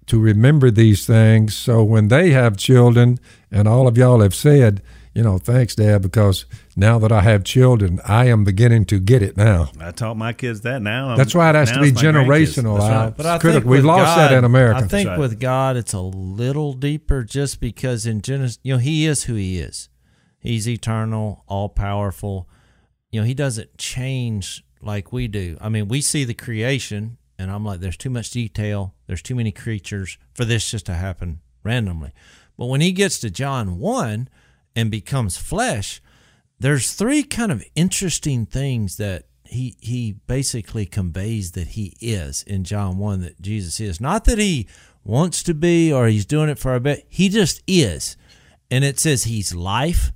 to 0.07 0.19
remember 0.19 0.71
these 0.71 1.07
things, 1.07 1.55
so 1.57 1.85
when 1.85 2.09
they 2.09 2.31
have 2.31 2.57
children, 2.57 3.19
and 3.51 3.69
all 3.69 3.87
of 3.87 3.97
y'all 3.99 4.21
have 4.21 4.35
said, 4.35 4.83
you 5.15 5.23
know, 5.23 5.37
thanks, 5.37 5.75
Dad, 5.75 6.01
because 6.01 6.47
now 6.75 6.99
that 6.99 7.13
I 7.13 7.21
have 7.21 7.45
children, 7.45 8.01
I 8.07 8.25
am 8.29 8.45
beginning 8.45 8.87
to 8.87 8.99
get 8.99 9.23
it 9.23 9.37
now. 9.37 9.69
I 9.79 9.91
taught 9.91 10.17
my 10.17 10.33
kids 10.33 10.63
that 10.63 10.81
now. 10.81 11.09
I'm- 11.09 11.19
That's 11.19 11.35
why 11.35 11.51
it 11.51 11.55
has 11.55 11.71
to 11.73 11.81
be 11.83 11.89
it's 11.89 12.03
my 12.03 12.09
grandkids. 12.11 12.25
generational. 12.65 12.79
That's 12.79 12.91
right. 12.91 13.15
But 13.17 13.27
I 13.27 13.35
It's 13.35 13.43
critical. 13.43 13.61
think 13.61 13.71
We've 13.71 13.79
with 13.81 13.85
lost 13.85 14.17
that 14.17 14.33
in 14.33 14.45
America. 14.45 14.85
I 14.85 14.89
think 14.89 15.09
right. 15.11 15.19
with 15.19 15.39
God, 15.39 15.77
it's 15.77 15.93
a 15.93 16.01
little 16.01 16.73
deeper, 16.73 17.23
just 17.25 17.61
because 17.61 18.07
in 18.07 18.23
Genesis, 18.23 18.59
you 18.63 18.73
know, 18.73 18.79
He 18.79 19.05
is 19.07 19.25
who 19.25 19.35
He 19.35 19.59
is. 19.59 19.91
He's 20.41 20.67
eternal, 20.67 21.45
all 21.47 21.69
powerful. 21.69 22.49
You 23.13 23.21
know, 23.21 23.27
He 23.27 23.35
doesn't 23.35 23.79
change 23.79 24.65
like 24.81 25.13
we 25.13 25.29
do. 25.29 25.57
I 25.61 25.69
mean, 25.69 25.87
we 25.87 26.01
see 26.01 26.25
the 26.25 26.35
creation, 26.35 27.19
and 27.39 27.51
I'm 27.51 27.65
like, 27.65 27.79
there's 27.79 27.97
too 27.97 28.11
much 28.11 28.31
detail. 28.33 28.95
There's 29.07 29.23
too 29.23 29.37
many 29.37 29.53
creatures 29.53 30.19
for 30.35 30.45
this 30.45 30.69
just 30.69 30.87
to 30.87 30.95
happen 30.95 31.41
randomly. 31.63 32.13
But 32.59 32.67
when 32.67 32.81
He 32.81 32.91
gets 32.91 33.21
to 33.21 33.31
John 33.31 33.79
one 33.79 34.29
and 34.75 34.91
becomes 34.91 35.37
flesh, 35.37 36.03
there's 36.59 36.93
three 36.93 37.23
kind 37.23 37.53
of 37.53 37.65
interesting 37.75 38.47
things 38.47 38.97
that 38.97 39.27
he 39.53 39.77
he 39.81 40.13
basically 40.27 40.87
conveys 40.87 41.53
that 41.53 41.69
he 41.69 41.97
is 42.01 42.43
in 42.45 42.65
John 42.65 42.99
1 42.99 43.21
that 43.21 43.41
Jesus 43.41 43.81
is. 43.81 44.01
Not 44.01 44.25
that 44.25 44.39
he 44.39 44.67
wants 45.05 45.43
to 45.45 45.55
be 45.55 45.93
or 45.93 46.07
he's 46.07 46.25
doing 46.25 46.49
it 46.49 46.59
for 46.59 46.75
a 46.75 46.81
bit. 46.81 47.07
He 47.09 47.29
just 47.29 47.63
is. 47.67 48.17
And 48.71 48.85
it 48.85 48.99
says 48.99 49.25
he's 49.25 49.55
life. 49.55 50.13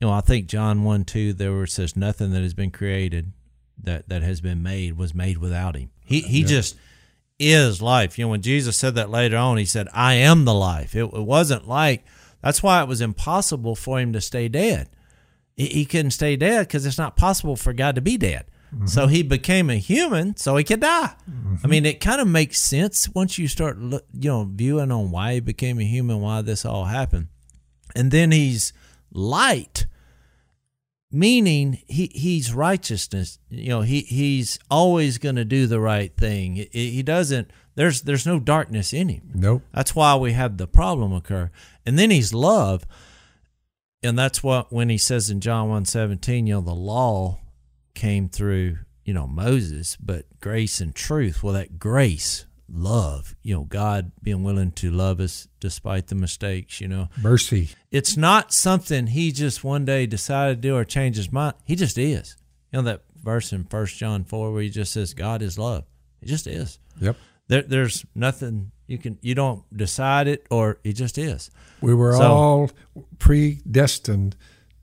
You 0.00 0.06
know, 0.06 0.12
I 0.12 0.20
think 0.20 0.46
John 0.46 0.84
1 0.84 1.04
2 1.04 1.32
there 1.32 1.52
where 1.52 1.64
it 1.64 1.70
says 1.70 1.96
nothing 1.96 2.30
that 2.32 2.42
has 2.42 2.54
been 2.54 2.70
created 2.70 3.32
that 3.82 4.08
that 4.08 4.22
has 4.22 4.40
been 4.40 4.62
made 4.62 4.96
was 4.96 5.14
made 5.14 5.38
without 5.38 5.76
him. 5.76 5.90
He 6.04 6.20
he 6.20 6.44
just 6.44 6.76
is 7.38 7.82
life. 7.82 8.18
You 8.18 8.24
know, 8.24 8.30
when 8.30 8.42
Jesus 8.42 8.76
said 8.76 8.94
that 8.96 9.10
later 9.10 9.36
on, 9.36 9.56
he 9.56 9.64
said, 9.64 9.88
I 9.92 10.14
am 10.14 10.44
the 10.44 10.54
life. 10.54 10.94
It, 10.94 11.04
it 11.04 11.12
wasn't 11.12 11.68
like 11.68 12.04
that's 12.42 12.62
why 12.62 12.82
it 12.82 12.88
was 12.88 13.00
impossible 13.00 13.74
for 13.74 13.98
him 14.00 14.12
to 14.12 14.20
stay 14.20 14.48
dead 14.48 14.88
he, 15.58 15.66
he 15.66 15.84
couldn't 15.84 16.12
stay 16.12 16.36
dead 16.36 16.66
because 16.68 16.86
it's 16.86 16.96
not 16.96 17.16
possible 17.16 17.56
for 17.56 17.74
God 17.74 17.96
to 17.96 18.00
be 18.00 18.16
dead. 18.16 18.46
Mm-hmm. 18.74 18.86
So 18.86 19.08
he 19.08 19.22
became 19.22 19.68
a 19.68 19.76
human 19.76 20.36
so 20.36 20.56
he 20.56 20.64
could 20.64 20.80
die. 20.80 21.14
I 21.26 21.30
mm-hmm. 21.30 21.68
mean, 21.68 21.84
it 21.84 22.00
kind 22.00 22.20
of 22.20 22.28
makes 22.28 22.60
sense 22.60 23.08
once 23.08 23.38
you 23.38 23.48
start, 23.48 23.76
you 23.78 24.00
know, 24.12 24.48
viewing 24.50 24.92
on 24.92 25.10
why 25.10 25.34
he 25.34 25.40
became 25.40 25.78
a 25.78 25.84
human, 25.84 26.20
why 26.20 26.42
this 26.42 26.64
all 26.64 26.84
happened, 26.84 27.28
and 27.96 28.10
then 28.10 28.30
he's 28.30 28.72
light, 29.10 29.86
meaning 31.10 31.82
he 31.86 32.10
he's 32.14 32.52
righteousness. 32.52 33.38
You 33.48 33.68
know, 33.70 33.80
he 33.82 34.00
he's 34.00 34.58
always 34.70 35.18
going 35.18 35.36
to 35.36 35.44
do 35.44 35.66
the 35.66 35.80
right 35.80 36.14
thing. 36.16 36.66
He, 36.72 37.02
doesn't. 37.02 37.50
There's 37.74 38.02
there's 38.02 38.26
no 38.26 38.38
darkness 38.38 38.92
in 38.92 39.08
him. 39.08 39.30
Nope. 39.34 39.62
That's 39.72 39.94
why 39.94 40.16
we 40.16 40.32
have 40.32 40.56
the 40.56 40.66
problem 40.66 41.12
occur. 41.12 41.50
And 41.86 41.98
then 41.98 42.10
he's 42.10 42.34
love. 42.34 42.86
And 44.02 44.18
that's 44.18 44.42
what 44.42 44.72
when 44.72 44.88
he 44.90 44.98
says 44.98 45.30
in 45.30 45.40
John 45.40 45.68
1:17, 45.68 46.46
you 46.46 46.54
know, 46.54 46.60
the 46.60 46.74
law 46.74 47.38
came 47.94 48.28
through, 48.28 48.78
you 49.04 49.12
know, 49.12 49.26
Moses, 49.26 49.96
but 49.96 50.26
grace 50.40 50.80
and 50.80 50.94
truth. 50.94 51.42
Well, 51.42 51.54
that 51.54 51.78
grace, 51.78 52.46
love, 52.70 53.34
you 53.42 53.54
know, 53.54 53.64
God 53.64 54.12
being 54.22 54.42
willing 54.42 54.72
to 54.72 54.90
love 54.90 55.20
us 55.20 55.48
despite 55.60 56.08
the 56.08 56.14
mistakes, 56.14 56.80
you 56.80 56.88
know. 56.88 57.08
Mercy. 57.20 57.70
It's 57.90 58.16
not 58.16 58.52
something 58.52 59.06
he 59.08 59.32
just 59.32 59.64
one 59.64 59.84
day 59.84 60.06
decided 60.06 60.60
to 60.62 60.68
do 60.68 60.76
or 60.76 60.84
change 60.84 61.16
his 61.16 61.32
mind. 61.32 61.54
He 61.64 61.74
just 61.76 61.96
is. 61.98 62.36
You 62.72 62.78
know 62.78 62.82
that 62.84 63.02
verse 63.22 63.52
in 63.52 63.64
First 63.64 63.96
John 63.96 64.24
4 64.24 64.52
where 64.52 64.62
he 64.62 64.70
just 64.70 64.92
says 64.92 65.14
God 65.14 65.40
is 65.42 65.58
love. 65.58 65.84
It 66.20 66.26
just 66.26 66.46
is. 66.46 66.78
Yep. 67.00 67.16
There, 67.48 67.62
there's 67.62 68.04
nothing 68.14 68.72
you 68.86 68.98
can 68.98 69.18
you 69.22 69.34
don't 69.34 69.62
decide 69.74 70.28
it 70.28 70.46
or 70.50 70.78
it 70.84 70.92
just 70.94 71.16
is. 71.18 71.50
We 71.80 71.94
were 71.94 72.12
So- 72.12 72.22
all 72.22 72.70
predestined 73.18 74.36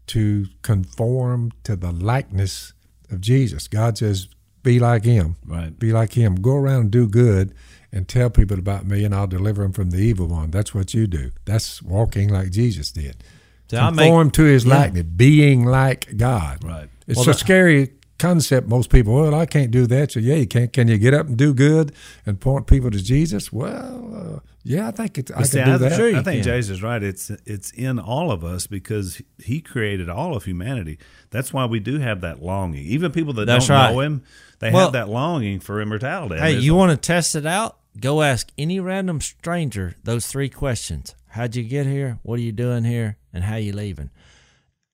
to 0.08 0.46
conform 0.62 1.52
to 1.64 1.76
the 1.76 1.92
likeness 1.92 2.74
of 3.12 3.22
Jesus. 3.22 3.68
God 3.68 3.98
says, 3.98 4.28
"Be 4.64 4.80
like 4.80 5.04
Him." 5.04 5.36
Right. 5.46 5.78
Be 5.78 5.92
like 5.92 6.14
Him. 6.14 6.36
Go 6.36 6.56
around 6.56 6.82
and 6.82 6.92
do 6.92 7.08
good, 7.08 7.54
and 7.92 8.08
tell 8.08 8.30
people 8.30 8.60
about 8.60 8.86
me, 8.86 9.04
and 9.04 9.14
I'll 9.16 9.28
deliver 9.28 9.64
them 9.64 9.74
from 9.74 9.92
the 9.92 10.00
evil 10.00 10.28
one. 10.28 10.52
That's 10.52 10.74
what 10.74 10.94
you 10.94 11.08
do. 11.08 11.32
That's 11.46 11.82
walking 11.82 12.30
like 12.30 12.52
Jesus 12.52 12.92
did. 12.92 13.24
See, 13.70 13.78
I 13.78 13.90
make- 13.90 13.98
Conform 14.06 14.32
to 14.32 14.44
His 14.44 14.66
yeah. 14.66 14.78
likeness, 14.78 15.04
being 15.04 15.66
like 15.66 16.18
God. 16.18 16.64
Right. 16.64 16.90
It's 17.08 17.18
Well, 17.18 17.30
a 17.30 17.32
the- 17.34 17.40
scary 17.40 17.92
concept. 18.20 18.68
Most 18.68 18.90
people, 18.90 19.14
well, 19.16 19.34
I 19.36 19.46
can't 19.46 19.72
do 19.72 19.86
that. 19.88 20.12
So 20.12 20.20
yeah, 20.20 20.36
you 20.36 20.48
can't. 20.48 20.72
Can 20.72 20.88
you 20.88 20.98
get 20.98 21.14
up 21.14 21.28
and 21.28 21.38
do 21.38 21.54
good 21.54 21.92
and 22.26 22.40
point 22.40 22.68
people 22.68 22.92
to 22.92 23.02
Jesus? 23.02 23.52
Well, 23.52 24.36
uh, 24.36 24.40
yeah, 24.64 24.88
I 24.88 24.92
think 24.92 25.18
it's, 25.18 25.32
I 25.32 25.44
see, 25.44 25.58
can 25.60 25.68
do 25.68 25.74
I, 25.74 25.78
that. 25.90 25.96
Sure 25.96 26.10
I 26.10 26.24
think 26.24 26.44
can. 26.44 26.44
Jase 26.44 26.70
is 26.70 26.82
right. 26.82 27.02
It's 27.04 27.30
it's 27.46 27.72
in 27.72 28.00
all 28.00 28.32
of 28.32 28.44
us 28.44 28.66
because 28.68 29.22
he 29.38 29.62
created 29.62 30.10
all 30.10 30.36
of 30.36 30.46
humanity. 30.46 30.98
That's 31.30 31.52
why 31.54 31.66
we 31.66 31.80
do 31.80 32.00
have 32.00 32.22
that 32.22 32.42
longing. 32.42 32.86
Even 32.86 33.12
people 33.12 33.34
that 33.34 33.46
That's 33.46 33.68
don't 33.68 33.78
right. 33.78 33.94
know 33.94 34.00
him, 34.00 34.24
they 34.60 34.72
Well- 34.72 34.86
have 34.86 34.94
that 34.94 35.10
longing 35.10 35.60
for 35.60 35.82
immortality. 35.82 36.40
Hey, 36.40 36.58
you 36.58 36.76
want 36.76 36.92
to 36.92 36.98
test 36.98 37.36
it 37.36 37.46
out? 37.46 37.78
Go 38.00 38.22
ask 38.22 38.52
any 38.58 38.80
random 38.80 39.22
stranger 39.22 39.96
those 40.04 40.28
three 40.28 40.50
questions. 40.50 41.16
How'd 41.30 41.56
you 41.56 41.64
get 41.64 41.86
here? 41.86 42.20
What 42.24 42.40
are 42.40 42.44
you 42.44 42.52
doing 42.52 42.84
here? 42.84 43.18
And 43.34 43.44
how 43.44 43.56
you 43.56 43.74
leaving? 43.74 44.10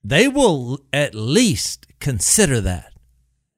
They 0.04 0.28
will 0.28 0.80
at 0.92 1.14
least 1.14 1.88
consider 2.00 2.60
that 2.62 2.94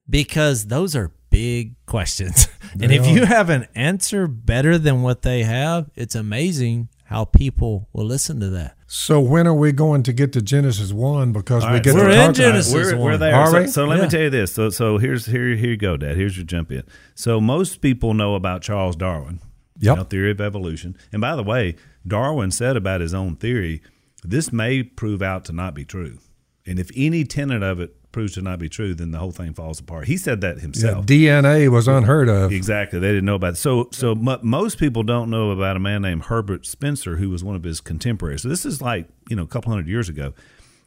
because 0.09 0.67
those 0.67 0.95
are 0.95 1.11
big 1.29 1.75
questions. 1.85 2.47
and 2.73 2.91
if 2.91 3.07
you 3.07 3.25
have 3.25 3.49
an 3.49 3.67
answer 3.75 4.27
better 4.27 4.77
than 4.77 5.01
what 5.01 5.21
they 5.21 5.43
have, 5.43 5.89
it's 5.95 6.15
amazing 6.15 6.89
how 7.13 7.25
people 7.25 7.87
will 7.93 8.05
listen 8.05 8.39
to 8.39 8.49
that. 8.49 8.75
So 8.87 9.19
when 9.19 9.45
are 9.47 9.53
we 9.53 9.71
going 9.71 10.03
to 10.03 10.13
get 10.13 10.33
to 10.33 10.41
Genesis 10.41 10.91
one? 10.91 11.31
Because 11.31 11.63
All 11.63 11.69
we 11.69 11.75
right, 11.75 11.83
get 11.83 11.93
We're 11.93 12.07
to 12.07 12.11
in 12.11 12.15
talk 12.17 12.25
about. 12.25 12.35
Genesis. 12.35 12.73
we're, 12.73 12.97
we're 12.97 13.11
one. 13.11 13.19
there. 13.19 13.35
Are 13.35 13.47
so, 13.51 13.61
we? 13.61 13.67
so 13.67 13.85
let 13.85 13.97
Yeah. 13.97 14.03
me 14.05 14.09
tell 14.09 14.21
you 14.21 14.29
this. 14.29 14.53
So 14.53 14.69
so 14.69 14.97
here's 14.97 15.27
here 15.27 15.55
here 15.55 15.69
you 15.71 15.77
go, 15.77 15.95
Dad. 15.97 16.15
Here's 16.17 16.35
your 16.37 16.45
jump 16.45 16.71
in. 16.71 16.83
So 17.15 17.39
most 17.39 17.81
people 17.81 18.13
know 18.13 18.35
about 18.35 18.61
Charles 18.63 18.95
Darwin. 18.95 19.39
you 19.79 19.87
Yep. 19.89 19.97
know, 19.97 20.03
theory 20.03 20.31
of 20.31 20.39
evolution. 20.41 20.95
And 21.11 21.19
by 21.21 21.35
the 21.35 21.43
way, 21.43 21.75
Darwin 22.07 22.51
said 22.51 22.75
about 22.77 23.01
his 23.01 23.13
own 23.13 23.35
theory, 23.35 23.81
this 24.23 24.51
may 24.53 24.83
prove 24.83 25.21
out 25.21 25.45
to 25.45 25.53
not 25.53 25.73
be 25.73 25.83
true. 25.85 26.19
And 26.65 26.79
if 26.79 26.89
any 26.95 27.23
tenet 27.25 27.63
of 27.63 27.79
it 27.79 27.95
proves 28.13 28.33
to 28.35 28.41
not 28.41 28.59
be 28.59 28.69
true, 28.69 28.93
then 28.95 29.11
the 29.11 29.17
whole 29.19 29.31
thing 29.31 29.53
falls 29.53 29.81
apart. 29.81 30.07
He 30.07 30.15
said 30.15 30.39
that 30.39 30.55
Yeah, 30.55 30.61
himself. 30.61 31.05
DNA 31.05 31.69
was 31.69 31.89
unheard 31.89 32.29
of. 32.29 32.53
Exactly. 32.53 32.99
They 32.99 33.09
didn't 33.09 33.25
know 33.25 33.35
about 33.35 33.53
it. 33.53 33.57
So, 33.57 33.89
so 33.91 34.15
mo 34.15 34.39
most 34.41 34.77
people 34.77 35.03
don't 35.03 35.29
know 35.29 35.51
about 35.51 35.75
a 35.75 35.79
man 35.79 36.03
named 36.03 36.23
Herbert 36.25 36.65
Spencer, 36.65 37.17
who 37.17 37.29
was 37.29 37.43
one 37.43 37.55
of 37.57 37.63
his 37.63 37.81
contemporaries. 37.81 38.43
So 38.43 38.47
this 38.49 38.65
is 38.65 38.81
like 38.81 39.09
you 39.29 39.35
know 39.35 39.43
a 39.43 39.47
couple 39.47 39.71
hundred 39.71 39.89
years 39.89 40.07
ago. 40.07 40.33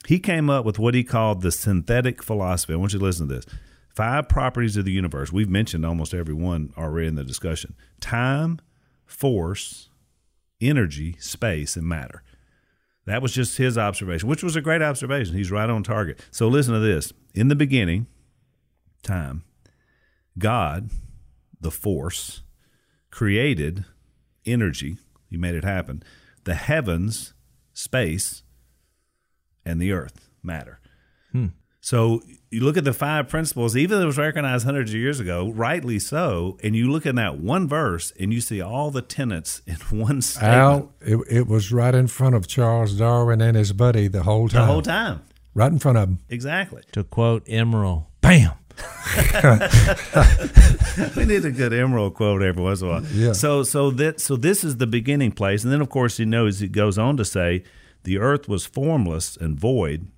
He 0.07 0.19
came 0.19 0.49
up 0.49 0.65
with 0.65 0.79
what 0.79 0.95
he 0.95 1.05
called 1.05 1.43
the 1.43 1.51
synthetic 1.53 2.23
philosophy. 2.23 2.73
I 2.73 2.77
want 2.77 2.93
you 2.93 3.01
to 3.01 3.05
listen 3.05 3.29
to 3.29 3.35
this. 3.35 3.47
Five 3.89 4.29
properties 4.29 4.77
of 4.77 4.85
the 4.85 4.93
universe. 4.93 5.33
We've 5.33 5.49
mentioned 5.49 5.85
almost 5.85 6.15
every 6.15 6.35
one 6.35 6.73
already 6.79 7.09
in 7.09 7.17
the 7.17 7.25
discussion: 7.25 7.75
time, 8.01 8.61
force, 9.05 9.89
energy, 10.61 11.17
space, 11.19 11.77
and 11.77 11.87
matter. 11.87 12.23
That 13.07 13.23
was 13.23 13.33
just 13.33 13.57
his 13.57 13.79
observation, 13.79 14.29
which 14.29 14.43
was 14.43 14.57
a 14.57 14.61
great 14.61 14.83
observation. 14.83 15.37
He's 15.37 15.51
right 15.51 15.71
on 15.71 15.83
target. 15.83 16.21
So 16.31 16.49
listen 16.49 16.75
to 16.75 16.81
this. 16.81 17.13
In 17.35 17.49
the 17.49 17.55
beginning, 17.55 18.07
time, 19.03 19.45
God, 20.39 20.91
the 21.61 21.71
force, 21.71 22.43
created 23.11 23.85
energy. 24.45 24.99
He 25.31 25.37
made 25.37 25.55
it 25.55 25.65
happen. 25.65 26.03
The 26.45 26.55
heavens, 26.55 27.33
space, 27.73 28.43
and 29.65 29.81
the 29.81 29.93
earth, 29.93 30.29
matter. 30.43 30.81
So 31.87 32.21
you 32.51 32.65
look 32.65 32.77
at 32.77 32.83
the 32.83 32.93
five 32.93 33.29
principles, 33.29 33.77
even 33.77 33.99
though 33.99 34.03
it 34.03 34.07
was 34.07 34.19
recognized 34.19 34.65
hundreds 34.65 34.91
of 34.91 34.97
years 34.97 35.21
ago, 35.21 35.53
rightly 35.55 36.01
so, 36.01 36.59
and 36.61 36.75
you 36.75 36.91
look 36.91 37.07
in 37.07 37.15
that 37.15 37.39
one 37.39 37.69
verse 37.69 38.13
and 38.19 38.35
you 38.35 38.41
see 38.41 38.61
all 38.61 38.91
the 38.91 39.03
tenets 39.03 39.63
in 39.69 39.77
one 39.97 40.21
statement 40.21 40.53
Al, 40.53 40.93
it, 41.01 41.17
it 41.31 41.47
was 41.47 41.71
right 41.71 41.95
in 41.95 42.09
front 42.09 42.35
of 42.35 42.49
Charles 42.49 42.95
Darwin 42.95 43.41
and 43.41 43.57
his 43.57 43.73
buddy 43.73 44.09
the 44.09 44.25
whole 44.25 44.49
time. 44.49 44.63
the 44.63 44.67
whole 44.67 44.83
time. 44.83 45.23
Right 45.55 45.71
in 45.71 45.79
front 45.79 45.99
of 45.99 46.09
him. 46.09 46.19
Exactly. 46.29 46.83
To 46.91 47.05
quote 47.05 47.47
Emeril, 47.47 48.07
bam. 48.21 48.55
we 51.17 51.25
need 51.25 51.45
a 51.45 51.53
good 51.53 51.71
Emeril 51.71 52.13
quote 52.13 52.43
every 52.43 52.65
once 52.65 52.83
in 52.83 52.89
a 52.89 52.91
while. 52.91 53.05
Yeah. 53.13 53.33
So 53.33 53.63
so 53.63 53.93
that 53.93 54.21
so 54.21 54.35
this 54.35 54.65
is 54.65 54.79
the 54.79 54.89
beginning 54.89 55.31
place, 55.31 55.63
and 55.63 55.73
then 55.73 55.81
of 55.81 55.89
course 55.89 56.17
he 56.17 56.25
knows 56.25 56.59
he 56.59 56.67
goes 56.67 56.99
on 56.99 57.17
to 57.17 57.25
say 57.25 57.63
The 58.03 58.19
earth 58.19 58.49
was 58.49 58.67
formless 58.67 59.37
and 59.37 59.59
void, 59.59 60.09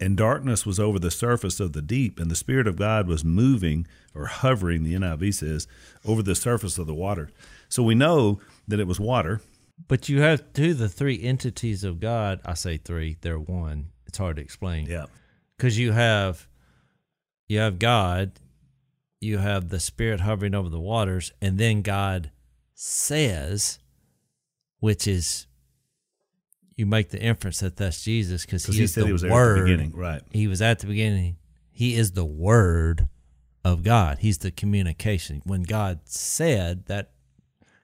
and 0.00 0.16
darkness 0.16 0.64
was 0.64 0.78
over 0.78 0.98
the 0.98 1.10
surface 1.10 1.60
of 1.60 1.72
the 1.72 1.82
deep, 1.82 2.20
and 2.20 2.30
the 2.30 2.36
Spirit 2.36 2.66
of 2.66 2.76
God 2.76 3.08
was 3.08 3.24
moving 3.24 3.86
or 4.14 4.26
hovering, 4.26 4.84
the 4.84 4.94
NIV 4.94 5.34
says, 5.34 5.66
over 6.04 6.22
the 6.22 6.34
surface 6.34 6.78
of 6.78 6.86
the 6.86 6.94
water. 6.94 7.30
So 7.68 7.82
we 7.82 7.94
know 7.94 8.40
that 8.66 8.80
it 8.80 8.86
was 8.86 9.00
water. 9.00 9.40
But 9.86 10.08
you 10.08 10.20
have 10.22 10.52
two 10.52 10.74
the 10.74 10.88
three 10.88 11.22
entities 11.22 11.84
of 11.84 12.00
God. 12.00 12.40
I 12.44 12.54
say 12.54 12.78
three; 12.78 13.16
they're 13.20 13.38
one. 13.38 13.90
It's 14.06 14.18
hard 14.18 14.36
to 14.36 14.42
explain. 14.42 14.86
Yeah. 14.86 15.06
because 15.56 15.78
you 15.78 15.92
have 15.92 16.48
you 17.46 17.58
have 17.60 17.78
God, 17.78 18.32
you 19.20 19.38
have 19.38 19.68
the 19.68 19.80
Spirit 19.80 20.20
hovering 20.20 20.54
over 20.54 20.68
the 20.68 20.80
waters, 20.80 21.32
and 21.40 21.58
then 21.58 21.82
God 21.82 22.30
says, 22.74 23.78
which 24.80 25.06
is 25.06 25.46
you 26.78 26.86
make 26.86 27.10
the 27.10 27.20
inference 27.20 27.60
that 27.60 27.76
that's 27.76 28.02
Jesus 28.02 28.46
because 28.46 28.64
he, 28.64 28.74
he 28.74 28.82
is 28.84 28.94
the 28.94 29.04
he 29.04 29.12
was 29.12 29.22
there 29.22 29.30
at 29.30 29.34
the 29.34 29.34
Word. 29.34 29.64
beginning, 29.66 29.92
right. 29.94 30.22
He 30.30 30.46
was 30.46 30.62
at 30.62 30.78
the 30.78 30.86
beginning. 30.86 31.36
He 31.70 31.94
is 31.96 32.12
the 32.12 32.24
Word 32.24 33.08
of 33.64 33.82
God. 33.82 34.18
He's 34.20 34.38
the 34.38 34.50
communication. 34.50 35.42
When 35.44 35.62
God 35.64 36.00
said 36.04 36.86
that, 36.86 37.10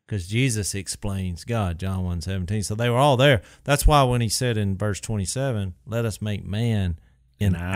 because 0.07 0.27
Jesus 0.29 0.75
explains 0.75 1.45
God, 1.45 1.79
John 1.79 2.05
1 2.05 2.21
17. 2.21 2.63
So 2.63 2.75
they 2.75 2.89
were 2.89 2.97
all 2.99 3.17
there. 3.17 3.43
That's 3.65 3.87
why 3.87 4.03
when 4.05 4.21
he 4.21 4.29
said 4.29 4.57
in 4.57 4.77
verse 4.79 5.01
27, 5.01 5.75
let 5.87 6.05
us 6.05 6.23
make 6.23 6.45
man 6.45 6.99
in 7.39 7.55
In 7.55 7.61
our, 7.61 7.75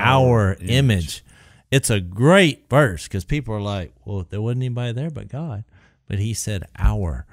our 0.51 0.53
image. 0.61 0.71
image. 0.71 1.25
It's 1.71 1.91
a 1.91 2.01
great 2.01 2.69
verse 2.71 3.05
because 3.05 3.25
people 3.25 3.55
are 3.55 3.61
like, 3.61 3.93
well, 4.05 4.25
there 4.29 4.41
wasn't 4.41 4.63
anybody 4.63 4.93
there 4.93 5.11
but 5.11 5.29
God. 5.29 5.65
But 6.07 6.19
he 6.19 6.33
said 6.33 6.65
our. 6.79 7.27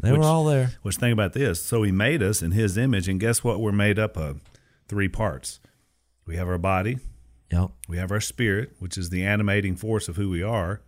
They 0.00 0.10
Which- 0.12 0.18
were 0.20 0.24
all 0.26 0.44
there. 0.44 0.72
Which 0.82 0.96
think 0.96 1.12
about 1.12 1.32
this. 1.34 1.62
So 1.62 1.82
he 1.82 1.92
made 1.92 2.22
us 2.22 2.42
in 2.42 2.50
his 2.50 2.76
image, 2.76 3.08
and 3.08 3.20
guess 3.20 3.44
what 3.44 3.60
we're 3.60 3.72
made 3.72 3.98
up 3.98 4.16
of? 4.16 4.40
Three 4.88 5.08
parts. 5.08 5.60
We 6.26 6.36
have 6.36 6.48
our 6.48 6.58
body, 6.58 6.98
Yep. 7.52 7.70
we 7.88 7.96
have 7.98 8.10
our 8.10 8.20
spirit, 8.20 8.72
which 8.78 8.96
is 8.98 9.10
the 9.10 9.24
animating 9.24 9.76
force 9.76 10.08
of 10.08 10.16
who 10.16 10.30
we 10.30 10.42
are. 10.42 10.80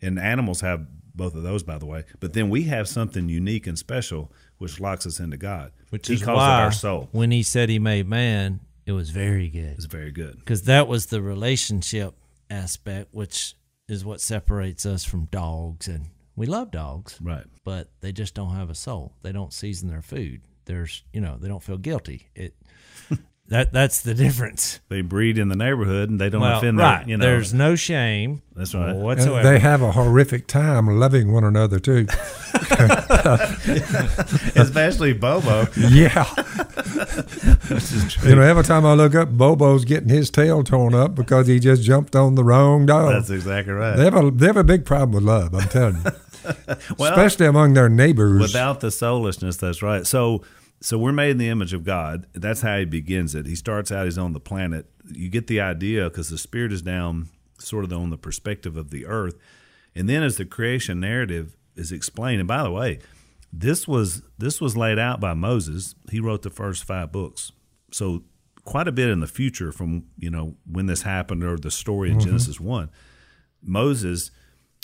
And 0.00 0.18
animals 0.18 0.60
have 0.60 0.86
both 1.14 1.34
of 1.34 1.42
those, 1.42 1.62
by 1.62 1.78
the 1.78 1.86
way. 1.86 2.04
But 2.20 2.32
then 2.34 2.50
we 2.50 2.64
have 2.64 2.88
something 2.88 3.28
unique 3.28 3.66
and 3.66 3.78
special, 3.78 4.32
which 4.58 4.80
locks 4.80 5.06
us 5.06 5.18
into 5.20 5.36
God. 5.36 5.72
Which 5.90 6.08
he 6.08 6.14
is 6.14 6.22
calls 6.22 6.36
why 6.36 6.60
it 6.60 6.64
our 6.64 6.72
soul. 6.72 7.08
when 7.12 7.30
he 7.30 7.42
said 7.42 7.68
he 7.68 7.78
made 7.78 8.08
man, 8.08 8.60
it 8.86 8.92
was 8.92 9.10
very 9.10 9.48
good. 9.48 9.74
It's 9.76 9.84
very 9.86 10.10
good. 10.12 10.38
because 10.38 10.62
that 10.62 10.88
was 10.88 11.06
the 11.06 11.20
relationship 11.22 12.14
aspect, 12.50 13.08
which 13.12 13.54
is 13.88 14.04
what 14.04 14.20
separates 14.20 14.84
us 14.86 15.04
from 15.04 15.26
dogs. 15.26 15.86
And 15.88 16.06
we 16.36 16.46
love 16.46 16.70
dogs, 16.70 17.18
Right. 17.20 17.44
but 17.64 17.90
they 18.00 18.12
just 18.12 18.34
don't 18.34 18.54
have 18.54 18.70
a 18.70 18.74
soul. 18.74 19.14
They 19.22 19.32
don't 19.32 19.52
season 19.52 19.88
their 19.88 20.02
food. 20.02 20.42
There's, 20.64 21.02
you 21.12 21.20
know, 21.20 21.36
they 21.38 21.48
don't 21.48 21.62
feel 21.62 21.78
guilty. 21.78 22.28
It 22.34 22.54
that 23.48 23.72
that's 23.72 24.00
the 24.00 24.14
difference. 24.14 24.80
They 24.88 25.02
breed 25.02 25.36
in 25.36 25.48
the 25.48 25.56
neighborhood 25.56 26.08
and 26.08 26.20
they 26.20 26.30
don't 26.30 26.40
well, 26.40 26.58
offend 26.58 26.78
right. 26.78 27.00
their, 27.00 27.08
you 27.08 27.16
know. 27.16 27.24
There's 27.24 27.52
no 27.52 27.76
shame. 27.76 28.42
That's 28.54 28.74
right. 28.74 28.90
And 28.90 29.02
whatsoever. 29.02 29.46
they 29.46 29.58
have 29.58 29.82
a 29.82 29.92
horrific 29.92 30.46
time 30.46 30.86
loving 30.86 31.32
one 31.32 31.44
another 31.44 31.78
too. 31.78 32.06
Especially 34.56 35.12
Bobo. 35.12 35.66
yeah. 35.76 36.24
You 38.22 38.36
know, 38.36 38.42
every 38.42 38.64
time 38.64 38.86
I 38.86 38.94
look 38.94 39.14
up, 39.14 39.30
Bobo's 39.30 39.84
getting 39.84 40.08
his 40.08 40.30
tail 40.30 40.62
torn 40.62 40.94
up 40.94 41.14
because 41.14 41.46
he 41.46 41.58
just 41.58 41.82
jumped 41.82 42.16
on 42.16 42.36
the 42.36 42.44
wrong 42.44 42.86
dog. 42.86 43.12
That's 43.12 43.30
exactly 43.30 43.74
right. 43.74 43.96
They 43.96 44.04
have 44.04 44.14
a 44.14 44.30
they 44.30 44.46
have 44.46 44.56
a 44.56 44.64
big 44.64 44.86
problem 44.86 45.12
with 45.12 45.24
love. 45.24 45.54
I'm 45.54 45.68
telling 45.68 45.96
you, 45.96 46.10
Well, 46.98 47.12
especially 47.12 47.46
among 47.46 47.74
their 47.74 47.88
neighbors. 47.88 48.40
Without 48.40 48.80
the 48.80 48.90
soullessness, 48.90 49.56
that's 49.56 49.82
right. 49.82 50.06
So 50.06 50.42
so 50.82 50.98
we're 50.98 51.12
made 51.12 51.30
in 51.30 51.38
the 51.38 51.48
image 51.48 51.72
of 51.72 51.84
God. 51.84 52.26
That's 52.34 52.60
how 52.62 52.78
he 52.78 52.84
begins 52.84 53.34
it. 53.34 53.46
He 53.46 53.54
starts 53.54 53.90
out 53.92 54.04
he's 54.04 54.18
on 54.18 54.32
the 54.32 54.40
planet. 54.40 54.86
You 55.10 55.28
get 55.28 55.46
the 55.46 55.60
idea 55.60 56.10
because 56.10 56.28
the 56.28 56.38
spirit 56.38 56.72
is 56.72 56.82
down 56.82 57.28
sort 57.58 57.84
of 57.84 57.92
on 57.92 58.10
the 58.10 58.18
perspective 58.18 58.76
of 58.76 58.90
the 58.90 59.06
earth. 59.06 59.36
And 59.94 60.08
then 60.08 60.22
as 60.22 60.36
the 60.36 60.44
creation 60.44 61.00
narrative 61.00 61.56
is 61.76 61.92
explained, 61.92 62.40
and 62.40 62.48
by 62.48 62.62
the 62.62 62.70
way, 62.70 62.98
this 63.52 63.86
was 63.86 64.22
this 64.38 64.60
was 64.60 64.76
laid 64.76 64.98
out 64.98 65.20
by 65.20 65.34
Moses. 65.34 65.94
He 66.10 66.20
wrote 66.20 66.42
the 66.42 66.50
first 66.50 66.84
five 66.84 67.12
books. 67.12 67.52
So 67.92 68.24
quite 68.64 68.88
a 68.88 68.92
bit 68.92 69.08
in 69.10 69.20
the 69.20 69.26
future 69.26 69.72
from, 69.72 70.04
you 70.18 70.30
know, 70.30 70.56
when 70.70 70.86
this 70.86 71.02
happened 71.02 71.44
or 71.44 71.56
the 71.58 71.70
story 71.70 72.10
in 72.10 72.18
Mhm. 72.18 72.24
Genesis 72.24 72.58
one. 72.60 72.90
Moses 73.62 74.30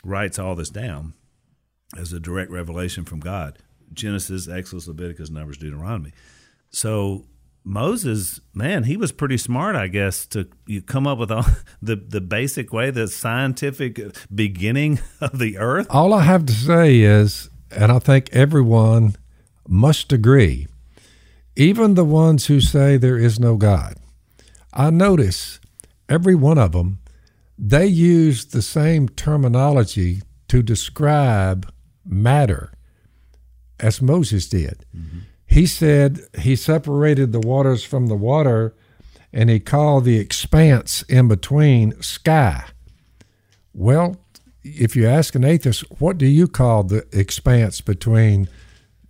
writes 0.05 0.38
all 0.38 0.55
this 0.55 0.70
down 0.70 1.14
as 1.96 2.12
a 2.12 2.20
direct 2.20 2.51
revelation 2.51 3.05
from 3.05 3.20
God. 3.20 3.59
Genesis, 3.93 4.49
Exodus, 4.49 4.89
Leviticus, 4.89 5.30
Numbers, 5.30 5.59
Deuteronomy. 5.59 6.12
So 6.70 7.26
Moses, 7.64 8.41
man, 8.55 8.84
he 8.84 8.97
was 8.97 9.12
pretty 9.12 9.36
smart, 9.36 9.76
I 9.76 9.89
guess, 9.89 10.26
to 10.28 10.49
you 10.66 10.80
come 10.80 11.07
up 11.07 11.18
with 11.18 11.30
all, 11.30 11.45
the 11.82 11.97
the 11.97 12.20
basic 12.20 12.72
way, 12.72 12.91
the 12.91 13.09
scientific 13.09 14.01
beginning 14.34 15.01
of 15.20 15.39
the 15.39 15.59
earth. 15.59 15.86
All 15.91 16.14
I 16.14 16.22
have 16.22 16.47
to 16.47 16.53
say 16.53 17.01
is, 17.01 17.51
and 17.70 17.93
I 17.93 17.99
think 17.99 18.30
everyone 18.32 19.16
must 19.66 20.12
agree, 20.12 20.66
even 21.57 21.95
the 21.95 22.05
ones 22.05 22.47
who 22.47 22.61
say 22.61 22.97
there 22.97 23.18
is 23.18 23.39
no 23.39 23.57
God, 23.57 23.97
I 24.72 24.91
notice 24.91 25.61
every 26.09 26.34
one 26.34 26.57
of 26.57 26.72
them, 26.72 27.01
they 27.59 27.86
use 27.86 28.47
the 28.47 28.62
same 28.62 29.09
terminology 29.11 30.22
to 30.49 30.62
describe 30.62 31.70
matter 32.07 32.72
as 33.81 34.03
Moses 34.03 34.49
did. 34.49 34.85
Mm-hmm. 34.97 35.18
He 35.47 35.66
said 35.66 36.20
he 36.41 36.57
separated 36.57 37.33
the 37.33 37.41
waters 37.41 37.83
from 37.83 38.07
the 38.07 38.16
water 38.16 38.74
and 39.33 39.49
he 39.51 39.61
called 39.61 40.05
the 40.05 40.18
expanse 40.18 41.03
in 41.03 41.29
between 41.29 42.01
sky. 42.03 42.64
Well, 43.72 44.16
if 44.62 44.97
you 44.97 45.07
ask 45.07 45.35
an 45.35 45.45
atheist, 45.45 45.85
what 46.01 46.18
do 46.18 46.26
you 46.26 46.49
call 46.49 46.85
the 46.85 47.07
expanse 47.12 47.81
between 47.81 48.49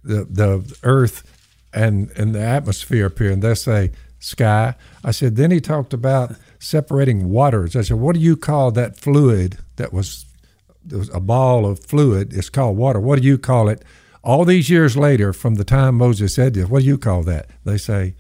the, 0.05 0.25
the 0.25 0.77
earth 0.83 1.25
and, 1.73 2.11
and 2.13 2.35
the 2.35 2.41
atmosphere 2.41 3.07
up 3.07 3.19
here? 3.19 3.33
And 3.33 3.43
they 3.43 3.55
say 3.55 3.91
sky. 4.19 4.75
I 5.05 5.11
said, 5.11 5.37
then 5.37 5.51
he 5.51 5.61
talked 5.61 5.93
about 5.93 6.35
separating 6.59 7.31
waters. 7.31 7.77
I 7.77 7.83
said, 7.83 7.99
what 7.99 8.15
do 8.15 8.21
you 8.21 8.37
call 8.37 8.71
that 8.73 8.97
fluid 8.97 9.59
that 9.77 9.93
was, 9.93 10.27
was 10.91 11.09
a 11.11 11.21
ball 11.21 11.67
of 11.67 11.81
fluid? 11.81 12.33
It's 12.33 12.51
called 12.51 12.77
water. 12.77 13.01
What 13.01 13.21
do 13.21 13.27
you 13.27 13.39
call 13.39 13.69
it? 13.69 13.83
All 14.23 14.45
these 14.45 14.69
years 14.69 14.97
later, 14.97 15.33
from 15.33 15.55
the 15.55 15.65
time 15.65 15.95
Moses 15.97 16.35
said 16.35 16.55
this, 16.55 16.69
what 16.69 16.81
do 16.81 16.87
you 16.87 16.99
call 16.99 17.23
that? 17.25 17.49
They 17.65 17.79
say, 17.79 18.15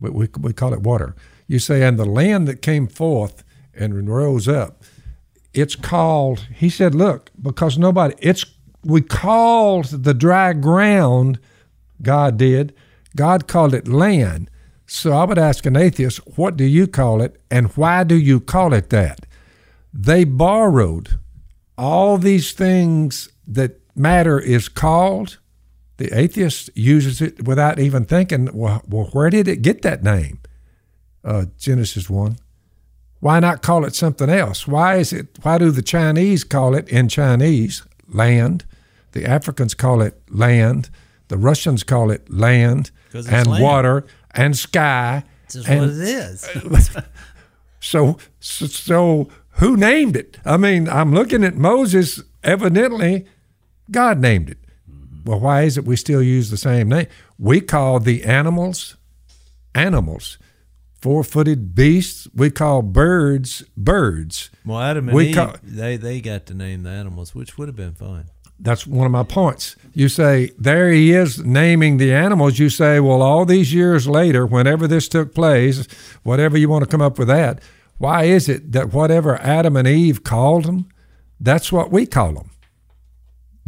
we, 0.00 0.10
we, 0.10 0.28
we 0.38 0.52
call 0.52 0.72
it 0.72 0.80
water. 0.80 1.14
You 1.46 1.58
say, 1.58 1.82
and 1.82 1.98
the 1.98 2.04
land 2.04 2.46
that 2.48 2.62
came 2.62 2.86
forth 2.86 3.42
and 3.74 4.08
rose 4.08 4.48
up, 4.48 4.82
it's 5.52 5.74
called, 5.74 6.46
he 6.54 6.70
said, 6.70 6.94
look, 6.94 7.30
because 7.40 7.76
nobody, 7.76 8.14
it's, 8.20 8.44
we 8.84 9.00
called 9.00 9.86
the 9.86 10.14
dry 10.14 10.52
ground, 10.52 11.38
God 12.02 12.36
did, 12.36 12.74
God 13.16 13.48
called 13.48 13.74
it 13.74 13.88
land. 13.88 14.48
So 14.86 15.12
I 15.12 15.24
would 15.24 15.38
ask 15.38 15.66
an 15.66 15.76
atheist, 15.76 16.18
what 16.36 16.56
do 16.56 16.64
you 16.64 16.86
call 16.86 17.20
it 17.20 17.40
and 17.50 17.68
why 17.76 18.04
do 18.04 18.16
you 18.16 18.40
call 18.40 18.72
it 18.72 18.90
that? 18.90 19.26
They 19.92 20.24
borrowed 20.24 21.18
all 21.76 22.18
these 22.18 22.52
things 22.52 23.28
that 23.46 23.79
matter 23.94 24.38
is 24.38 24.68
called. 24.68 25.38
The 25.96 26.18
atheist 26.18 26.70
uses 26.74 27.20
it 27.20 27.46
without 27.46 27.78
even 27.78 28.04
thinking, 28.04 28.48
well, 28.54 28.82
well 28.88 29.10
where 29.12 29.30
did 29.30 29.48
it 29.48 29.62
get 29.62 29.82
that 29.82 30.02
name? 30.02 30.40
Uh, 31.22 31.46
Genesis 31.58 32.08
1. 32.08 32.36
Why 33.20 33.38
not 33.38 33.60
call 33.60 33.84
it 33.84 33.94
something 33.94 34.30
else? 34.30 34.66
Why 34.66 34.96
is 34.96 35.12
it? 35.12 35.38
Why 35.42 35.58
do 35.58 35.70
the 35.70 35.82
Chinese 35.82 36.42
call 36.42 36.74
it 36.74 36.88
in 36.88 37.08
Chinese 37.08 37.82
land? 38.08 38.64
The 39.12 39.26
Africans 39.26 39.74
call 39.74 40.00
it 40.00 40.20
land. 40.30 40.88
The 41.28 41.36
Russians 41.36 41.82
call 41.82 42.10
it 42.10 42.30
land 42.32 42.90
and 43.12 43.46
land. 43.46 43.62
water 43.62 44.06
and 44.30 44.56
sky. 44.56 45.24
This 45.46 45.56
is 45.56 45.68
and 45.68 45.80
what 45.80 45.90
it 45.90 45.98
is. 45.98 46.96
so, 47.80 48.16
so, 48.40 48.66
so 48.66 49.28
who 49.54 49.76
named 49.76 50.16
it? 50.16 50.38
I 50.44 50.56
mean, 50.56 50.88
I'm 50.88 51.12
looking 51.12 51.44
at 51.44 51.56
Moses. 51.56 52.22
Evidently, 52.42 53.26
God 53.90 54.18
named 54.18 54.50
it. 54.50 54.58
Mm-hmm. 54.90 55.24
Well, 55.24 55.40
why 55.40 55.62
is 55.62 55.76
it 55.76 55.84
we 55.84 55.96
still 55.96 56.22
use 56.22 56.50
the 56.50 56.56
same 56.56 56.88
name? 56.88 57.06
We 57.38 57.60
call 57.60 58.00
the 58.00 58.24
animals 58.24 58.96
animals. 59.74 60.38
Four 61.00 61.24
footed 61.24 61.74
beasts, 61.74 62.28
we 62.34 62.50
call 62.50 62.82
birds 62.82 63.62
birds. 63.76 64.50
Well, 64.66 64.78
Adam 64.80 65.08
and 65.08 65.16
we 65.16 65.28
Eve, 65.28 65.34
call, 65.34 65.54
they 65.62 65.96
they 65.96 66.20
got 66.20 66.44
to 66.46 66.54
name 66.54 66.82
the 66.82 66.90
animals, 66.90 67.34
which 67.34 67.56
would 67.56 67.68
have 67.68 67.76
been 67.76 67.94
fun. 67.94 68.26
that's 68.58 68.86
one 68.86 69.06
of 69.06 69.12
my 69.12 69.22
points. 69.22 69.76
You 69.94 70.08
say, 70.10 70.50
there 70.58 70.90
he 70.90 71.12
is 71.12 71.42
naming 71.42 71.96
the 71.96 72.12
animals. 72.12 72.58
You 72.58 72.68
say, 72.68 73.00
well, 73.00 73.22
all 73.22 73.46
these 73.46 73.72
years 73.72 74.06
later, 74.06 74.44
whenever 74.44 74.86
this 74.86 75.08
took 75.08 75.34
place, 75.34 75.86
whatever 76.22 76.58
you 76.58 76.68
want 76.68 76.84
to 76.84 76.90
come 76.90 77.00
up 77.00 77.18
with 77.18 77.28
that, 77.28 77.62
why 77.96 78.24
is 78.24 78.46
it 78.48 78.72
that 78.72 78.92
whatever 78.92 79.40
Adam 79.40 79.76
and 79.76 79.88
Eve 79.88 80.22
called 80.22 80.64
them, 80.64 80.86
that's 81.40 81.72
what 81.72 81.90
we 81.90 82.04
call 82.04 82.34
them? 82.34 82.50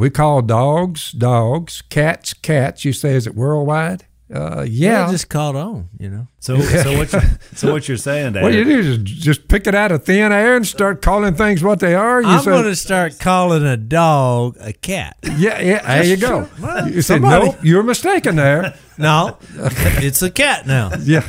We 0.03 0.11
call 0.11 0.42
dogs 0.42 1.12
dogs, 1.12 1.80
cats 1.82 2.34
cats. 2.34 2.84
You 2.84 2.92
say, 2.92 3.14
is 3.14 3.28
it 3.28 3.36
worldwide? 3.36 4.05
Uh, 4.34 4.66
Yeah, 4.68 5.09
just 5.12 5.28
caught 5.28 5.55
on. 5.55 5.90
You 5.96 6.11
know. 6.11 6.26
So, 6.40 6.59
so 6.84 6.98
what? 6.98 7.12
You, 7.12 7.20
so 7.55 7.72
what 7.72 7.86
you're 7.86 7.96
saying, 7.96 8.32
Dad? 8.32 8.42
what 8.42 8.53
you 8.53 8.64
do 8.64 8.80
is 8.80 8.98
just 8.98 9.46
pick 9.46 9.68
it 9.68 9.76
out 9.76 9.92
of 9.92 10.05
thin 10.05 10.32
air 10.32 10.57
and 10.57 10.66
start 10.66 11.03
calling 11.03 11.36
things 11.36 11.62
what 11.62 11.78
they 11.78 11.94
are. 11.94 12.20
You 12.20 12.26
I'm 12.26 12.44
going 12.44 12.64
to 12.64 12.74
start 12.74 13.20
calling 13.20 13.62
a 13.62 13.76
dog 13.76 14.57
a 14.59 14.72
cat. 14.72 15.18
yeah, 15.22 15.61
yeah, 15.61 15.82
there 15.86 16.05
you 16.05 16.16
go. 16.16 16.48
You 16.86 16.94
say, 17.03 17.14
somebody- 17.20 17.50
no, 17.53 17.57
you're 17.62 17.84
mistaken 17.84 18.34
there. 18.34 18.74
No, 18.98 19.38
it's 19.50 20.20
a 20.22 20.30
cat 20.30 20.66
now, 20.66 20.90
Yeah. 21.00 21.26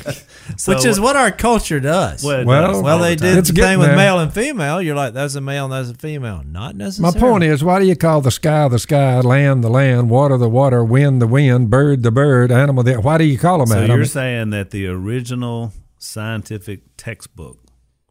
So 0.57 0.73
which 0.73 0.85
is 0.85 0.99
what 0.99 1.15
our 1.15 1.31
culture 1.31 1.79
does. 1.79 2.23
Well, 2.23 2.39
it 2.41 2.45
Well, 2.45 2.83
Well, 2.83 2.99
they 2.99 3.15
the 3.15 3.21
did 3.25 3.37
It's 3.39 3.49
the 3.49 3.53
getting 3.55 3.69
thing 3.71 3.79
with 3.79 3.87
there. 3.89 3.97
male 3.97 4.19
and 4.19 4.33
female. 4.33 4.81
You're 4.81 4.95
like, 4.95 5.13
that's 5.13 5.35
a 5.35 5.41
male 5.41 5.65
and 5.65 5.73
that's 5.73 5.89
a 5.89 5.93
female. 5.99 6.43
Not 6.45 6.75
necessarily. 6.75 7.13
My 7.15 7.19
point 7.19 7.43
is, 7.43 7.63
why 7.63 7.79
do 7.79 7.85
you 7.85 7.95
call 7.95 8.21
the 8.21 8.31
sky 8.31 8.67
the 8.67 8.79
sky, 8.79 9.19
land 9.21 9.63
the 9.63 9.69
land, 9.69 10.09
water 10.09 10.37
the 10.37 10.49
water, 10.49 10.83
wind 10.83 11.21
the 11.21 11.27
wind, 11.27 11.69
bird 11.69 12.03
the 12.03 12.11
bird, 12.11 12.51
animal 12.51 12.83
the? 12.83 12.95
Why 13.01 13.17
do 13.17 13.23
you 13.23 13.37
call 13.37 13.59
them 13.59 13.67
So 13.67 13.75
that? 13.75 13.83
I 13.83 13.87
you're 13.87 13.97
mean, 13.97 14.05
saying 14.05 14.49
that 14.51 14.71
the 14.71 14.87
original 14.87 15.71
scientific 15.97 16.81
textbook 16.97 17.59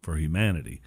for 0.02 0.16
humanity, 0.16 0.80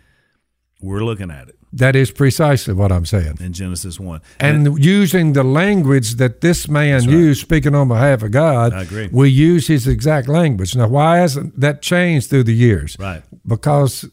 we're 0.81 1.03
looking 1.03 1.31
at 1.31 1.47
it 1.49 1.55
that 1.75 1.95
is 1.95 2.09
precisely 2.11 2.73
what 2.73 2.91
I'm 2.91 3.05
saying. 3.05 3.37
in 3.39 3.51
Genesis 3.53 3.99
one, 3.99 4.21
And 4.39 4.83
using 4.83 5.33
the 5.33 5.43
language 5.43 6.15
that 6.15 6.41
this 6.41 6.67
man 6.69 7.03
used, 7.03 7.41
speaking 7.41 7.75
on 7.75 7.87
behalf 7.89 8.23
of 8.23 8.31
God, 8.31 8.73
I 8.73 8.83
agree. 8.83 9.09
we 9.11 9.29
use 9.29 9.67
his 9.67 9.85
exact 9.87 10.27
language. 10.27 10.75
Now, 10.75 10.87
why 10.87 11.17
hasn't 11.17 11.59
that 11.59 11.81
changed 11.81 12.29
through 12.29 12.43
the 12.45 12.55
years? 12.55 12.95
right? 12.99 13.23
Because 13.45 14.05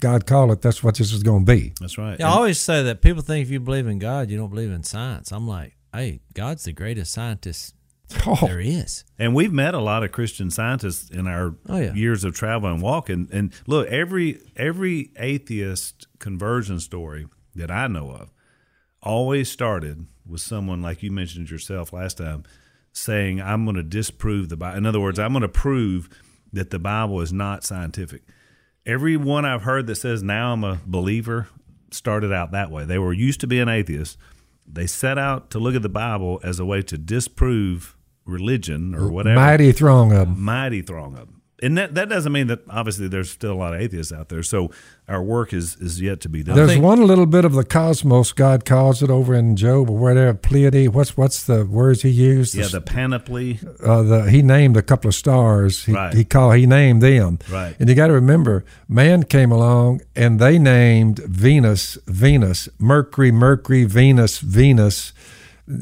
God 0.00 0.26
called 0.26 0.50
it. 0.52 0.60
That's 0.60 0.82
what 0.84 0.96
this 0.96 1.10
is 1.12 1.22
going 1.22 1.46
to 1.46 1.52
be. 1.52 1.72
That's 1.80 1.96
right. 1.96 2.18
Yeah, 2.20 2.28
I 2.28 2.32
always 2.36 2.60
say 2.60 2.82
that 2.82 3.00
people 3.00 3.22
think 3.22 3.46
if 3.46 3.50
you 3.50 3.60
believe 3.60 3.86
in 3.86 3.98
God, 3.98 4.30
you 4.30 4.36
don't 4.36 4.50
believe 4.50 4.70
in 4.70 4.82
science. 4.82 5.32
I'm 5.32 5.48
like, 5.48 5.74
hey, 5.94 6.20
God's 6.34 6.64
the 6.64 6.72
greatest 6.72 7.12
scientist 7.12 7.74
Oh, 8.26 8.38
there 8.46 8.60
is. 8.60 9.04
And 9.18 9.34
we've 9.34 9.52
met 9.52 9.74
a 9.74 9.80
lot 9.80 10.02
of 10.04 10.12
Christian 10.12 10.50
scientists 10.50 11.10
in 11.10 11.26
our 11.26 11.54
Oh, 11.68 11.76
yeah. 11.78 11.92
years 11.94 12.22
of 12.24 12.34
travel 12.34 12.70
and 12.70 12.80
walking. 12.80 13.28
And 13.32 13.52
look, 13.66 13.88
every 13.88 14.40
every 14.56 15.10
atheist 15.18 16.06
conversion 16.18 16.78
story 16.80 17.26
that 17.54 17.70
I 17.70 17.86
know 17.88 18.10
of 18.10 18.32
always 19.02 19.50
started 19.50 20.06
with 20.26 20.40
someone 20.40 20.82
like 20.82 21.02
you 21.02 21.10
mentioned 21.10 21.50
yourself 21.50 21.92
last 21.92 22.18
time, 22.18 22.44
saying, 22.92 23.40
"I'm 23.40 23.64
going 23.64 23.76
to 23.76 23.82
disprove 23.82 24.48
the 24.48 24.56
Bible." 24.56 24.78
In 24.78 24.86
other 24.86 25.00
words, 25.00 25.18
I'm 25.18 25.32
going 25.32 25.42
to 25.42 25.48
prove 25.48 26.08
that 26.52 26.70
the 26.70 26.78
Bible 26.78 27.20
is 27.20 27.32
not 27.32 27.64
scientific. 27.64 28.22
Every 28.84 29.16
one 29.16 29.44
I've 29.44 29.62
heard 29.62 29.86
that 29.88 29.96
says 29.96 30.22
now 30.22 30.52
I'm 30.52 30.62
a 30.64 30.78
believer 30.86 31.48
started 31.90 32.32
out 32.32 32.52
that 32.52 32.70
way. 32.70 32.84
They 32.84 32.98
were 32.98 33.12
used 33.12 33.40
to 33.40 33.46
being 33.48 33.68
atheists. 33.68 34.16
They 34.66 34.86
set 34.86 35.18
out 35.18 35.50
to 35.50 35.58
look 35.58 35.74
at 35.74 35.82
the 35.82 35.88
Bible 35.88 36.40
as 36.42 36.58
a 36.60 36.64
way 36.64 36.82
to 36.82 36.98
disprove 36.98 37.95
religion 38.26 38.94
or 38.94 39.08
whatever 39.08 39.36
mighty 39.36 39.72
throng 39.72 40.12
of 40.12 40.28
them. 40.28 40.40
mighty 40.42 40.82
throng 40.82 41.14
of 41.14 41.20
them. 41.20 41.32
And 41.62 41.78
that, 41.78 41.94
that 41.94 42.10
doesn't 42.10 42.32
mean 42.32 42.48
that 42.48 42.60
obviously 42.68 43.08
there's 43.08 43.30
still 43.30 43.52
a 43.52 43.54
lot 43.54 43.72
of 43.74 43.80
atheists 43.80 44.12
out 44.12 44.28
there. 44.28 44.42
So 44.42 44.70
our 45.08 45.22
work 45.22 45.54
is, 45.54 45.74
is 45.76 46.02
yet 46.02 46.20
to 46.20 46.28
be 46.28 46.42
done. 46.42 46.54
There's 46.54 46.76
one 46.76 47.06
little 47.06 47.24
bit 47.24 47.46
of 47.46 47.54
the 47.54 47.64
cosmos 47.64 48.32
God 48.32 48.66
calls 48.66 49.02
it 49.02 49.08
over 49.08 49.34
in 49.34 49.56
Job 49.56 49.88
or 49.88 49.96
whatever 49.96 50.34
Pleiade. 50.36 50.90
What's 50.90 51.16
what's 51.16 51.44
the 51.44 51.64
words 51.64 52.02
he 52.02 52.10
used? 52.10 52.54
yeah, 52.54 52.66
the 52.66 52.82
panoply. 52.82 53.58
uh, 53.82 54.02
the 54.02 54.30
he 54.30 54.42
named 54.42 54.76
a 54.76 54.82
couple 54.82 55.08
of 55.08 55.14
stars. 55.14 55.84
He, 55.86 55.92
Right. 55.92 56.12
he 56.12 56.24
called 56.24 56.56
he 56.56 56.66
named 56.66 57.00
them. 57.02 57.38
Right. 57.50 57.74
And 57.80 57.88
you 57.88 57.94
got 57.94 58.08
to 58.08 58.12
remember, 58.12 58.66
man 58.86 59.22
came 59.22 59.50
along 59.50 60.02
and 60.14 60.38
they 60.38 60.58
named 60.58 61.20
Venus 61.20 61.96
Venus, 62.06 62.68
Mercury 62.78 63.32
Mercury, 63.32 63.84
Venus 63.84 64.40
Venus. 64.40 65.14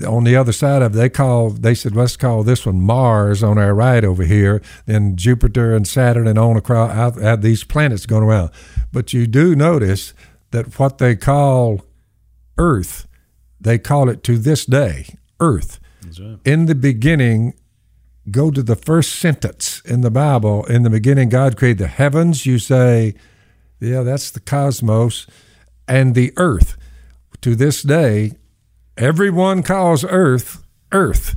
On 0.06 0.24
the 0.24 0.34
other 0.34 0.52
side 0.52 0.80
of 0.80 0.94
it, 0.94 0.96
they 0.96 1.08
called. 1.10 1.62
They 1.62 1.74
said, 1.74 1.94
let's 1.94 2.16
call 2.16 2.42
this 2.42 2.64
one 2.64 2.80
Mars 2.80 3.42
on 3.42 3.58
our 3.58 3.74
right 3.74 4.02
over 4.02 4.24
here. 4.24 4.62
Then 4.86 5.16
Jupiter 5.16 5.76
and 5.76 5.86
Saturn 5.86 6.26
and 6.26 6.38
on 6.38 6.56
across 6.56 6.90
out, 6.90 7.22
out 7.22 7.42
these 7.42 7.64
planets 7.64 8.06
going 8.06 8.22
around. 8.22 8.50
But 8.92 9.12
you 9.12 9.26
do 9.26 9.54
notice 9.54 10.14
that 10.52 10.78
what 10.78 10.98
they 10.98 11.16
call 11.16 11.84
Earth, 12.56 13.06
they 13.60 13.78
call 13.78 14.08
it 14.08 14.22
to 14.24 14.38
this 14.38 14.64
day 14.64 15.18
Earth. 15.38 15.80
That's 16.02 16.18
right. 16.18 16.38
In 16.44 16.64
the 16.66 16.74
beginning, 16.74 17.54
go 18.30 18.50
to 18.50 18.62
the 18.62 18.76
first 18.76 19.14
sentence 19.16 19.82
in 19.84 20.00
the 20.00 20.10
Bible. 20.10 20.64
In 20.64 20.82
the 20.82 20.90
beginning, 20.90 21.28
God 21.28 21.56
created 21.56 21.78
the 21.78 21.88
heavens. 21.88 22.46
You 22.46 22.58
say, 22.58 23.14
yeah, 23.80 24.02
that's 24.02 24.30
the 24.30 24.40
cosmos 24.40 25.26
and 25.86 26.14
the 26.14 26.32
earth. 26.36 26.76
To 27.42 27.54
this 27.54 27.82
day, 27.82 28.32
everyone 28.96 29.62
calls 29.62 30.04
earth 30.04 30.64
earth. 30.92 31.36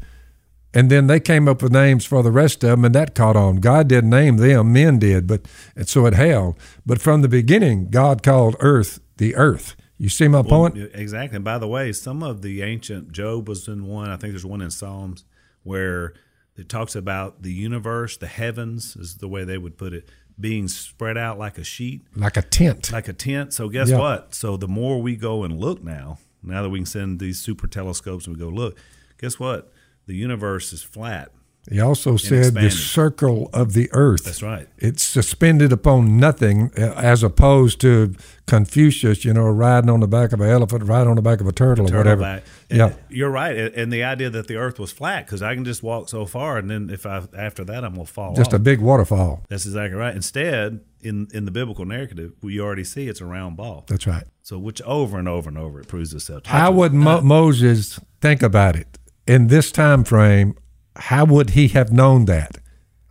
And 0.74 0.92
then 0.92 1.08
they 1.08 1.20
came 1.20 1.48
up 1.48 1.64
with 1.64 1.72
names 1.72 2.06
for 2.06 2.22
the 2.22 2.30
rest 2.32 2.64
of 2.64 2.70
them, 2.72 2.86
and 2.86 2.94
that 2.94 3.16
caught 3.16 3.36
on. 3.36 3.56
God 3.58 3.88
didn't 3.88 4.12
name 4.12 4.38
them, 4.38 4.74
men 4.74 5.00
did, 5.00 5.26
but 5.26 5.48
and 5.76 5.88
so 5.88 6.06
it 6.06 6.14
held. 6.14 6.56
But 6.86 7.02
from 7.02 7.22
the 7.22 7.28
beginning, 7.30 7.90
God 7.90 8.22
called 8.22 8.56
earth 8.60 9.00
the 9.18 9.36
earth. 9.36 9.76
You 9.98 10.10
see 10.10 10.28
my 10.28 10.42
Well, 10.42 10.70
point? 10.70 10.78
exactly. 10.94 11.38
And 11.38 11.46
by 11.46 11.58
the 11.58 11.68
way, 11.68 11.92
some 11.94 12.22
of 12.22 12.44
the 12.44 12.62
ancient 12.62 13.12
Job 13.12 13.48
was 13.48 13.68
in 13.68 13.88
one. 13.88 14.10
I 14.12 14.18
think 14.18 14.34
there's 14.34 14.46
one 14.46 14.62
in 14.62 14.70
Psalms 14.70 15.24
where 15.64 16.14
it 16.56 16.70
talks 16.70 16.96
about 16.96 17.42
the 17.42 17.52
universe, 17.54 18.18
the 18.18 18.28
heavens 18.28 18.96
is 18.96 19.16
the 19.16 19.28
way 19.28 19.44
they 19.44 19.58
would 19.58 19.78
put 19.78 19.94
it, 19.94 20.08
being 20.40 20.68
spread 20.68 21.18
out 21.18 21.40
like 21.40 21.58
a 21.58 21.64
sheet, 21.64 22.04
Like 22.16 22.38
a 22.38 22.44
tent. 22.44 22.92
like 22.92 23.08
a 23.08 23.14
tent. 23.14 23.54
So 23.54 23.70
guess 23.70 23.90
Yeah. 23.90 23.98
what? 23.98 24.36
So 24.36 24.58
the 24.58 24.68
more 24.68 25.02
we 25.02 25.16
go 25.16 25.44
and 25.44 25.58
look 25.58 25.84
now, 25.84 26.20
now 26.44 26.62
that 26.62 26.70
we 26.70 26.80
can 26.80 26.86
send 26.86 27.20
these 27.20 27.40
super 27.40 27.68
telescopes 27.68 28.28
and 28.28 28.36
we 28.36 28.40
go 28.40 28.50
look, 28.50 28.78
guess 29.20 29.40
what? 29.40 29.72
The 30.06 30.16
universe 30.16 30.72
is 30.74 30.82
flat. 30.84 31.32
He 31.70 31.82
also 31.82 32.16
said 32.16 32.54
the 32.54 32.72
circle 32.72 33.50
of 33.52 33.74
the 33.74 33.90
earth. 33.92 34.24
That's 34.24 34.42
right. 34.42 34.70
It's 34.78 35.04
suspended 35.04 35.74
upon 35.74 36.18
nothing, 36.18 36.72
uh, 36.78 36.94
as 36.96 37.24
opposed 37.24 37.82
to 37.82 38.16
Confucius, 38.46 39.26
you 39.26 39.34
know, 39.34 39.50
riding 39.50 39.90
on 39.90 40.00
the 40.00 40.08
back 40.08 40.32
of 40.32 40.40
an 40.40 40.50
elephant, 40.50 40.86
riding 40.86 41.10
on 41.10 41.18
the 41.18 41.22
back 41.22 41.42
of 41.42 41.48
a 41.48 41.52
turtle, 41.52 41.94
or 41.94 41.98
whatever. 41.98 42.24
And 42.24 42.42
Yeah. 42.70 42.94
you're 43.10 43.30
right. 43.30 43.54
And- 43.58 43.76
And 43.76 43.92
the 43.92 44.02
idea 44.02 44.30
that 44.30 44.48
the 44.48 44.56
Earth 44.56 44.80
was 44.80 44.94
flat, 44.94 45.26
because 45.26 45.42
I 45.42 45.56
can 45.56 45.66
just 45.66 45.84
walk 45.84 46.08
so 46.08 46.26
far, 46.26 46.58
and 46.58 46.70
then 46.70 46.90
if 46.90 47.06
I 47.06 47.24
after 47.38 47.66
that 47.66 47.84
I'm 47.84 47.96
gonna 47.96 48.06
fall 48.06 48.34
Just 48.34 48.54
a 48.54 48.60
big 48.60 48.80
waterfall. 48.80 49.44
That's 49.50 49.66
exactly 49.66 49.98
right. 50.00 50.16
Instead, 50.16 50.80
in 51.02 51.28
in 51.34 51.44
the 51.44 51.52
biblical 51.52 51.84
narrative, 51.86 52.32
we 52.42 52.62
already 52.62 52.86
see 52.86 53.10
it's 53.10 53.20
a 53.20 53.26
round 53.26 53.58
ball. 53.58 53.84
That's 53.90 54.08
right. 54.08 54.24
So 54.48 54.58
which 54.58 54.82
over 54.84 55.20
and 55.20 55.28
over 55.28 55.50
and 55.50 55.58
over 55.58 55.82
it 55.82 55.90
proves 55.90 56.14
itself. 56.14 56.46
How 56.46 56.72
would 56.72 56.94
Mo- 56.94 57.20
Moses 57.20 58.00
think 58.22 58.42
about 58.42 58.78
it 58.78 58.98
in 59.28 59.48
this 59.48 59.74
time 59.74 60.06
frame? 60.06 60.56
How 60.96 61.26
would 61.26 61.50
he 61.50 61.68
have 61.68 61.92
known 61.92 62.24
that? 62.26 62.60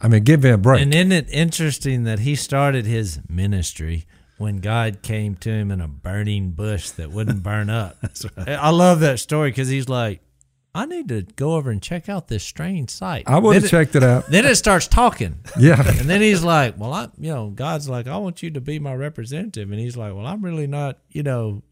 I 0.00 0.08
mean, 0.08 0.24
give 0.24 0.46
him 0.46 0.54
a 0.54 0.56
break. 0.56 0.80
And 0.80 0.94
isn't 0.94 1.12
it 1.12 1.28
interesting 1.28 2.04
that 2.04 2.20
he 2.20 2.36
started 2.36 2.86
his 2.86 3.20
ministry 3.28 4.06
when 4.38 4.60
God 4.60 5.02
came 5.02 5.34
to 5.34 5.50
him 5.50 5.70
in 5.70 5.82
a 5.82 5.88
burning 5.88 6.52
bush 6.52 6.88
that 6.92 7.10
wouldn't 7.10 7.42
burn 7.42 7.68
up? 7.68 7.98
That's 8.00 8.24
right. 8.34 8.48
I 8.48 8.70
love 8.70 9.00
that 9.00 9.20
story 9.20 9.50
because 9.50 9.68
he's 9.68 9.90
like, 9.90 10.22
I 10.76 10.84
need 10.84 11.08
to 11.08 11.22
go 11.22 11.54
over 11.54 11.70
and 11.70 11.80
check 11.82 12.08
out 12.08 12.28
this 12.28 12.44
strange 12.44 12.90
sight. 12.90 13.24
I 13.26 13.38
would 13.38 13.54
have 13.54 13.64
it- 13.64 13.68
checked 13.68 13.96
it 13.96 14.02
out. 14.02 14.26
Then 14.28 14.44
it 14.44 14.56
starts 14.56 14.86
talking. 14.86 15.38
Yeah. 15.58 15.80
And 15.86 16.08
then 16.08 16.20
he's 16.20 16.44
like, 16.44 16.78
Well, 16.78 16.92
I, 16.92 17.08
you 17.18 17.32
know, 17.32 17.48
God's 17.50 17.88
like, 17.88 18.06
I 18.06 18.16
want 18.18 18.42
you 18.42 18.50
to 18.50 18.60
be 18.60 18.78
my 18.78 18.94
representative. 18.94 19.70
And 19.70 19.80
he's 19.80 19.96
like, 19.96 20.14
Well, 20.14 20.26
I'm 20.26 20.42
really 20.44 20.66
not, 20.66 20.98
you 21.10 21.22
know, 21.22 21.62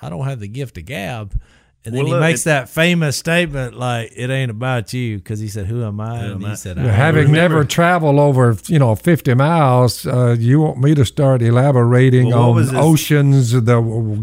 I 0.00 0.08
don't 0.08 0.24
have 0.24 0.38
the 0.40 0.48
gift 0.48 0.78
of 0.78 0.84
gab. 0.84 1.40
And 1.84 1.92
then 1.92 1.98
Well, 2.04 2.06
he 2.06 2.12
look, 2.12 2.20
makes 2.20 2.42
it- 2.42 2.44
that 2.44 2.68
famous 2.68 3.16
statement, 3.16 3.74
like, 3.76 4.12
it 4.14 4.30
ain't 4.30 4.52
about 4.52 4.92
you. 4.92 5.18
Cause 5.18 5.40
he 5.40 5.48
said, 5.48 5.66
Who 5.66 5.82
am 5.84 5.98
I? 5.98 6.18
Who 6.18 6.24
and 6.26 6.32
am 6.34 6.44
I? 6.44 6.50
he 6.50 6.56
said, 6.56 6.78
I 6.78 6.82
Having 6.82 7.26
remember- 7.26 7.56
never 7.56 7.64
traveled 7.64 8.20
over, 8.20 8.56
you 8.68 8.78
know, 8.78 8.94
50 8.94 9.34
miles, 9.34 10.06
uh, 10.06 10.36
you 10.38 10.60
want 10.60 10.78
me 10.80 10.94
to 10.94 11.04
start 11.04 11.42
elaborating 11.42 12.28
Well, 12.28 12.52
on 12.58 12.76
oceans, 12.76 13.50
the 13.50 13.80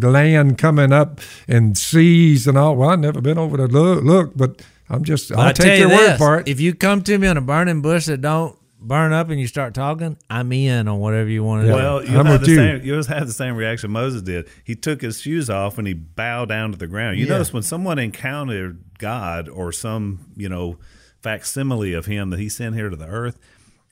land 0.10 0.58
coming 0.58 0.94
up 0.94 1.20
and 1.50 1.78
seas 1.78 2.48
and 2.48 2.58
all. 2.58 2.78
Well, 2.78 2.92
I've 2.92 3.00
never 3.00 3.20
been 3.20 3.38
over 3.38 3.58
to 3.58 3.66
look, 3.68 4.04
look 4.06 4.38
but 4.38 4.62
I'm 4.90 5.04
just. 5.04 5.32
I'll, 5.32 5.40
I 5.42 5.52
tell 5.52 5.66
take 5.66 5.80
you 5.82 5.88
your 5.90 5.98
word 5.98 6.18
for 6.18 6.40
it. 6.40 6.48
If 6.48 6.60
you 6.60 6.74
come 6.74 7.02
to 7.04 7.18
me 7.18 7.28
on 7.28 7.38
a 7.38 7.42
burning 7.42 7.82
bush 7.82 8.06
that 8.06 8.22
don't 8.22 8.56
burn 8.82 9.12
up 9.14 9.30
and 9.30 9.40
you 9.40 9.48
start 9.48 9.74
talking, 9.74 10.18
I'm 10.30 10.52
in 10.52 10.88
on 10.88 11.00
whatever 11.00 11.30
you 11.30 11.44
want 11.44 11.64
to 11.64 11.68
Yeah. 11.68 11.74
do. 11.74 11.78
Well, 11.78 12.06
you'll 12.06 12.20
I'm 12.22 12.26
have 12.28 12.42
the 12.42 12.48
you. 12.50 12.56
same. 12.56 12.82
You'll 12.84 13.04
have 13.04 13.28
the 13.28 13.34
same 13.34 13.56
reaction 13.56 13.92
Moses 13.92 14.22
did. 14.22 14.48
He 14.64 14.76
took 14.76 15.02
his 15.02 15.20
shoes 15.22 15.50
off 15.50 15.78
and 15.78 15.86
he 15.88 15.94
bowed 15.94 16.50
down 16.50 16.72
to 16.72 16.78
the 16.78 16.88
ground. 16.88 17.18
You 17.18 17.26
Yeah. 17.26 17.34
notice 17.34 17.52
when 17.54 17.64
someone 17.64 18.00
encountered 18.00 18.80
God 18.98 19.50
or 19.50 19.72
some, 19.72 20.20
you 20.38 20.48
know, 20.50 20.78
facsimile 21.22 21.94
of 21.94 22.06
Him 22.06 22.30
that 22.30 22.40
He 22.40 22.48
sent 22.50 22.76
here 22.76 22.90
to 22.90 22.96
the 22.96 23.08
earth, 23.08 23.38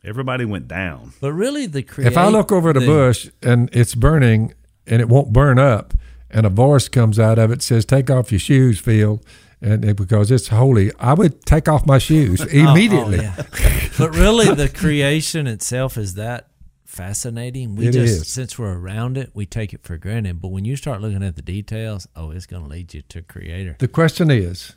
everybody 0.06 0.46
went 0.46 0.68
down. 0.68 1.12
But 1.20 1.34
really, 1.34 1.66
the 1.66 1.84
create, 1.84 2.08
if 2.08 2.18
I 2.18 2.28
look 2.30 2.52
over 2.52 2.72
the, 2.72 2.80
bush 2.80 3.30
and 3.44 3.70
it's 3.74 3.96
burning 3.96 4.54
and 4.86 5.02
it 5.02 5.10
won't 5.10 5.34
burn 5.34 5.60
up, 5.60 5.94
and 6.32 6.46
a 6.46 6.50
voice 6.50 6.88
comes 6.88 7.20
out 7.20 7.38
of 7.38 7.52
it 7.52 7.62
says, 7.62 7.84
"Take 7.86 8.10
off 8.10 8.32
your 8.32 8.40
shoes, 8.40 8.80
Phil," 8.80 9.22
and 9.62 9.84
it, 9.84 9.98
because 9.98 10.30
it's 10.32 10.48
holy, 10.50 10.92
I 11.00 11.14
would 11.14 11.46
take 11.46 11.68
off 11.68 11.86
my 11.86 11.98
shoes 11.98 12.40
Oh, 12.42 12.46
oh, 12.50 12.72
immediately. 12.72 13.18
yeah. 13.20 13.44
but 13.98 14.16
really, 14.16 14.54
the 14.54 14.70
creation 14.70 15.48
itself 15.48 15.98
is 15.98 16.16
that 16.16 16.50
fascinating. 16.86 17.76
We 17.76 17.88
It 17.88 17.92
just 17.92 18.22
is. 18.22 18.28
since 18.28 18.58
we're 18.58 18.78
around 18.78 19.18
it, 19.18 19.32
we 19.34 19.46
take 19.46 19.74
it 19.74 19.84
for 19.84 19.98
granted. 19.98 20.42
But 20.42 20.50
when 20.50 20.66
you 20.66 20.76
start 20.76 21.02
looking 21.02 21.24
at 21.24 21.36
the 21.36 21.42
details, 21.42 22.08
oh, 22.16 22.32
it's 22.32 22.46
going 22.46 22.64
to 22.64 22.70
lead 22.70 22.94
you 22.94 23.02
to 23.04 23.22
Creator. 23.22 23.78
The 23.80 23.88
question 23.88 24.32
is, 24.32 24.74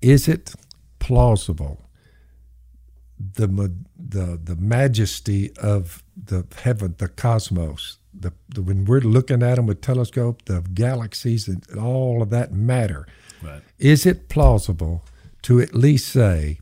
is 0.00 0.28
it 0.28 0.54
plausible 0.98 1.84
the 3.18 3.72
the 3.96 4.38
the 4.42 4.56
majesty 4.56 5.52
of 5.56 6.02
the 6.16 6.46
heaven, 6.62 6.94
the 6.98 7.08
cosmos. 7.08 7.98
The, 8.12 8.32
the 8.48 8.62
when 8.62 8.84
we're 8.84 9.00
looking 9.00 9.42
at 9.42 9.56
them 9.56 9.66
with 9.66 9.80
telescope, 9.80 10.44
the 10.44 10.60
galaxies 10.72 11.48
and 11.48 11.64
all 11.76 12.22
of 12.22 12.30
that 12.30 12.52
matter. 12.52 13.06
Right. 13.42 13.62
Is 13.78 14.06
it 14.06 14.28
plausible 14.28 15.04
to 15.42 15.60
at 15.60 15.74
least 15.74 16.08
say 16.08 16.60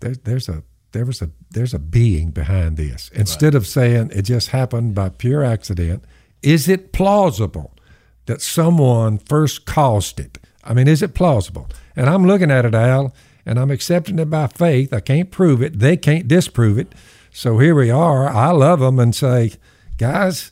there, 0.00 0.14
there's 0.14 0.48
a 0.48 0.62
there 0.92 1.04
was 1.04 1.20
a 1.22 1.30
there's 1.50 1.74
a 1.74 1.78
being 1.78 2.30
behind 2.30 2.76
this 2.76 3.10
instead 3.14 3.54
of 3.54 3.66
saying 3.66 4.10
it 4.14 4.22
just 4.22 4.48
happened 4.48 4.94
by 4.94 5.08
pure 5.08 5.44
accident? 5.44 6.04
Is 6.42 6.68
it 6.68 6.92
plausible 6.92 7.74
that 8.26 8.40
someone 8.40 9.18
first 9.18 9.64
caused 9.66 10.20
it? 10.20 10.38
I 10.64 10.74
mean, 10.74 10.88
is 10.88 11.02
it 11.02 11.14
plausible? 11.14 11.68
And 11.96 12.08
I'm 12.08 12.26
looking 12.26 12.50
at 12.50 12.64
it, 12.64 12.74
Al, 12.74 13.14
and 13.44 13.58
I'm 13.58 13.70
accepting 13.70 14.18
it 14.18 14.30
by 14.30 14.46
faith. 14.46 14.92
I 14.92 15.00
can't 15.00 15.30
prove 15.30 15.62
it. 15.62 15.78
They 15.78 15.96
can't 15.96 16.28
disprove 16.28 16.78
it. 16.78 16.94
So 17.32 17.58
here 17.58 17.74
we 17.74 17.90
are. 17.90 18.28
I 18.28 18.50
love 18.50 18.80
them 18.80 18.98
and 18.98 19.14
say, 19.14 19.52
guys, 19.98 20.50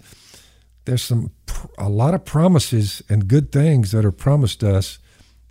there's 0.84 1.02
some 1.02 1.30
a 1.78 1.88
lot 1.88 2.14
of 2.14 2.24
promises 2.24 3.02
and 3.08 3.28
good 3.28 3.52
things 3.52 3.90
that 3.92 4.04
are 4.04 4.12
promised 4.12 4.62
us 4.62 4.98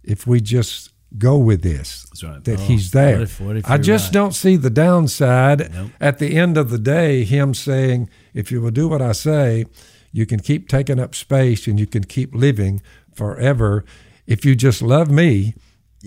if 0.04 0.26
we 0.26 0.42
just 0.42 0.92
go 1.18 1.38
with 1.38 1.62
this. 1.64 2.04
That's 2.10 2.24
right. 2.24 2.44
That 2.44 2.60
Oh, 2.60 2.64
he's 2.64 2.92
there. 2.92 3.14
what 3.18 3.22
if- 3.24 3.42
what 3.42 3.56
if 3.58 3.70
I 3.70 3.78
just 3.78 4.08
right? 4.08 4.14
don't 4.14 4.36
see 4.36 4.56
the 4.56 4.70
downside 4.70 5.72
Nope. 5.74 5.92
at 6.00 6.20
the 6.20 6.36
end 6.36 6.58
of 6.58 6.70
the 6.70 6.78
day, 6.80 7.24
him 7.24 7.54
saying, 7.54 8.10
if 8.34 8.52
you 8.52 8.62
will 8.62 8.72
do 8.72 8.88
what 8.88 9.02
I 9.02 9.14
say, 9.14 9.66
you 10.12 10.26
can 10.26 10.40
keep 10.40 10.68
taking 10.68 11.00
up 11.00 11.16
space 11.16 11.68
and 11.68 11.80
you 11.80 11.88
can 11.88 12.04
keep 12.04 12.34
living 12.36 12.82
forever 13.14 13.86
if 14.28 14.46
you 14.46 14.56
just 14.56 14.82
love 14.82 15.10
me 15.10 15.56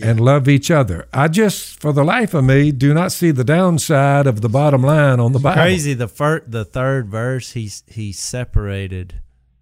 and 0.03 0.19
love 0.21 0.49
each 0.49 0.71
other. 0.71 1.07
I 1.13 1.29
just, 1.29 1.79
for 1.81 1.93
the 1.93 2.03
life 2.05 2.33
of 2.33 2.45
me, 2.45 2.73
do 2.73 2.95
not 2.95 3.13
see 3.13 3.31
the 3.31 3.45
downside 3.45 4.27
of 4.27 4.41
the 4.41 4.49
bottom 4.49 4.83
line 4.83 5.21
on 5.21 5.33
the 5.33 5.39
Bible. 5.39 5.61
Crazy. 5.63 5.93
The 5.95 6.09
fir- 6.09 6.45
the 6.47 6.65
third 6.65 7.09
verse, 7.09 7.53
he's 7.53 7.83
he 7.87 8.11
separated 8.13 9.21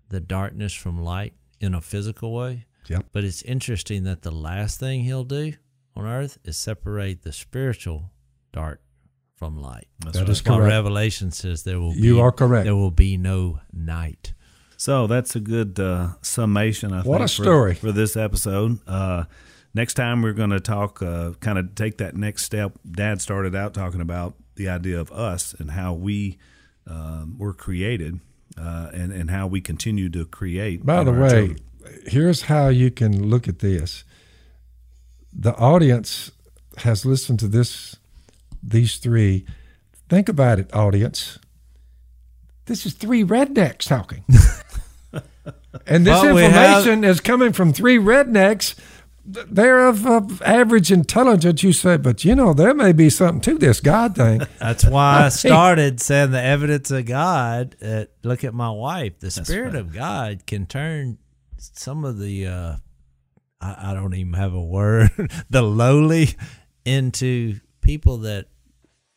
the 0.09 0.20
darkness 0.20 0.72
from 0.72 1.03
light 1.03 1.32
in 1.61 1.74
a 1.74 1.80
physical 1.80 2.32
way. 2.32 2.66
Yep. 2.91 3.07
But 3.12 3.24
it's 3.24 3.43
interesting 3.43 4.05
that 4.05 4.22
the 4.22 4.30
last 4.30 4.78
thing 4.80 5.05
he'll 5.05 5.24
do 5.24 5.55
on 5.97 6.05
earth 6.07 6.38
is 6.45 6.57
separate 6.57 7.22
the 7.22 7.32
spiritual 7.32 8.11
dark 8.53 8.80
from 9.36 9.57
light. 9.61 9.86
That's 10.01 10.16
That 10.18 10.24
right. 10.24 10.28
is 10.30 10.41
correct. 10.43 10.62
Revelation 10.62 11.30
says 11.30 11.62
there 11.62 11.80
will 11.80 11.95
be 11.95 12.01
You 12.01 12.20
are 12.20 12.32
correct. 12.32 12.64
There 12.64 12.76
will 12.76 12.91
be 12.91 13.16
no 13.16 13.61
night. 13.72 14.34
So 14.76 15.07
that's 15.07 15.36
a 15.36 15.41
good 15.41 15.78
uh, 15.80 16.14
summation. 16.22 16.93
I 16.93 17.03
What 17.03 17.18
think, 17.18 17.30
a 17.30 17.34
for- 17.34 17.43
story. 17.43 17.74
for, 17.74 17.93
this 17.93 18.16
episode. 18.16 18.80
Uh, 18.86 19.24
next 19.74 19.95
time 19.95 20.20
we're 20.22 20.32
going 20.32 20.51
to 20.51 20.61
talk, 20.61 21.01
uh, 21.03 21.32
kind 21.41 21.59
of 21.59 21.74
take 21.74 21.99
that 21.99 22.16
next 22.16 22.45
step. 22.45 22.78
Dad 22.91 23.20
started 23.20 23.55
out 23.55 23.72
talking 23.74 24.01
about 24.01 24.34
the 24.57 24.68
idea 24.68 24.99
of 25.01 25.11
us 25.12 25.55
and 25.59 25.70
how 25.70 25.93
we 25.95 26.38
um, 26.86 27.36
were 27.38 27.53
created, 27.55 28.20
uh, 28.59 28.88
and 28.93 29.12
and 29.12 29.30
how 29.30 29.47
we 29.47 29.61
continue 29.61 30.09
to 30.09 30.24
create. 30.26 30.84
By 30.84 31.05
the 31.05 31.12
way, 31.12 31.28
children. 31.28 31.59
Here's 32.07 32.43
how 32.43 32.68
you 32.68 32.91
can 32.91 33.28
look 33.28 33.49
at 33.49 33.61
this. 33.61 34.05
The 35.32 35.55
audience 35.57 36.32
has 36.78 37.05
listened 37.05 37.38
to 37.41 37.49
this 37.49 37.97
these 38.62 38.97
three. 38.97 39.47
Think 40.09 40.28
about 40.28 40.59
it, 40.59 40.74
audience. 40.74 41.38
This 42.66 42.84
is 42.84 42.95
three 42.95 43.24
rednecks 43.24 43.88
talking. 43.88 44.24
and 45.86 46.07
this 46.07 46.20
But 46.20 46.34
we 46.34 46.43
have- 46.43 46.78
information 46.78 47.05
is 47.05 47.20
coming 47.20 47.53
from 47.53 47.72
three 47.72 47.99
rednecks. 47.99 48.74
They're 49.24 49.86
of, 49.86 50.07
of 50.07 50.43
average 50.43 50.91
intelligence, 50.91 51.62
you 51.62 51.72
say, 51.72 51.97
but 51.99 52.24
you 52.24 52.34
know, 52.34 52.53
there 52.53 52.74
may 52.74 52.93
be 52.93 53.11
something 53.11 53.41
to 53.43 53.59
this 53.59 53.80
God 53.80 54.16
thing. 54.16 54.41
That's 54.59 54.84
why 54.84 55.26
I 55.26 55.28
started 55.28 56.01
saying 56.01 56.32
the 56.32 56.43
evidence 56.43 56.91
of 56.91 57.07
God. 57.07 57.76
Uh, 57.80 58.07
look 58.24 58.43
at 58.43 58.55
my 58.55 58.70
wife. 58.70 59.20
The 59.20 59.30
Spirit 59.30 59.76
of 59.76 59.93
God 59.93 60.47
can 60.47 60.66
turn 60.66 61.18
some 61.61 62.05
of 62.05 62.19
the, 62.19 62.47
uh, 62.47 62.77
I, 63.61 63.91
I 63.91 63.95
don't 63.95 64.15
even 64.15 64.35
have 64.35 64.55
a 64.55 64.63
word, 64.63 65.11
the 65.51 65.63
lowly 65.63 66.31
into 66.85 67.61
people 67.81 68.19
that 68.19 68.47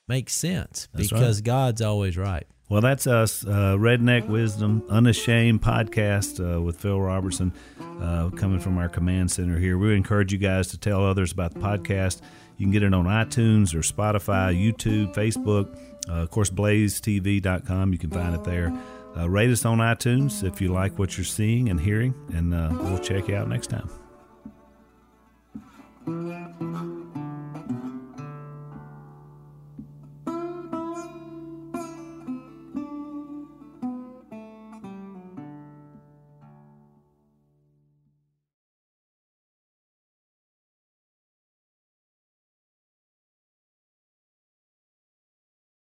make 0.08 0.30
sense 0.30 0.88
That's 0.94 1.10
because 1.10 1.42
God's 1.42 1.82
always 1.82 2.18
right. 2.18 2.46
Well, 2.70 2.82
that's 2.82 3.08
us, 3.08 3.46
uh, 3.46 3.76
Redneck 3.78 4.28
Wisdom, 4.28 4.84
Unashamed 4.90 5.62
podcast 5.62 6.40
uh, 6.40 6.62
with 6.62 6.78
Phil 6.78 7.00
Robertson, 7.00 7.54
uh, 8.02 8.30
coming 8.32 8.60
from 8.60 8.78
our 8.78 8.90
command 8.90 9.30
center 9.32 9.60
here. 9.60 9.78
We 9.78 9.96
encourage 9.96 10.32
you 10.32 10.40
guys 10.40 10.70
to 10.70 10.78
tell 10.80 11.06
others 11.06 11.32
about 11.32 11.54
the 11.54 11.60
podcast. 11.60 12.22
You 12.58 12.66
can 12.66 12.72
get 12.72 12.84
it 12.84 12.94
on 12.94 13.06
iTunes 13.06 13.76
or 13.76 13.80
Spotify, 13.80 14.56
YouTube, 14.56 15.14
Facebook, 15.14 15.78
uh, 16.10 16.24
of 16.24 16.32
course, 16.32 16.50
blazetv.com. 16.50 17.92
You 17.92 18.00
can 18.00 18.10
find 18.10 18.34
it 18.34 18.44
there. 18.44 18.74
Uh, 19.16 19.30
rate 19.30 19.50
us 19.52 19.66
on 19.66 19.78
iTunes 19.78 20.44
if 20.44 20.60
you 20.60 20.70
like 20.70 20.98
what 20.98 21.18
you're 21.18 21.26
seeing 21.26 21.70
and 21.70 21.80
hearing, 21.80 22.14
and 22.34 22.54
uh, 22.54 22.70
we'll 22.72 22.98
check 23.00 23.28
you 23.28 23.36
out 23.36 23.48
next 23.48 23.68
time. 23.68 23.90